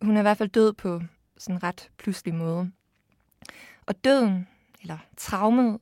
Hun 0.03 0.17
er 0.17 0.21
i 0.21 0.23
hvert 0.23 0.39
fald 0.39 0.49
død 0.49 0.73
på 0.73 1.03
sådan 1.39 1.57
en 1.57 1.63
ret 1.63 1.91
pludselig 1.99 2.35
måde. 2.35 2.71
Og 3.87 4.05
døden, 4.05 4.49
eller 4.81 4.99
traumet, 5.17 5.79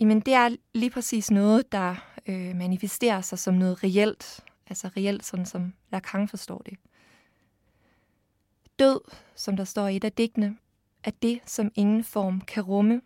jamen 0.00 0.20
det 0.20 0.34
er 0.34 0.56
lige 0.74 0.90
præcis 0.90 1.30
noget, 1.30 1.72
der 1.72 2.09
øh, 2.26 2.56
manifesterer 2.56 3.20
sig 3.20 3.38
som 3.38 3.54
noget 3.54 3.84
reelt. 3.84 4.44
Altså 4.66 4.88
reelt, 4.96 5.24
sådan 5.24 5.46
som 5.46 5.72
Lacan 5.92 6.28
forstår 6.28 6.58
det. 6.58 6.78
Død, 8.78 9.00
som 9.34 9.56
der 9.56 9.64
står 9.64 9.88
i 9.88 9.96
et 9.96 10.04
af 10.04 10.12
digtene, 10.12 10.56
er 11.04 11.10
det, 11.10 11.40
som 11.46 11.72
ingen 11.74 12.04
form 12.04 12.40
kan 12.40 12.62
rumme. 12.62 13.00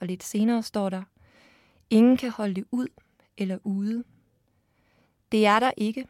Og 0.00 0.06
lidt 0.06 0.22
senere 0.22 0.62
står 0.62 0.88
der, 0.88 1.02
ingen 1.90 2.16
kan 2.16 2.30
holde 2.30 2.54
det 2.54 2.64
ud 2.70 2.88
eller 3.36 3.58
ude. 3.64 4.04
Det 5.32 5.46
er 5.46 5.58
der 5.58 5.70
ikke, 5.76 6.06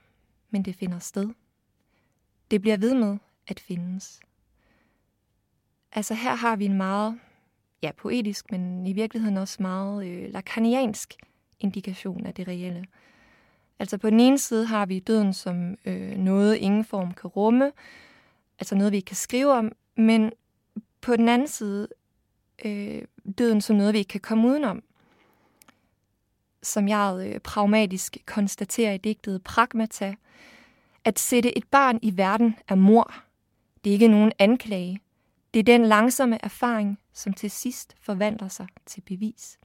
men 0.51 0.64
det 0.64 0.76
finder 0.76 0.98
sted. 0.98 1.28
Det 2.51 2.61
bliver 2.61 2.76
ved 2.76 2.94
med 2.94 3.18
at 3.46 3.61
findes. 3.61 4.20
Altså 5.92 6.14
her 6.14 6.34
har 6.34 6.57
vi 6.57 6.64
en 6.64 6.76
meget, 6.76 7.20
ja 7.82 7.90
poetisk, 7.92 8.51
men 8.51 8.86
i 8.86 8.92
virkeligheden 8.92 9.36
også 9.36 9.62
meget 9.62 10.07
øh, 10.07 10.32
lakaniansk 10.32 11.14
indikation 11.61 12.26
af 12.26 12.34
det 12.34 12.48
reelle. 12.48 12.84
Altså 13.78 13.98
på 13.98 14.11
den 14.11 14.20
ene 14.20 14.38
side 14.38 14.66
har 14.66 14.86
vi 14.86 14.98
døden 14.98 15.32
som 15.32 15.76
øh, 15.84 16.16
noget, 16.16 16.56
ingen 16.56 16.84
form 16.84 17.14
kan 17.14 17.28
rumme, 17.28 17.72
altså 18.58 18.74
noget, 18.74 18.92
vi 18.92 18.96
ikke 18.96 19.06
kan 19.06 19.16
skrive 19.16 19.52
om, 19.52 19.72
men 19.96 20.32
på 21.00 21.16
den 21.16 21.28
anden 21.28 21.48
side 21.48 21.88
øh, 22.64 23.02
døden 23.38 23.61
som 23.61 23.76
noget, 23.76 23.92
vi 23.92 23.98
ikke 23.98 24.08
kan 24.08 24.20
komme 24.20 24.48
udenom. 24.48 24.82
Som 26.62 26.88
jeg 26.88 27.26
øh, 27.26 27.40
pragmatisk 27.40 28.16
konstaterer 28.26 28.92
i 28.92 28.98
digtet 28.98 29.44
Pragmata, 29.44 30.14
at 31.04 31.18
sætte 31.18 31.58
et 31.58 31.64
barn 31.70 31.98
i 32.02 32.16
verden 32.16 32.56
er 32.68 32.74
mor. 32.74 33.14
Det 33.84 33.90
er 33.90 33.94
ikke 33.94 34.08
nogen 34.08 34.32
anklage. 34.38 35.00
Det 35.54 35.61
er 35.61 35.64
den 35.64 35.86
langsomme 35.86 36.44
erfaring, 36.44 36.98
som 37.12 37.32
til 37.32 37.50
sidst 37.50 37.96
forvandler 38.00 38.48
sig 38.48 38.66
til 38.86 39.00
bevis. 39.00 39.59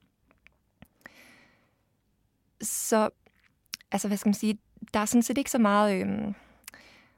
Så, 2.67 3.09
altså 3.91 4.07
hvad 4.07 4.17
skal 4.17 4.29
man 4.29 4.33
sige, 4.33 4.57
der 4.93 4.99
er 4.99 5.05
sådan 5.05 5.23
set 5.23 5.37
ikke 5.37 5.51
så 5.51 5.57
meget 5.57 6.01
øh, 6.01 6.33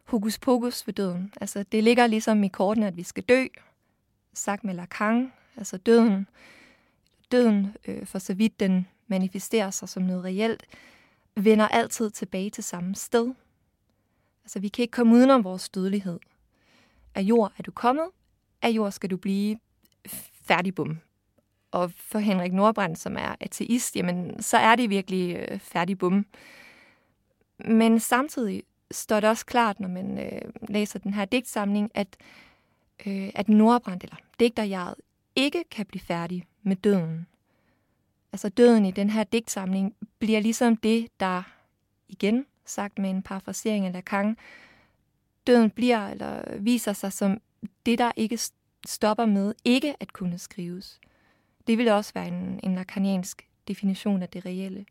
hokus 0.03 0.39
pokus 0.39 0.87
ved 0.87 0.93
døden. 0.93 1.33
Altså 1.41 1.63
det 1.63 1.83
ligger 1.83 2.07
ligesom 2.07 2.43
i 2.43 2.47
kortene, 2.47 2.87
at 2.87 2.97
vi 2.97 3.03
skal 3.03 3.23
dø, 3.23 3.45
sagt 4.33 4.63
med 4.63 4.73
Lacan, 4.73 5.33
altså 5.57 5.77
døden. 5.77 6.27
Døden, 7.31 7.75
øh, 7.87 8.05
for 8.05 8.19
så 8.19 8.33
vidt 8.33 8.59
den 8.59 8.87
manifesterer 9.07 9.71
sig 9.71 9.89
som 9.89 10.03
noget 10.03 10.23
reelt, 10.23 10.63
vender 11.35 11.67
altid 11.67 12.09
tilbage 12.09 12.49
til 12.49 12.63
samme 12.63 12.95
sted– 12.95 13.33
Altså, 14.47 14.59
vi 14.59 14.67
kan 14.67 14.83
ikke 14.83 14.91
komme 14.91 15.15
udenom 15.15 15.43
vores 15.43 15.69
dødelighed. 15.69 16.19
Af 17.15 17.21
jord 17.21 17.53
er 17.57 17.63
du 17.63 17.71
kommet, 17.71 18.05
af 18.61 18.69
jord 18.69 18.91
skal 18.91 19.09
du 19.09 19.17
blive 19.17 19.59
færdig 20.41 20.75
bum. 20.75 20.97
Og 21.71 21.91
for 21.91 22.19
Henrik 22.19 22.53
Nordbrand, 22.53 22.95
som 22.95 23.15
er 23.17 23.35
ateist, 23.39 23.95
jamen, 23.95 24.43
så 24.43 24.57
er 24.57 24.75
det 24.75 24.89
virkelig 24.89 25.35
øh, 25.35 25.59
færdig 25.59 25.97
bum. 25.97 26.25
Men 27.57 27.99
samtidig, 27.99 28.63
står 28.91 29.19
det 29.19 29.29
også 29.29 29.45
klart, 29.45 29.79
når 29.79 29.87
man 29.87 30.19
øh, 30.19 30.41
læser 30.69 30.99
den 30.99 31.13
her 31.13 31.25
digtsamling, 31.25 31.91
at, 31.93 32.17
øh, 33.05 33.29
at 33.35 33.49
Nordbrand, 33.49 34.03
eller 34.03 34.15
digterjaret, 34.39 34.95
ikke 35.35 35.63
kan 35.71 35.85
blive 35.85 36.01
færdig 36.01 36.45
med 36.63 36.75
døden. 36.75 37.27
Altså 38.31 38.49
døden 38.49 38.85
i 38.85 38.91
den 38.91 39.09
her 39.09 39.23
digtsamling 39.23 39.95
bliver 40.19 40.39
ligesom 40.39 40.77
det, 40.77 41.07
der 41.19 41.43
igen 42.07 42.45
sagt 42.65 42.99
med 42.99 43.09
en 43.09 43.23
parafrasering 43.23 43.85
af 43.85 43.93
Lacan, 43.93 44.37
døden 45.47 45.69
bliver 45.69 46.07
eller 46.07 46.57
viser 46.59 46.93
sig 46.93 47.13
som 47.13 47.41
det, 47.85 47.99
der 47.99 48.11
ikke 48.15 48.39
stopper 48.85 49.25
med 49.25 49.53
ikke 49.65 49.95
at 49.99 50.13
kunne 50.13 50.37
skrives. 50.37 50.99
Det 51.67 51.77
ville 51.77 51.95
også 51.95 52.13
være 52.13 52.27
en, 52.27 52.59
en 52.63 52.75
lacaniansk 52.75 53.47
definition 53.67 54.21
af 54.21 54.29
det 54.29 54.45
reelle. 54.45 54.85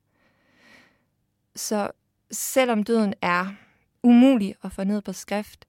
Så 1.55 1.91
selvom 2.31 2.83
døden 2.83 3.15
er 3.23 3.55
umulig 4.03 4.55
at 4.63 4.73
få 4.73 4.85
ned 4.85 5.03
på 5.03 5.13
skrift, 5.13 5.67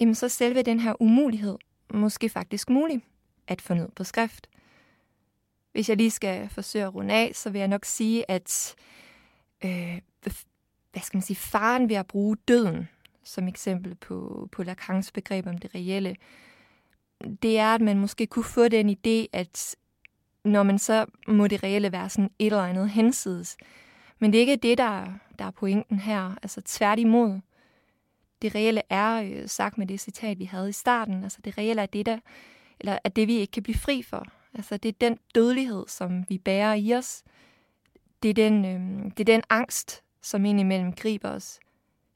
jamen 0.00 0.14
så 0.14 0.28
selve 0.28 0.62
den 0.62 0.80
her 0.80 1.02
umulighed 1.02 1.56
måske 1.94 2.28
faktisk 2.28 2.70
mulig 2.70 3.02
at 3.46 3.60
få 3.62 3.74
ned 3.74 3.88
på 3.96 4.04
skrift. 4.04 4.48
Hvis 5.72 5.88
jeg 5.88 5.96
lige 5.96 6.10
skal 6.10 6.48
forsøge 6.48 6.84
at 6.84 6.94
runde 6.94 7.14
af, 7.14 7.30
så 7.34 7.50
vil 7.50 7.58
jeg 7.58 7.68
nok 7.68 7.84
sige, 7.84 8.30
at 8.30 8.74
øh, 9.64 10.00
hvad 10.92 11.02
skal 11.02 11.16
man 11.16 11.22
sige, 11.22 11.36
faren 11.36 11.88
ved 11.88 11.96
at 11.96 12.06
bruge 12.06 12.36
døden 12.48 12.88
som 13.22 13.48
eksempel 13.48 13.94
på, 13.94 14.48
på 14.52 14.62
Lacans 14.62 15.12
begreb 15.12 15.46
om 15.46 15.58
det 15.58 15.74
reelle, 15.74 16.16
det 17.42 17.58
er, 17.58 17.74
at 17.74 17.80
man 17.80 17.98
måske 17.98 18.26
kunne 18.26 18.44
få 18.44 18.68
den 18.68 18.90
idé, 18.90 19.26
at 19.32 19.76
når 20.46 20.62
man 20.62 20.78
så 20.78 21.06
må 21.28 21.46
det 21.46 21.62
reelle 21.62 21.92
være 21.92 22.08
sådan 22.08 22.30
et 22.38 22.46
eller 22.46 22.62
andet 22.62 22.90
hensides. 22.90 23.56
Men 24.18 24.32
det 24.32 24.38
er 24.38 24.40
ikke 24.40 24.56
det, 24.56 24.78
der, 24.78 25.06
der 25.38 25.44
er 25.44 25.50
pointen 25.50 25.98
her. 25.98 26.34
Altså 26.42 26.60
tværtimod. 26.64 27.40
Det 28.42 28.54
reelle 28.54 28.82
er, 28.90 29.22
øh, 29.22 29.48
sagt 29.48 29.78
med 29.78 29.86
det 29.86 30.00
citat, 30.00 30.38
vi 30.38 30.44
havde 30.44 30.68
i 30.68 30.72
starten, 30.72 31.22
altså 31.22 31.38
det 31.44 31.58
reelle 31.58 31.82
er 31.82 31.86
det, 31.86 32.06
der, 32.06 32.18
eller 32.80 32.98
er 33.04 33.08
det, 33.08 33.28
vi 33.28 33.34
ikke 33.34 33.50
kan 33.50 33.62
blive 33.62 33.76
fri 33.76 34.02
for. 34.02 34.26
Altså 34.54 34.76
det 34.76 34.88
er 34.88 34.92
den 35.00 35.18
dødelighed, 35.34 35.84
som 35.88 36.24
vi 36.28 36.38
bærer 36.38 36.74
i 36.74 36.94
os. 36.94 37.22
Det 38.22 38.30
er 38.30 38.34
den, 38.34 38.64
øh, 38.64 39.04
det 39.04 39.20
er 39.20 39.34
den 39.34 39.42
angst, 39.50 40.02
som 40.22 40.44
indimellem 40.44 40.92
griber 40.92 41.30
os. 41.30 41.60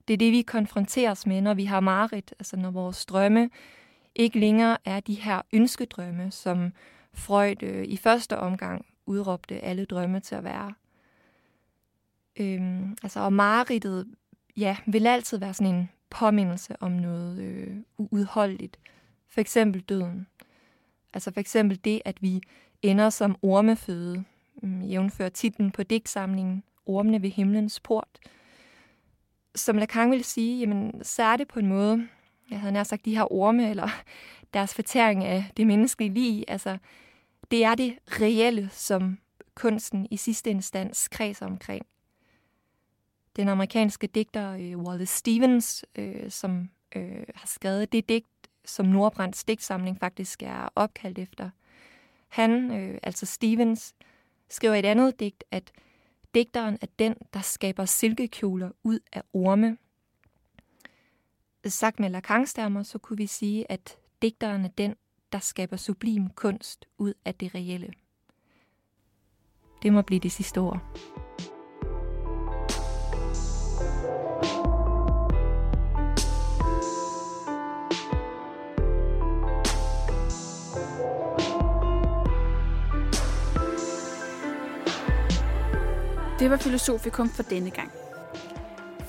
Det 0.09 0.14
er 0.14 0.18
det, 0.18 0.33
vi 0.33 0.43
konfronteres 0.43 1.26
med, 1.26 1.41
når 1.41 1.55
vi 1.55 1.64
har 1.64 1.81
mareridt, 1.81 2.35
altså 2.39 2.57
når 2.57 2.70
vores 2.70 3.07
drømme 3.07 3.51
ikke 4.14 4.39
længere 4.39 4.76
er 4.85 5.01
de 5.01 5.14
her 5.14 5.43
ønskedrømme, 5.53 6.31
som 6.31 6.72
Freud 7.14 7.62
øh, 7.62 7.84
i 7.84 7.96
første 7.96 8.38
omgang 8.38 8.86
udråbte 9.06 9.61
alle 9.61 9.84
drømme 9.84 10.20
til 10.20 10.34
at 10.34 10.44
være. 10.44 10.74
Øhm, 12.36 12.96
altså, 13.02 13.20
og 13.20 13.32
mareridtet, 13.32 14.06
ja, 14.56 14.76
vil 14.86 15.06
altid 15.06 15.38
være 15.38 15.54
sådan 15.54 15.74
en 15.74 15.90
påmindelse 16.11 16.76
om 16.80 16.92
noget 16.92 17.38
øh, 17.38 17.76
uudholdeligt. 17.98 18.78
For 19.28 19.40
eksempel 19.40 19.80
døden. 19.80 20.26
Altså 21.14 21.32
for 21.32 21.40
eksempel 21.40 21.80
det, 21.84 22.02
at 22.04 22.22
vi 22.22 22.40
ender 22.82 23.11
som 23.11 23.36
ormeføde, 23.42 24.24
mm, 24.62 24.82
jævnfører 24.82 25.28
titlen 25.28 25.70
på 25.70 25.82
digtsamlingen 25.82 26.62
Ormene 26.86 27.22
ved 27.22 27.30
himlens 27.30 27.80
port. 27.80 28.18
Som 29.54 29.78
Lacan 29.78 30.11
ville 30.11 30.24
sige, 30.24 30.61
jamen, 30.61 31.04
så 31.04 31.22
er 31.22 31.36
det 31.36 31.48
på 31.48 31.58
en 31.58 31.66
måde, 31.66 32.08
jeg 32.50 32.61
havde 32.61 32.72
nær 32.72 32.82
sagt 32.82 33.04
de 33.04 33.16
her 33.16 33.32
orme, 33.32 33.70
eller 33.70 33.88
deres 34.55 34.74
fortæring 34.74 35.24
af 35.24 35.51
det 35.57 35.66
menneskelige 35.66 36.14
lige. 36.14 36.51
altså, 36.51 36.78
det 37.51 37.64
er 37.64 37.74
det 37.74 37.98
reelle, 38.07 38.68
som 38.72 39.18
kunsten 39.55 40.07
i 40.11 40.16
sidste 40.16 40.51
instans 40.51 41.09
kredser 41.09 41.46
omkring. 41.46 41.86
Den 43.36 43.48
amerikanske 43.48 44.07
digter 44.07 44.53
øh, 44.53 44.78
Wallace 44.78 45.16
Stevens, 45.16 45.84
øh, 45.96 46.30
som 46.30 46.70
øh, 46.96 47.24
har 47.34 47.46
skrevet 47.46 47.92
det 47.92 48.09
digt, 48.09 48.26
som 48.64 48.86
Nordbrands 48.86 49.44
digtsamling 49.44 50.01
faktisk 50.01 50.42
er 50.42 50.68
opkaldt 50.74 51.18
efter. 51.18 51.51
Han, 52.28 52.70
øh, 52.70 52.98
altså 53.03 53.26
Stevens, 53.26 53.94
skriver 54.48 54.74
et 54.74 54.84
andet 54.84 55.20
digt, 55.20 55.44
at 55.51 55.72
digteren 56.34 56.78
er 56.80 56.86
den, 56.98 57.14
der 57.34 57.40
skaber 57.40 57.84
silkekjoler 57.84 58.70
ud 58.82 58.98
af 59.12 59.22
orme. 59.32 59.76
Sagt 61.66 62.01
med 62.01 62.11
Lacanstermer, 62.11 62.82
så 62.82 62.98
kunne 62.98 63.16
vi 63.16 63.26
sige, 63.26 63.72
at 63.72 63.98
digteren 64.22 64.64
er 64.64 64.68
den, 64.68 64.94
der 65.32 65.38
skaber 65.38 65.76
sublim 65.76 66.30
kunst 66.30 66.86
ud 66.98 67.14
af 67.24 67.34
det 67.34 67.54
reelle. 67.54 67.92
Det 69.82 69.92
må 69.92 70.02
blive 70.02 70.20
det 70.20 70.32
sidste 70.32 70.58
ord. 70.58 70.80
Det 86.38 86.50
var 86.50 86.56
Filosofikum 86.56 87.28
for 87.28 87.42
denne 87.42 87.70
gang. 87.70 87.99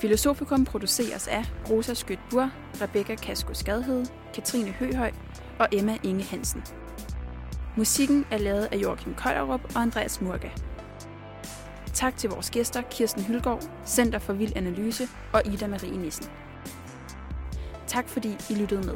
Filosofikum 0.02 0.64
produceres 0.64 1.28
af 1.28 1.44
Rosa 1.70 1.94
Skødt 1.94 2.20
Bur, 2.30 2.50
Rebecca 2.80 3.14
Kasko 3.14 3.54
Skadhed, 3.54 4.06
Katrine 4.34 4.70
Høhøj 4.70 5.12
og 5.58 5.68
Emma 5.72 5.98
Inge 6.02 6.24
Hansen. 6.24 6.62
Musikken 7.76 8.24
er 8.30 8.38
lavet 8.38 8.68
af 8.72 8.76
Joachim 8.76 9.14
Køjerup 9.14 9.60
og 9.74 9.82
Andreas 9.82 10.20
Murga. 10.20 10.48
Tak 11.94 12.16
til 12.16 12.30
vores 12.30 12.50
gæster 12.50 12.82
Kirsten 12.90 13.22
Hylgaard, 13.22 13.70
Center 13.86 14.18
for 14.18 14.32
Vild 14.32 14.52
Analyse 14.56 15.08
og 15.32 15.42
Ida 15.46 15.66
Marie 15.66 15.96
Nissen. 15.96 16.26
Tak 17.86 18.08
fordi 18.08 18.36
I 18.50 18.54
lyttede 18.54 18.86
med. 18.86 18.94